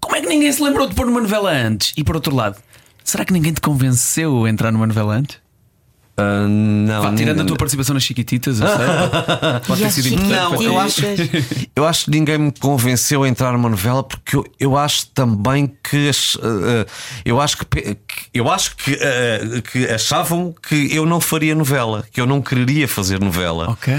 como 0.00 0.16
é 0.16 0.20
que 0.20 0.26
ninguém 0.26 0.50
se 0.52 0.62
lembrou 0.62 0.88
de 0.88 0.94
pôr 0.94 1.06
numa 1.06 1.20
novela 1.20 1.50
antes? 1.50 1.92
E 1.96 2.02
por 2.02 2.16
outro 2.16 2.34
lado, 2.34 2.56
será 3.04 3.24
que 3.24 3.32
ninguém 3.32 3.52
te 3.52 3.60
convenceu 3.60 4.44
a 4.44 4.50
entrar 4.50 4.72
numa 4.72 4.86
novela 4.86 5.14
antes? 5.14 5.38
Uh, 6.20 6.48
não, 6.48 7.02
Vá, 7.02 7.14
tirando 7.14 7.40
a 7.40 7.44
tua 7.44 7.56
participação 7.56 7.94
nas 7.94 8.02
Chiquititas, 8.02 8.60
eu 8.60 8.66
sei. 8.66 8.76
Pode 9.66 9.82
ter 9.82 9.90
sido 9.90 10.08
importante. 10.08 10.32
Não, 10.32 10.62
eu 10.62 10.78
acho, 10.78 11.02
eu 11.74 11.86
acho 11.86 12.04
que 12.04 12.10
ninguém 12.10 12.38
me 12.38 12.52
convenceu 12.52 13.22
a 13.22 13.28
entrar 13.28 13.52
numa 13.52 13.68
novela 13.68 14.02
porque 14.02 14.36
eu, 14.36 14.44
eu 14.58 14.76
acho 14.76 15.06
também 15.08 15.72
que 15.82 16.10
uh, 16.10 16.46
uh, 16.46 16.86
eu 17.24 17.40
acho 17.40 17.58
que, 17.58 17.96
eu 18.34 18.50
acho 18.50 18.76
que, 18.76 18.92
uh, 18.92 19.62
que 19.62 19.86
achavam 19.86 20.54
que 20.68 20.94
eu 20.94 21.06
não 21.06 21.20
faria 21.20 21.54
novela, 21.54 22.04
que 22.12 22.20
eu 22.20 22.26
não 22.26 22.40
quereria 22.42 22.86
fazer 22.86 23.20
novela. 23.20 23.70
Ok. 23.70 23.94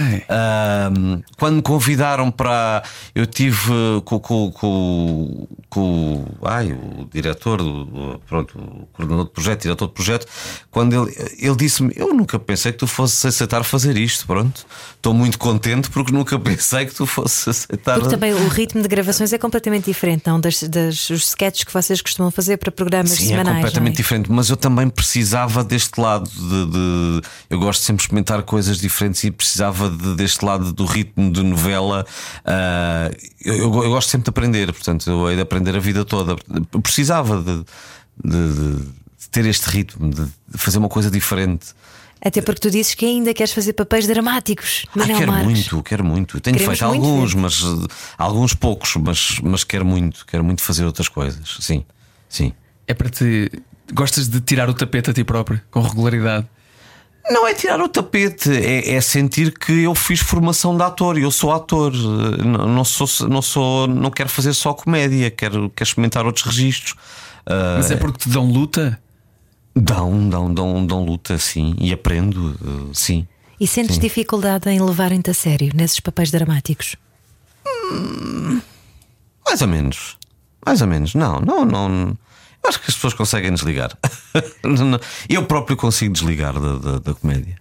Quando 1.37 1.55
me 1.55 1.61
convidaram 1.61 2.31
para. 2.31 2.83
Eu 3.13 3.25
tive 3.25 3.71
com, 4.05 4.19
com, 4.19 4.51
com, 4.51 5.47
com 5.69 6.25
ai, 6.43 6.71
o 6.71 7.07
diretor, 7.11 7.57
do, 7.57 8.19
pronto, 8.27 8.57
o 8.57 8.87
coordenador 8.93 9.25
de 9.25 9.31
projeto, 9.31 9.61
diretor 9.61 9.87
de 9.87 9.93
projeto, 9.93 10.27
quando 10.69 10.93
ele, 10.93 11.15
ele 11.39 11.55
disse-me: 11.55 11.93
Eu 12.11 12.17
nunca 12.17 12.37
pensei 12.37 12.73
que 12.73 12.77
tu 12.77 12.87
fosses 12.87 13.23
aceitar 13.23 13.63
fazer 13.63 13.97
isto. 13.97 14.27
Pronto, 14.27 14.65
estou 14.97 15.13
muito 15.13 15.37
contente 15.39 15.89
porque 15.89 16.11
nunca 16.11 16.37
pensei 16.37 16.85
que 16.85 16.93
tu 16.93 17.05
fosses 17.05 17.47
aceitar. 17.47 17.95
Porque 17.97 18.09
também 18.13 18.33
o 18.33 18.47
ritmo 18.49 18.81
de 18.81 18.87
gravações 18.89 19.31
é 19.31 19.37
completamente 19.37 19.85
diferente, 19.85 20.23
não? 20.27 20.37
Das, 20.37 20.61
das, 20.63 21.09
os 21.09 21.29
sketches 21.29 21.63
que 21.63 21.71
vocês 21.71 22.01
costumam 22.01 22.29
fazer 22.29 22.57
para 22.57 22.69
programas 22.69 23.11
Sim, 23.11 23.23
é 23.23 23.27
semanais. 23.29 23.55
completamente 23.55 23.91
não 23.93 23.93
é? 23.93 23.95
diferente, 23.97 24.29
mas 24.31 24.49
eu 24.49 24.57
também 24.57 24.89
precisava 24.89 25.63
deste 25.63 25.99
lado 26.01 26.29
de, 26.29 26.65
de- 26.65 27.21
Eu 27.49 27.59
gosto 27.59 27.81
sempre 27.81 27.99
de 27.99 28.03
experimentar 28.03 28.43
coisas 28.43 28.77
diferentes 28.77 29.23
e 29.23 29.31
precisava 29.31 29.89
de- 29.89 30.15
deste 30.15 30.43
lado 30.43 30.73
do 30.73 30.83
ritmo 30.85 31.31
de 31.31 31.41
novela. 31.41 32.05
Ah, 32.43 33.09
eu, 33.43 33.55
eu- 33.55 33.83
eu 33.85 33.89
gosto 33.89 34.09
sempre 34.09 34.25
de 34.25 34.29
aprender, 34.31 34.73
portanto, 34.73 35.09
eu 35.09 35.29
hei 35.29 35.37
de 35.37 35.41
aprender 35.41 35.77
a 35.77 35.79
vida 35.79 36.03
toda. 36.03 36.35
Eu 36.73 36.81
precisava 36.81 37.41
de, 37.41 37.63
de- 38.21 39.01
ter 39.31 39.45
este 39.45 39.69
ritmo, 39.69 40.09
de 40.09 40.27
fazer 40.57 40.77
uma 40.77 40.89
coisa 40.89 41.09
diferente. 41.09 41.67
Até 42.23 42.41
porque 42.41 42.61
tu 42.61 42.69
dizes 42.69 42.93
que 42.93 43.05
ainda 43.05 43.33
queres 43.33 43.51
fazer 43.51 43.73
papéis 43.73 44.05
dramáticos. 44.05 44.85
Ah, 44.89 44.99
Manel 44.99 45.17
quero 45.17 45.31
Marques. 45.31 45.51
muito, 45.51 45.83
quero 45.83 46.03
muito. 46.03 46.39
Tenho 46.39 46.55
Queremos 46.57 46.77
feito 46.79 46.89
muito 46.89 47.05
alguns, 47.05 47.33
ver. 47.33 47.39
mas 47.39 47.61
uh, 47.63 47.87
alguns 48.17 48.53
poucos, 48.53 48.95
mas, 48.97 49.39
mas 49.41 49.63
quero 49.63 49.83
muito, 49.85 50.25
quero 50.27 50.43
muito 50.43 50.61
fazer 50.61 50.85
outras 50.85 51.07
coisas. 51.09 51.57
Sim, 51.59 51.83
sim. 52.29 52.53
É 52.87 52.93
para 52.93 53.09
te. 53.09 53.51
Gostas 53.93 54.27
de 54.29 54.39
tirar 54.39 54.69
o 54.69 54.73
tapete 54.73 55.09
a 55.09 55.13
ti 55.13 55.23
próprio, 55.23 55.59
com 55.71 55.81
regularidade. 55.81 56.47
Não 57.29 57.47
é 57.47 57.53
tirar 57.53 57.79
o 57.81 57.87
tapete, 57.89 58.49
é, 58.51 58.93
é 58.95 59.01
sentir 59.01 59.57
que 59.57 59.83
eu 59.83 59.93
fiz 59.93 60.19
formação 60.21 60.75
de 60.75 60.83
ator 60.83 61.17
e 61.17 61.21
eu 61.23 61.31
sou 61.31 61.51
ator. 61.51 61.91
Não, 61.93 62.67
não 62.67 62.83
sou, 62.83 63.27
não 63.27 63.41
sou, 63.41 63.87
não 63.87 64.09
quero 64.09 64.29
fazer 64.29 64.53
só 64.53 64.73
comédia, 64.73 65.29
quero, 65.29 65.69
quero 65.75 65.87
experimentar 65.87 66.25
outros 66.25 66.45
registros. 66.45 66.95
Ah, 67.45 67.75
Mas 67.77 67.91
é 67.91 67.95
porque 67.95 68.19
te 68.19 68.29
dão 68.29 68.45
luta? 68.45 68.99
Dão, 69.75 70.29
dão, 70.29 70.53
dão, 70.53 70.85
dão 70.85 71.05
luta, 71.05 71.37
sim, 71.37 71.75
e 71.79 71.93
aprendo, 71.93 72.57
eh, 72.61 72.91
sim. 72.93 73.27
E 73.59 73.67
sentes 73.67 73.99
dificuldade 73.99 74.69
em 74.69 74.81
levarem-te 74.81 75.29
a 75.29 75.33
sério 75.33 75.71
nesses 75.75 75.99
papéis 75.99 76.31
dramáticos? 76.31 76.95
Mais 79.45 79.61
ou 79.61 79.67
menos, 79.67 80.17
mais 80.65 80.81
ou 80.81 80.87
menos. 80.87 81.13
Não, 81.13 81.39
não, 81.39 81.63
não. 81.63 82.17
Eu 82.63 82.69
acho 82.69 82.79
que 82.79 82.89
as 82.89 82.95
pessoas 82.95 83.13
conseguem 83.13 83.53
desligar. 83.53 83.95
Eu 85.29 85.45
próprio 85.45 85.77
consigo 85.77 86.13
desligar 86.13 86.59
da, 86.59 86.77
da, 86.77 86.99
da 86.99 87.13
comédia. 87.13 87.60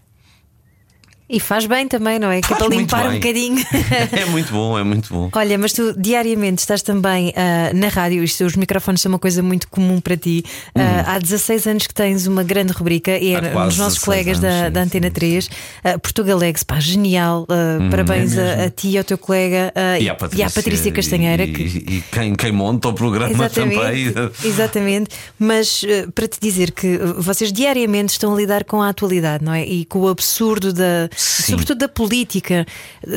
E 1.33 1.39
faz 1.39 1.65
bem 1.67 1.87
também, 1.87 2.19
não 2.19 2.31
é? 2.31 2.41
Que 2.41 2.53
é 2.53 2.57
para 2.57 2.67
limpar 2.67 3.09
um 3.09 3.15
bocadinho. 3.15 3.65
É 4.13 4.25
muito 4.27 4.53
bom, 4.53 4.79
é 4.79 4.83
muito 4.83 5.09
bom. 5.13 5.31
Olha, 5.33 5.57
mas 5.57 5.73
tu 5.73 5.95
diariamente 5.97 6.61
estás 6.61 6.83
também 6.83 7.33
ah, 7.37 7.71
na 7.73 7.89
rádio, 7.89 8.23
isto, 8.25 8.45
os 8.45 8.57
microfones 8.57 9.01
são 9.01 9.11
uma 9.13 9.19
coisa 9.19 9.43
muito 9.43 9.69
comum 9.69 10.01
para 10.01 10.17
ti. 10.17 10.43
Ah, 10.75 11.15
há 11.15 11.19
16 11.19 11.67
anos 11.69 11.87
que 11.87 11.95
tens 11.95 12.27
uma 12.27 12.43
grande 12.43 12.73
rubrica 12.73 13.17
e 13.17 13.35
é 13.35 13.41
nos 13.41 13.53
nossos 13.79 13.99
16 13.99 13.99
colegas 14.01 14.39
da, 14.41 14.49
anos, 14.49 14.67
sim, 14.67 14.73
da 14.73 14.83
Antena 14.83 15.07
sim, 15.09 15.13
3, 15.13 15.51
ah, 15.85 15.99
Portugalex, 15.99 16.63
pá, 16.65 16.81
genial. 16.81 17.47
ah, 17.49 17.89
parabéns 17.91 18.37
a, 18.37 18.65
a 18.65 18.71
ti 18.71 18.89
e 18.91 18.99
ao 18.99 19.05
teu 19.05 19.17
colega 19.19 19.73
ah, 19.75 19.99
E 20.01 20.09
à 20.09 20.15
Patrícia, 20.51 20.91
Castanheira. 20.93 21.45
e, 21.45 21.53
que- 21.53 21.63
e- 21.63 21.97
e 21.99 22.05
quem, 22.13 22.35
quem 22.35 22.53
monta 22.53 22.89
o 22.89 22.93
programa 22.93 23.49
também. 23.49 23.79
Exatamente, 24.07 24.47
exatamente. 24.47 25.11
Mas 25.39 25.83
para 26.15 26.27
te 26.29 26.39
dizer 26.41 26.73
que 26.73 26.99
vocês 27.19 27.53
diariamente 27.53 28.13
estão 28.13 28.35
a 28.35 28.37
lidar 28.37 28.65
com 28.65 28.83
a 28.83 28.89
atualidade, 28.89 29.45
não 29.45 29.53
é? 29.55 29.65
E 29.65 29.85
com 29.85 30.01
o 30.01 30.09
absurdo 30.09 30.73
da, 30.73 31.09
Sim. 31.21 31.53
sobretudo 31.53 31.79
da 31.79 31.89
política. 31.89 32.67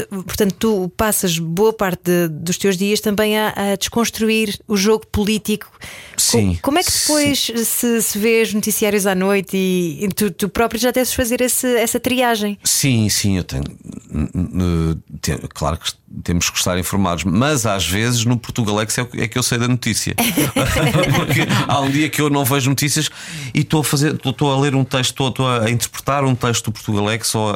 Portanto, 0.09 0.55
tu 0.59 0.91
passas 0.97 1.37
boa 1.39 1.71
parte 1.73 2.01
de- 2.03 2.27
dos 2.27 2.57
teus 2.57 2.75
dias 2.77 2.99
também 2.99 3.37
a, 3.37 3.53
a 3.73 3.75
desconstruir 3.75 4.59
o 4.67 4.75
jogo 4.75 5.05
político. 5.07 5.67
Co- 5.71 5.77
Sim, 6.17 6.57
Como 6.61 6.79
é 6.79 6.83
que 6.83 6.91
depois 6.91 7.51
se, 7.65 8.01
se 8.01 8.17
vês 8.17 8.53
noticiários 8.53 9.05
à 9.07 9.15
noite 9.15 9.55
e, 9.55 10.03
e 10.03 10.07
tu, 10.09 10.29
tu 10.31 10.49
próprio 10.49 10.79
já 10.79 10.91
deves 10.91 11.13
fazer 11.13 11.41
esse- 11.41 11.75
essa 11.77 11.99
triagem? 11.99 12.57
Sim, 12.63 13.07
sim, 13.09 13.37
eu 13.37 13.43
tenho. 13.43 13.63
Claro 15.53 15.77
que 15.77 15.91
temos 16.23 16.49
que 16.49 16.57
estar 16.57 16.77
informados, 16.77 17.23
mas 17.23 17.65
às 17.65 17.87
vezes 17.87 18.23
no 18.25 18.37
Portugalex 18.37 18.97
é 18.97 19.05
que- 19.05 19.21
é 19.21 19.27
que 19.27 19.37
eu 19.37 19.43
sei 19.43 19.57
da 19.57 19.67
notícia. 19.67 20.13
Porque 21.15 21.41
há 21.67 21.79
um 21.81 21.89
dia 21.89 22.09
que 22.09 22.21
eu 22.21 22.29
não 22.29 22.45
vejo 22.45 22.69
notícias 22.69 23.09
e 23.53 23.61
estou 23.61 23.81
a 23.81 23.83
fazer, 23.83 24.13
estou- 24.13 24.51
a 24.51 24.59
ler 24.59 24.75
um 24.75 24.83
texto, 24.83 25.11
estou, 25.11 25.29
estou 25.29 25.47
a 25.49 25.69
interpretar 25.71 26.23
um 26.23 26.35
texto 26.35 26.65
do 26.65 26.71
Portugalex 26.71 27.33
ou 27.35 27.49
a, 27.49 27.55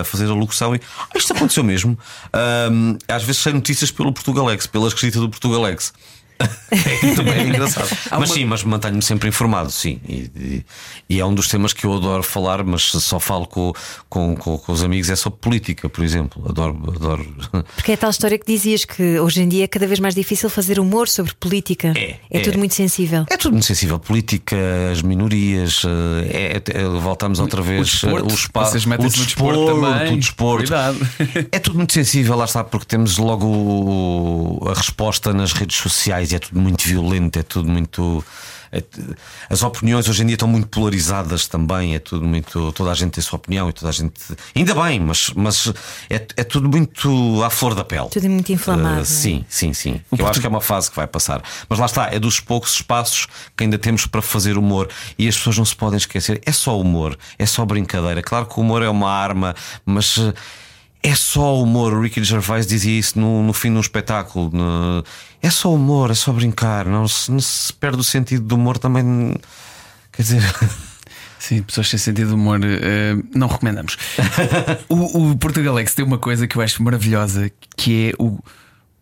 a 0.00 0.04
fazer 0.04 0.26
a 0.26 0.34
locução 0.34 0.74
e 0.74 0.80
"Ah, 0.98 1.16
isto 1.16 1.32
aconteceu 1.32 1.62
mesmo. 1.64 1.98
Ahm, 2.32 2.96
às 3.08 3.22
vezes 3.22 3.42
sei 3.42 3.52
notícias 3.52 3.90
pelo 3.90 4.12
Portugalex, 4.12 4.66
pela 4.66 4.88
escrita 4.88 5.18
do 5.20 5.28
Portugalex. 5.28 5.92
É, 6.40 7.14
também 7.14 7.34
é 7.34 7.42
engraçado. 7.48 7.88
Mas 8.18 8.30
sim, 8.30 8.44
mas 8.44 8.64
mantenho-me 8.64 9.02
sempre 9.02 9.28
informado, 9.28 9.70
sim. 9.70 10.00
E, 10.08 10.30
e- 10.36 10.64
e 11.08 11.20
é 11.20 11.24
um 11.26 11.34
dos 11.34 11.46
temas 11.48 11.72
que 11.72 11.84
eu 11.84 11.92
adoro 11.94 12.22
falar, 12.22 12.64
mas 12.64 12.82
só 12.82 13.20
falo 13.20 13.46
com, 13.46 13.72
com, 14.08 14.34
com, 14.34 14.56
com 14.58 14.72
os 14.72 14.82
amigos, 14.82 15.10
é 15.10 15.16
sobre 15.16 15.38
política, 15.38 15.88
por 15.88 16.02
exemplo. 16.02 16.42
Adoro, 16.48 16.76
adoro. 16.96 17.26
Porque 17.76 17.92
é 17.92 17.96
tal 17.96 18.10
história 18.10 18.38
que 18.38 18.46
dizias 18.46 18.84
que 18.84 19.18
hoje 19.20 19.42
em 19.42 19.48
dia 19.48 19.64
é 19.64 19.66
cada 19.68 19.86
vez 19.86 20.00
mais 20.00 20.14
difícil 20.14 20.48
fazer 20.50 20.80
humor 20.80 21.08
sobre 21.08 21.34
política. 21.34 21.92
É, 21.96 22.16
é 22.30 22.38
é. 22.38 22.40
tudo 22.40 22.58
muito 22.58 22.74
sensível. 22.74 23.26
É 23.30 23.36
tudo 23.36 23.52
muito 23.52 23.66
sensível. 23.66 23.98
Política, 23.98 24.56
as 24.92 25.02
minorias, 25.02 25.82
eh, 26.26 26.60
é, 26.72 26.78
é- 26.80 26.84
voltamos 26.88 27.38
outra 27.38 27.60
vez. 27.62 28.02
eh, 28.04 28.08
o 28.12 28.26
espaço, 28.28 28.72
Vocês 28.72 28.86
metem-se 28.86 29.20
o 29.20 29.24
desporto 29.24 29.66
também. 29.66 30.14
o 30.14 30.18
desporto. 30.18 30.66
Cuidado. 30.68 30.98
É 31.52 31.58
tudo 31.58 31.76
muito 31.76 31.92
sensível, 31.92 32.34
lá 32.36 32.44
está, 32.46 32.64
porque 32.64 32.86
temos 32.86 33.18
logo 33.18 33.46
o- 33.46 34.68
a 34.68 34.74
resposta 34.74 35.32
nas 35.32 35.52
redes 35.52 35.76
sociais 35.76 36.23
e 36.32 36.36
é 36.36 36.38
tudo 36.38 36.60
muito 36.60 36.82
violento, 36.86 37.38
é 37.38 37.42
tudo 37.42 37.68
muito. 37.68 38.24
é 38.72 38.82
as 39.48 39.62
opiniões 39.62 40.08
hoje 40.08 40.22
em 40.22 40.26
dia 40.26 40.34
estão 40.34 40.48
muito 40.48 40.66
polarizadas 40.68 41.46
também, 41.46 41.94
é 41.94 41.98
tudo 41.98 42.24
muito. 42.24 42.72
Toda 42.72 42.90
a 42.90 42.94
gente 42.94 43.12
tem 43.12 43.20
a 43.20 43.24
sua 43.24 43.36
opinião 43.36 43.68
e 43.68 43.72
toda 43.72 43.88
a 43.88 43.92
gente. 43.92 44.14
Ainda 44.54 44.74
bem, 44.74 44.98
mas, 45.00 45.30
mas 45.36 45.72
é, 46.10 46.16
é 46.36 46.44
tudo 46.44 46.68
muito 46.68 47.42
à 47.44 47.50
flor 47.50 47.74
da 47.74 47.84
pele. 47.84 48.08
Tudo 48.10 48.28
muito 48.28 48.50
inflamado, 48.52 49.02
Uh, 49.02 49.04
sim, 49.04 49.44
sim, 49.48 49.72
sim. 49.72 50.00
Eu 50.16 50.26
acho 50.26 50.40
que 50.40 50.46
é 50.46 50.48
uma 50.48 50.60
fase 50.60 50.90
que 50.90 50.96
vai 50.96 51.06
passar. 51.06 51.42
Mas 51.68 51.78
lá 51.78 51.86
está, 51.86 52.08
é 52.12 52.18
dos 52.18 52.40
poucos 52.40 52.72
espaços 52.74 53.26
que 53.56 53.64
ainda 53.64 53.78
temos 53.78 54.06
para 54.06 54.20
fazer 54.22 54.56
humor 54.58 54.88
e 55.18 55.28
as 55.28 55.36
pessoas 55.36 55.58
não 55.58 55.64
se 55.64 55.76
podem 55.76 55.96
esquecer. 55.96 56.40
É 56.44 56.52
só 56.52 56.78
humor, 56.80 57.16
é 57.38 57.46
só 57.46 57.64
brincadeira. 57.64 58.22
Claro 58.22 58.46
que 58.46 58.58
o 58.58 58.62
humor 58.62 58.82
é 58.82 58.88
uma 58.88 59.10
arma, 59.10 59.54
mas. 59.86 60.16
uh, 60.16 60.34
É 61.06 61.14
só 61.14 61.60
humor, 61.60 61.92
o 61.92 62.00
Ricky 62.00 62.24
Gervais 62.24 62.66
dizia 62.66 62.98
isso 62.98 63.18
no, 63.20 63.42
no 63.42 63.52
fim 63.52 63.70
de 63.70 63.76
um 63.76 63.80
espetáculo. 63.80 64.48
no- 64.50 65.04
É 65.44 65.50
só 65.50 65.74
humor, 65.74 66.10
é 66.10 66.14
só 66.14 66.32
brincar. 66.32 66.86
Não 66.86 67.06
se, 67.06 67.30
não 67.30 67.38
se 67.38 67.70
perde 67.74 68.00
o 68.00 68.02
sentido 68.02 68.46
do 68.46 68.54
humor 68.54 68.78
também. 68.78 69.36
Quer 70.10 70.22
dizer, 70.22 70.42
Sim, 71.38 71.60
pessoas 71.60 71.90
sem 71.90 71.98
sentido 71.98 72.28
de 72.28 72.34
humor, 72.34 72.58
eh, 72.64 73.14
não 73.34 73.46
recomendamos. 73.46 73.98
o, 74.88 75.32
o 75.32 75.36
Portugalex 75.36 75.94
tem 75.94 76.02
uma 76.02 76.16
coisa 76.16 76.46
que 76.46 76.56
eu 76.56 76.62
acho 76.62 76.82
maravilhosa, 76.82 77.50
que 77.76 78.08
é 78.08 78.12
o, 78.18 78.38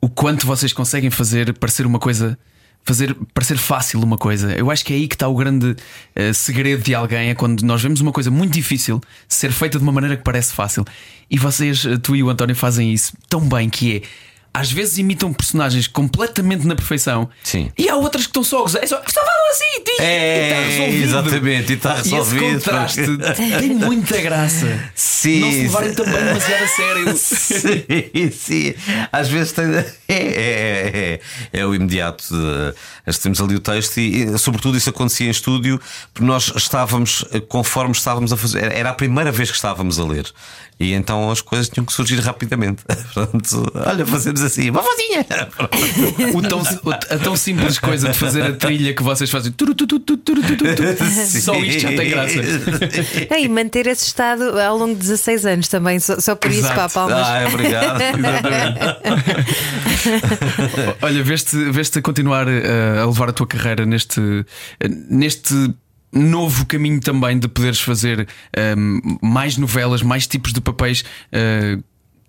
o 0.00 0.08
quanto 0.08 0.44
vocês 0.44 0.72
conseguem 0.72 1.08
fazer 1.08 1.54
parecer 1.54 1.86
uma 1.86 2.00
coisa. 2.00 2.36
Fazer 2.84 3.14
parecer 3.32 3.56
fácil 3.56 4.00
uma 4.00 4.18
coisa. 4.18 4.52
Eu 4.52 4.68
acho 4.68 4.84
que 4.84 4.92
é 4.92 4.96
aí 4.96 5.06
que 5.06 5.14
está 5.14 5.28
o 5.28 5.36
grande 5.36 5.76
eh, 6.16 6.32
segredo 6.32 6.82
de 6.82 6.92
alguém. 6.92 7.28
É 7.28 7.34
quando 7.36 7.62
nós 7.62 7.80
vemos 7.80 8.00
uma 8.00 8.10
coisa 8.10 8.28
muito 8.28 8.52
difícil 8.52 9.00
ser 9.28 9.52
feita 9.52 9.78
de 9.78 9.84
uma 9.84 9.92
maneira 9.92 10.16
que 10.16 10.24
parece 10.24 10.52
fácil. 10.52 10.84
E 11.30 11.38
vocês, 11.38 11.84
eh, 11.86 11.96
tu 11.98 12.16
e 12.16 12.24
o 12.24 12.28
António, 12.28 12.56
fazem 12.56 12.92
isso 12.92 13.12
tão 13.28 13.48
bem 13.48 13.70
que 13.70 13.98
é 13.98 14.02
às 14.54 14.70
vezes 14.70 14.98
imitam 14.98 15.32
personagens 15.32 15.86
completamente 15.86 16.66
na 16.66 16.74
perfeição. 16.74 17.28
Sim. 17.42 17.70
E 17.78 17.88
há 17.88 17.96
outras 17.96 18.24
que 18.24 18.30
estão 18.30 18.44
só 18.44 18.58
a 18.58 18.62
gozar. 18.62 18.82
É 18.82 18.86
só, 18.86 18.96
falam 19.02 19.50
assim, 19.50 19.84
diz, 19.84 19.98
É, 20.00 20.38
e 20.38 20.42
está 20.48 20.60
resolvido. 20.68 21.02
exatamente, 21.04 21.72
e 21.72 21.76
está 21.76 21.94
resolvido. 21.94 22.42
E 22.44 22.46
esse 22.48 22.64
contraste 22.64 23.00
tem 23.36 23.74
muita 23.74 24.20
graça. 24.20 24.90
Sim, 24.94 25.40
Não 25.40 25.50
se 25.50 25.62
levarem 25.62 25.94
também 25.94 26.12
demasiado 26.24 26.62
a 26.64 26.68
sério. 26.68 27.16
Sim, 27.16 28.30
sim. 28.30 28.74
Às 29.10 29.28
vezes 29.28 29.52
tem. 29.52 29.64
É, 29.74 29.84
é, 30.08 31.20
é, 31.52 31.60
é 31.60 31.66
o 31.66 31.74
imediato. 31.74 32.24
de- 32.28 33.18
Temos 33.18 33.40
ali 33.40 33.54
o 33.54 33.60
texto 33.60 33.98
e, 33.98 34.22
e, 34.24 34.38
sobretudo, 34.38 34.76
isso 34.76 34.90
acontecia 34.90 35.26
em 35.26 35.30
estúdio, 35.30 35.80
porque 36.12 36.26
nós 36.26 36.52
estávamos, 36.56 37.24
conforme 37.48 37.92
estávamos 37.92 38.32
a 38.32 38.36
fazer, 38.36 38.72
era 38.72 38.90
a 38.90 38.94
primeira 38.94 39.30
vez 39.32 39.50
que 39.50 39.56
estávamos 39.56 39.98
a 39.98 40.04
ler. 40.04 40.26
E 40.82 40.92
então 40.94 41.30
as 41.30 41.40
coisas 41.40 41.68
tinham 41.68 41.84
que 41.84 41.92
surgir 41.92 42.18
rapidamente. 42.20 42.82
Portanto, 43.14 43.70
olha, 43.74 44.06
fazemos 44.06 44.42
assim, 44.42 44.70
uma 44.70 44.82
vozinha. 44.82 45.26
O 46.34 46.42
tão, 46.42 46.60
o- 46.60 46.90
a 46.90 47.18
tão 47.18 47.36
simples 47.36 47.78
coisa 47.78 48.08
de 48.08 48.18
fazer 48.18 48.42
a 48.42 48.52
trilha 48.52 48.94
que 48.94 49.02
vocês 49.02 49.30
fazem. 49.30 49.52
turu, 49.52 49.74
tu, 49.74 49.86
tu, 49.86 49.98
tu, 50.00 50.16
turu, 50.16 50.42
tu, 50.42 50.56
tu, 50.56 50.64
tu. 50.64 51.40
Só 51.40 51.54
isto 51.56 51.80
já 51.82 51.88
tem 51.88 52.10
graça. 52.10 52.38
É, 53.30 53.40
E 53.40 53.48
manter 53.48 53.86
esse 53.86 54.06
estado 54.06 54.58
ao 54.60 54.76
longo 54.76 54.94
de 54.94 55.00
16 55.00 55.46
anos 55.46 55.68
também, 55.68 55.98
só, 56.00 56.18
só 56.18 56.34
por 56.34 56.50
isso, 56.50 56.60
Exato. 56.60 56.74
pá, 56.74 56.88
palmas. 56.88 57.26
Ah, 57.26 57.44
obrigado. 57.48 58.02
Olha, 61.02 61.22
veste, 61.22 61.56
veste 61.70 61.98
a 61.98 62.02
continuar 62.02 62.46
eh, 62.48 63.00
a 63.02 63.06
levar 63.06 63.28
a 63.28 63.32
tua 63.32 63.46
carreira 63.46 63.84
neste, 63.86 64.20
neste 65.10 65.54
novo 66.12 66.66
caminho 66.66 67.00
também 67.00 67.38
de 67.38 67.48
poderes 67.48 67.80
fazer 67.80 68.28
eh, 68.54 68.74
mais 69.22 69.56
novelas, 69.56 70.02
mais 70.02 70.26
tipos 70.26 70.52
de 70.52 70.60
papéis. 70.60 71.04
eh, 71.30 71.78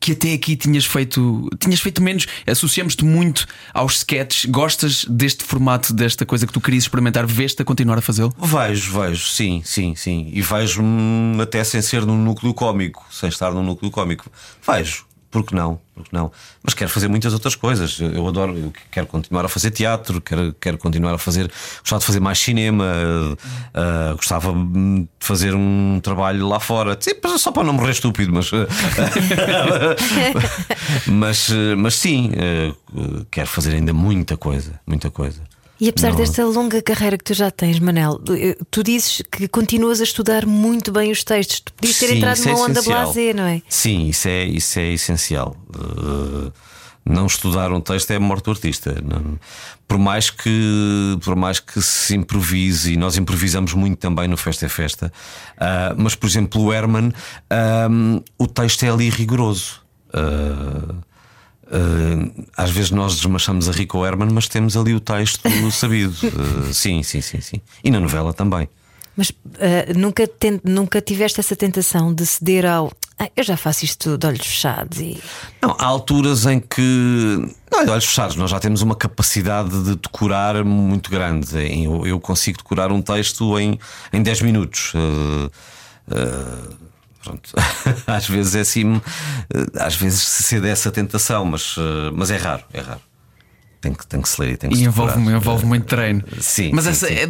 que 0.04 0.12
até 0.12 0.34
aqui 0.34 0.58
tinhas 0.58 0.86
feito, 0.86 1.50
tinhas 1.58 1.80
feito 1.80 2.04
menos, 2.04 2.26
associamos-te 2.46 3.06
muito 3.06 3.48
aos 3.74 4.00
sketches. 4.00 4.44
Gostas 4.52 5.06
deste 5.06 5.46
formato, 5.46 5.94
desta 5.94 6.26
coisa 6.26 6.46
que 6.46 6.52
tu 6.52 6.60
querias 6.60 6.84
experimentar? 6.84 7.26
Veste 7.26 7.62
a 7.62 7.66
continuar 7.66 7.98
a 7.98 8.02
fazê-lo? 8.02 8.36
Vejo, 8.38 9.00
vejo, 9.00 9.26
sim, 9.30 9.62
sim, 9.64 9.96
sim. 9.96 10.30
E 10.34 10.42
vejo 10.42 10.82
hum, 10.84 11.38
até 11.42 11.64
sem 11.64 11.82
ser 11.82 12.06
num 12.06 12.22
núcleo 12.22 12.54
cómico, 12.54 13.06
sem 13.10 13.30
estar 13.30 13.54
num 13.54 13.64
núcleo 13.64 13.90
cómico. 13.90 14.30
Vejo, 14.68 15.06
porque 15.34 15.56
não? 15.56 15.80
Porque 15.96 16.16
não? 16.16 16.32
Mas 16.64 16.76
quero 16.76 16.92
fazer 16.92 17.08
muitas 17.08 17.34
outras 17.34 17.56
coisas. 17.56 18.00
Eu, 18.00 18.28
adoro, 18.28 18.56
eu 18.56 18.72
quero 18.92 19.08
continuar 19.08 19.44
a 19.44 19.50
fazer 19.50 19.72
teatro, 19.72 20.22
quero, 20.22 20.56
quero 20.62 20.78
continuar 20.78 21.16
a 21.16 21.18
fazer. 21.18 21.52
Gostava 21.80 22.00
de 22.02 22.06
fazer 22.06 22.20
mais 22.20 22.38
cinema, 22.38 22.86
uh, 22.86 24.16
gostava 24.16 24.54
de 24.54 25.08
fazer 25.20 25.56
um 25.56 26.00
trabalho 26.04 26.48
lá 26.48 26.60
fora. 26.60 26.96
Só 27.40 27.52
para 27.52 27.64
não 27.64 27.74
morrer 27.74 27.94
estúpido, 27.94 28.32
mas. 28.32 28.52
uh, 28.52 28.68
mas, 31.12 31.50
uh, 31.50 31.76
mas 31.78 31.96
sim, 31.96 32.30
uh, 32.30 33.26
quero 33.32 33.48
fazer 33.48 33.74
ainda 33.74 33.92
muita 33.92 34.38
coisa, 34.38 34.80
muita 34.86 35.10
coisa. 35.10 35.42
E 35.84 35.90
apesar 35.90 36.12
Não. 36.12 36.16
desta 36.16 36.46
longa 36.46 36.82
carreira 36.82 37.18
que 37.18 37.26
tu 37.26 37.34
já 37.34 37.52
tens, 37.52 37.78
Manel, 37.78 38.18
eh, 38.30 38.58
tu 38.72 38.82
dizes 38.82 39.22
que 39.30 39.50
continuas 39.50 40.00
a 40.00 40.06
estudar 40.06 40.46
muito 40.46 40.94
bem 40.94 41.12
os 41.12 41.26
textos. 41.26 41.60
Tu 41.60 41.74
podias 41.74 42.00
ter 42.00 42.08
Sim, 42.08 42.18
entrado 42.20 42.42
é 42.42 42.46
numa 42.46 42.64
onda 42.64 42.72
essencial. 42.80 43.04
blasé, 43.04 43.34
não 43.34 43.44
é? 43.44 43.62
Sim, 43.68 44.08
isso 44.08 44.28
é, 44.30 44.46
isso 44.46 44.80
é 44.80 44.94
essencial. 44.94 45.58
Uh, 45.76 46.54
não 47.06 47.26
estudar 47.26 47.70
um 47.74 47.82
texto 47.82 48.12
é 48.12 48.16
a 48.16 48.20
morte 48.22 48.46
do 48.46 48.52
artista. 48.52 48.96
Não- 49.04 49.38
por, 49.86 49.98
mais 49.98 50.30
que, 50.30 51.18
por 51.22 51.36
mais 51.36 51.60
que 51.60 51.82
se 51.82 52.16
improvise, 52.16 52.94
e 52.94 52.96
nós 52.96 53.18
improvisamos 53.18 53.74
muito 53.74 53.98
também 53.98 54.30
no 54.30 54.38
Festa 54.38 54.66
é 54.66 54.70
Festa, 54.70 55.12
uh, 55.58 55.96
mas 55.98 56.16
por 56.16 56.28
exemplo, 56.30 56.62
o 56.62 56.72
Herman, 56.74 57.12
um, 57.92 58.22
o 58.38 58.48
texto 58.48 58.84
é 58.84 58.90
ali 58.90 59.10
rigoroso. 59.10 59.82
Uh, 60.14 60.96
uh, 61.74 62.45
às 62.55 62.69
vezes 62.69 62.91
nós 62.91 63.15
desmanchamos 63.15 63.67
a 63.67 63.71
Rico 63.71 64.05
Herman, 64.05 64.30
mas 64.32 64.47
temos 64.47 64.78
ali 64.78 64.93
o 64.93 64.99
texto 64.99 65.41
sabido. 65.71 66.13
Uh, 66.24 66.71
sim, 66.74 67.01
sim, 67.03 67.21
sim, 67.21 67.41
sim. 67.41 67.61
E 67.84 67.89
na 67.91 67.99
novela 67.99 68.34
também. 68.34 68.67
Mas 69.15 69.32
eh, 69.59 69.93
nunca, 69.95 70.28
ten- 70.28 70.59
nunca 70.63 70.99
tiveste 70.99 71.39
essa 71.39 71.55
tentação 71.55 72.11
de 72.11 72.26
ceder 72.26 72.65
ao. 72.65 72.91
"Ah, 73.19 73.30
eu 73.38 73.43
já 73.43 73.55
faço 73.55 73.86
isto 73.86 74.17
de 74.17 74.26
olhos 74.26 74.43
fechados 74.43 74.99
e. 74.99 75.21
Não, 75.61 75.76
há 75.78 75.86
alturas 75.86 76.47
em 76.47 76.59
que. 76.59 76.82
Não, 77.71 77.86
de 77.86 77.91
olhos 77.91 78.05
fechados, 78.05 78.36
nós 78.38 78.49
já 78.49 78.59
temos 78.59 78.82
uma 78.82 78.95
capacidade 78.95 79.69
de 79.84 79.95
decorar 79.97 80.63
muito 80.65 81.11
grande. 81.11 81.55
Eu, 81.84 82.07
eu 82.07 82.19
consigo 82.19 82.57
decorar 82.57 82.91
um 82.91 83.03
texto 83.03 83.59
em, 83.59 83.78
em 84.11 84.24
10 84.24 84.41
minutos. 84.41 84.93
Uh, 84.95 85.51
uh, 86.11 86.76
pronto. 87.24 87.51
às 88.07 88.28
vezes 88.28 88.55
é 88.55 88.59
assim. 88.61 88.95
uh, 88.95 89.01
Às 89.80 89.95
vezes 89.95 90.21
se 90.21 90.43
cede 90.43 90.67
a 90.67 90.69
essa 90.71 90.91
tentação, 90.91 91.45
mas, 91.45 91.78
uh, 91.78 92.11
mas 92.13 92.30
é 92.32 92.38
raro, 92.38 92.63
é 92.74 92.82
raro. 92.82 93.01
Tem 93.82 93.93
que, 93.93 94.07
tem 94.07 94.21
que 94.21 94.30
se 94.30 94.39
ler 94.39 94.51
e 94.53 94.55
tem 94.55 94.69
que 94.69 94.78
E 94.78 94.84
envolve, 94.86 95.17
decorar. 95.17 95.36
envolve 95.36 95.65
muito 95.65 95.86
treino. 95.88 96.24
Sim, 96.39 96.71
Mas 96.74 96.86
sim, 96.86 96.89
essa 96.91 97.07
sim. 97.07 97.13
é- 97.15 97.30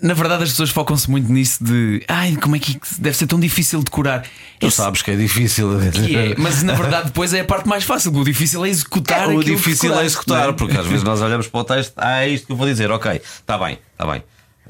na 0.00 0.14
verdade 0.14 0.44
as 0.44 0.50
pessoas 0.50 0.70
focam-se 0.70 1.10
muito 1.10 1.30
nisso 1.32 1.64
de 1.64 2.04
ai, 2.06 2.36
como 2.40 2.54
é 2.54 2.60
que 2.60 2.78
deve 3.00 3.16
ser 3.16 3.26
tão 3.26 3.40
difícil 3.40 3.82
decorar. 3.82 4.22
Tu 4.60 4.66
Esse- 4.68 4.76
sabes 4.76 5.02
que 5.02 5.10
é 5.10 5.16
difícil. 5.16 5.70
que 5.92 6.16
é, 6.16 6.34
mas 6.38 6.62
na 6.62 6.74
verdade 6.74 7.06
depois 7.06 7.34
é 7.34 7.40
a 7.40 7.44
parte 7.44 7.68
mais 7.68 7.82
fácil. 7.82 8.14
O 8.16 8.24
difícil 8.24 8.64
é 8.64 8.68
executar. 8.68 9.26
o 9.26 9.40
aquilo 9.40 9.42
que 9.42 9.56
difícil 9.56 9.92
é 9.98 10.04
executar, 10.04 10.50
é? 10.50 10.52
porque 10.52 10.76
às 10.78 10.86
vezes 10.86 11.02
nós 11.02 11.20
olhamos 11.20 11.48
para 11.48 11.60
o 11.60 11.64
texto, 11.64 11.94
ah, 11.96 12.22
é 12.24 12.28
isto 12.28 12.46
que 12.46 12.52
eu 12.52 12.56
vou 12.56 12.66
dizer, 12.68 12.88
ok, 12.92 13.20
está 13.40 13.58
bem, 13.58 13.76
está 13.92 14.06
bem. 14.06 14.22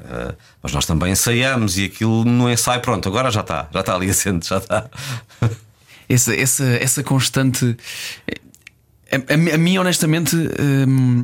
Uh, 0.03 0.35
mas 0.61 0.73
nós 0.73 0.85
também 0.85 1.11
ensaiamos 1.13 1.77
e 1.77 1.85
aquilo 1.85 2.25
no 2.25 2.51
ensaio, 2.51 2.81
pronto, 2.81 3.07
agora 3.07 3.31
já 3.31 3.39
está, 3.41 3.67
já 3.73 3.79
está 3.79 3.95
ali 3.95 4.09
assente, 4.11 4.47
já 4.47 4.57
está. 4.57 4.89
essa, 6.09 6.35
essa, 6.35 6.65
essa 6.65 7.03
constante. 7.03 7.77
A, 9.11 9.15
a- 9.15 9.55
a 9.55 9.57
mim, 9.57 9.77
honestamente, 9.77 10.35
hum, 10.35 11.23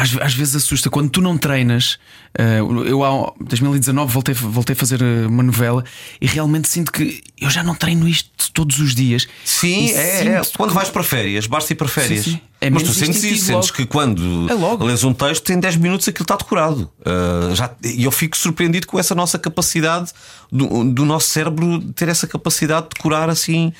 às, 0.00 0.16
às 0.16 0.34
vezes 0.34 0.56
assusta. 0.56 0.88
Quando 0.88 1.10
tu 1.10 1.20
não 1.20 1.36
treinas, 1.36 1.98
eh, 2.38 2.60
eu 2.60 3.04
em 3.40 3.44
2019 3.44 4.12
voltei, 4.12 4.34
voltei 4.34 4.72
a 4.72 4.76
fazer 4.76 5.02
eh, 5.02 5.26
uma 5.26 5.42
novela 5.42 5.84
e 6.20 6.26
realmente 6.26 6.68
sinto 6.68 6.90
que 6.90 7.22
eu 7.38 7.50
já 7.50 7.62
não 7.62 7.74
treino 7.74 8.08
isto 8.08 8.50
todos 8.52 8.78
os 8.78 8.94
dias. 8.94 9.28
Sim, 9.44 9.90
é, 9.90 10.26
é. 10.26 10.42
Quando 10.56 10.72
vais 10.72 10.88
para 10.88 11.02
férias, 11.02 11.46
basta 11.46 11.72
ir 11.72 11.76
para 11.76 11.86
férias. 11.86 12.24
Sim, 12.24 12.32
sim. 12.32 12.40
É 12.62 12.68
Mas 12.68 12.82
tu 12.82 12.92
sentes 12.92 13.22
isso, 13.24 13.46
sentes 13.46 13.70
que 13.70 13.86
quando 13.86 14.46
É 14.50 14.84
lês 14.84 15.02
um 15.02 15.14
texto, 15.14 15.50
em 15.50 15.58
10 15.58 15.76
minutos 15.76 16.06
aquilo 16.06 16.24
está 16.24 16.36
decorado. 16.36 16.90
Uh, 17.00 17.54
já, 17.54 17.70
e 17.82 18.04
eu 18.04 18.10
fico 18.10 18.36
surpreendido 18.36 18.86
com 18.86 18.98
essa 18.98 19.14
nossa 19.14 19.38
capacidade, 19.38 20.12
do, 20.52 20.84
do 20.84 21.06
nosso 21.06 21.28
cérebro 21.28 21.80
ter 21.94 22.08
essa 22.08 22.26
capacidade 22.26 22.88
de 22.88 22.96
decorar 22.96 23.30
assim. 23.30 23.72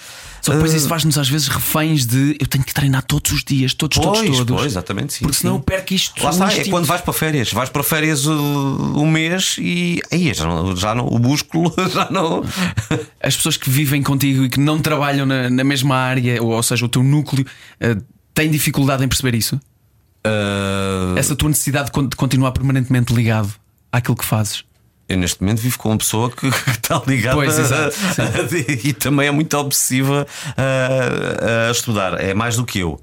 Só 0.43 0.53
que 0.53 0.57
depois 0.59 0.73
uh, 0.73 0.77
isso 0.77 0.89
faz-nos 0.89 1.19
às 1.19 1.29
vezes 1.29 1.49
reféns 1.49 2.07
de 2.07 2.37
eu 2.41 2.47
tenho 2.47 2.65
que 2.65 2.73
treinar 2.73 3.03
todos 3.03 3.33
os 3.33 3.45
dias, 3.45 3.75
todos, 3.75 3.99
todos, 3.99 4.21
Pois, 4.21 4.37
todos. 4.39 4.57
pois, 4.57 4.67
exatamente, 4.73 5.13
sim, 5.13 5.21
Porque 5.25 5.37
senão 5.37 5.55
sim. 5.55 5.59
eu 5.59 5.63
perco 5.65 5.95
isto. 5.95 6.23
Lá 6.23 6.31
está, 6.31 6.53
é 6.53 6.65
quando 6.65 6.87
vais 6.87 7.01
para 7.01 7.13
férias. 7.13 7.53
Vais 7.53 7.69
para 7.69 7.83
férias 7.83 8.27
uh, 8.27 8.33
um 8.33 9.11
mês 9.11 9.57
e 9.59 10.01
aí 10.11 10.33
já 10.33 10.47
não, 10.47 10.77
já 10.77 10.95
não, 10.95 11.07
o 11.07 11.19
músculo 11.19 11.73
já 11.93 12.09
não. 12.11 12.45
As 13.23 13.37
pessoas 13.37 13.57
que 13.57 13.69
vivem 13.69 14.03
contigo 14.03 14.45
e 14.45 14.49
que 14.49 14.61
não 14.61 14.79
trabalham 14.81 15.27
na, 15.27 15.51
na 15.51 15.65
mesma 15.65 15.97
área, 15.97 16.43
ou, 16.43 16.51
ou 16.51 16.63
seja, 16.63 16.85
o 16.85 16.89
teu 16.89 17.03
núcleo, 17.03 17.45
eh, 17.81 17.97
têm 18.35 18.51
dificuldade 18.51 19.05
em 19.05 19.09
perceber 19.09 19.37
isso? 19.37 19.61
Uh, 20.27 21.17
Essa 21.17 21.35
tua 21.35 21.49
necessidade 21.49 21.91
de 21.93 22.17
continuar 22.17 22.53
permanentemente 22.53 23.13
ligado 23.13 23.53
àquilo 23.91 24.17
que 24.17 24.25
fazes. 24.25 24.65
Eu 25.11 25.19
neste 25.19 25.41
momento 25.43 25.59
vivo 25.61 25.79
com 25.79 25.91
uma 25.91 25.99
pessoa 25.99 26.31
que, 26.31 26.51
que 26.51 26.71
está 26.71 27.03
ligada 27.07 27.37
Pois, 27.37 27.59
exato, 27.59 27.97
e 28.85 28.93
também 28.93 29.29
é 29.29 29.31
muito 29.31 29.57
obsessiva 29.57 30.27
a, 30.57 31.69
a 31.69 31.71
estudar. 31.71 32.21
É 32.21 32.33
mais 32.35 32.57
do 32.57 32.65
que 32.65 32.79
eu. 32.79 33.01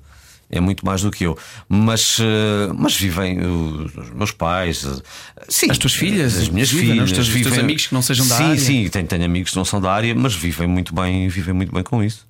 É 0.49 0.61
muito 0.61 0.85
mais 0.85 1.01
do 1.01 1.11
que 1.11 1.25
eu. 1.25 1.37
Mas, 1.67 2.19
uh, 2.19 2.73
mas 2.73 2.95
vivem 2.95 3.37
os 3.45 4.09
meus 4.11 4.31
pais, 4.31 4.85
sim, 5.49 5.69
As 5.69 5.77
tuas 5.77 5.93
filhas, 5.93 6.37
as 6.37 6.47
minhas 6.47 6.71
vivem, 6.71 6.95
não 6.95 7.03
é? 7.03 7.07
filhas, 7.07 7.11
Os 7.11 7.27
teus- 7.27 7.35
os 7.35 7.41
teus 7.51 7.57
amigos 7.59 7.87
que 7.87 7.93
não 7.93 8.01
sejam 8.01 8.25
da 8.25 8.37
sim, 8.37 8.43
área. 8.43 8.57
Sim, 8.57 8.87
tenho, 8.89 9.07
tenho 9.07 9.25
amigos 9.25 9.51
que 9.51 9.57
não 9.57 9.65
são 9.65 9.81
da 9.81 9.91
área, 9.91 10.15
mas 10.15 10.33
vivem 10.33 10.65
muito 10.65 10.95
bem, 10.95 11.27
vivem 11.27 11.53
muito 11.53 11.73
bem 11.73 11.83
com 11.83 12.01
isso. 12.01 12.25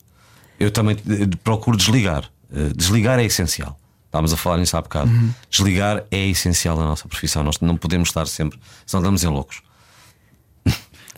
Eu 0.59 0.71
também 0.71 0.97
eh, 1.07 1.27
procuro 1.43 1.77
desligar. 1.77 2.23
Eh, 2.51 2.71
Desligar 2.75 3.19
é 3.19 3.25
essencial. 3.25 3.79
Estávamos 4.07 4.33
a 4.33 4.37
falar 4.37 4.57
nisso 4.57 4.75
há 4.75 4.81
bocado. 4.81 5.11
Uhum. 5.11 5.29
Desligar 5.51 6.03
é 6.09 6.25
essencial 6.27 6.75
na 6.75 6.85
nossa 6.85 7.07
profissão. 7.07 7.43
Nós 7.43 7.59
não 7.59 7.77
podemos 7.77 8.09
estar 8.09 8.25
sempre, 8.25 8.57
senão 8.83 9.03
damos 9.03 9.23
em 9.23 9.27
loucos. 9.27 9.61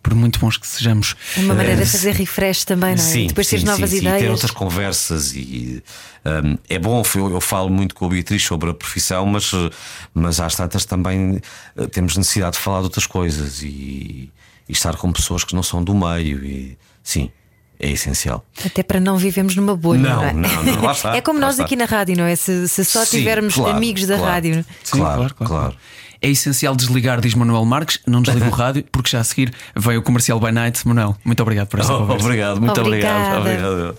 Por 0.02 0.14
muito 0.16 0.40
bons 0.40 0.58
que 0.58 0.68
sejamos. 0.68 1.16
É 1.38 1.42
uma 1.42 1.54
maneira 1.56 1.84
de 1.84 1.90
fazer 1.90 2.14
refresh 2.16 2.64
também, 2.64 2.96
não 2.96 3.04
é? 3.04 3.08
Sim, 3.08 3.28
Depois 3.28 3.48
sim, 3.48 3.64
novas 3.64 3.90
sim, 3.90 3.98
sim. 3.98 4.06
ideias. 4.06 4.22
Ter 4.22 4.30
outras 4.32 4.52
conversas 4.52 5.34
e 5.34 5.84
hum, 6.26 6.58
é 6.70 6.80
bom. 6.80 7.04
Eu, 7.16 7.32
eu 7.32 7.42
falo 7.42 7.70
muito 7.70 7.94
com 7.96 8.06
a 8.06 8.10
Beatriz 8.10 8.44
sobre 8.44 8.70
a 8.70 8.74
profissão, 8.74 9.26
mas, 9.26 9.52
eh, 9.54 9.70
mas 10.14 10.40
às 10.40 10.56
tantas 10.56 10.86
também 10.86 11.42
eh, 11.78 11.88
temos 11.88 12.16
necessidade 12.18 12.54
de 12.54 12.60
falar 12.60 12.80
de 12.80 12.86
outras 12.86 13.06
coisas 13.06 13.62
e, 13.62 14.32
e 14.68 14.72
estar 14.72 14.96
com 14.96 15.12
pessoas 15.12 15.44
que 15.44 15.54
não 15.56 15.64
são 15.64 15.84
do 15.84 15.94
meio. 15.94 16.44
E 16.46 16.78
sim, 17.04 17.32
é 17.80 17.90
essencial. 17.92 18.46
Até 18.66 18.84
para 18.84 19.00
não 19.00 19.18
vivemos 19.18 19.56
numa 19.56 19.76
bolha. 19.76 20.02
Não, 20.02 20.24
é? 20.24 20.34
não, 20.34 20.64
não, 20.64 20.82
lá 20.82 20.92
está, 20.94 21.16
é 21.16 21.22
como 21.22 21.40
lá 21.40 21.48
nós 21.48 21.56
está. 21.56 21.66
aqui 21.66 21.76
na 21.76 21.86
rádio, 21.86 22.18
não 22.18 22.26
é? 22.26 22.36
Se, 22.36 22.68
se 22.68 22.84
só 22.84 23.06
Sim, 23.06 23.18
tivermos 23.20 23.54
claro, 23.56 23.76
amigos 23.78 24.06
da 24.06 24.18
claro. 24.18 24.32
rádio. 24.34 24.66
Sim, 24.84 24.98
Claro, 24.98 25.34
claro. 25.36 25.76
É 26.22 26.30
essencial 26.30 26.76
desligar, 26.76 27.22
diz 27.22 27.34
Manuel 27.34 27.64
Marques. 27.66 28.00
Não 28.06 28.22
desliga 28.22 28.48
o 28.48 28.52
rádio, 28.56 28.84
porque 28.92 29.10
já 29.10 29.20
a 29.20 29.24
seguir 29.24 29.54
veio 29.76 30.00
o 30.00 30.04
comercial 30.04 30.40
by 30.40 30.52
night. 30.52 30.86
Manuel, 30.88 31.16
muito 31.24 31.42
obrigado 31.42 31.68
por 31.68 31.80
esta 31.80 31.94
Oh, 31.94 32.00
conversa. 32.00 32.26
obrigado, 32.26 32.60
muito 32.62 32.82
Obrigada. 32.82 33.40
obrigado. 33.40 33.72
obrigado. 33.72 33.98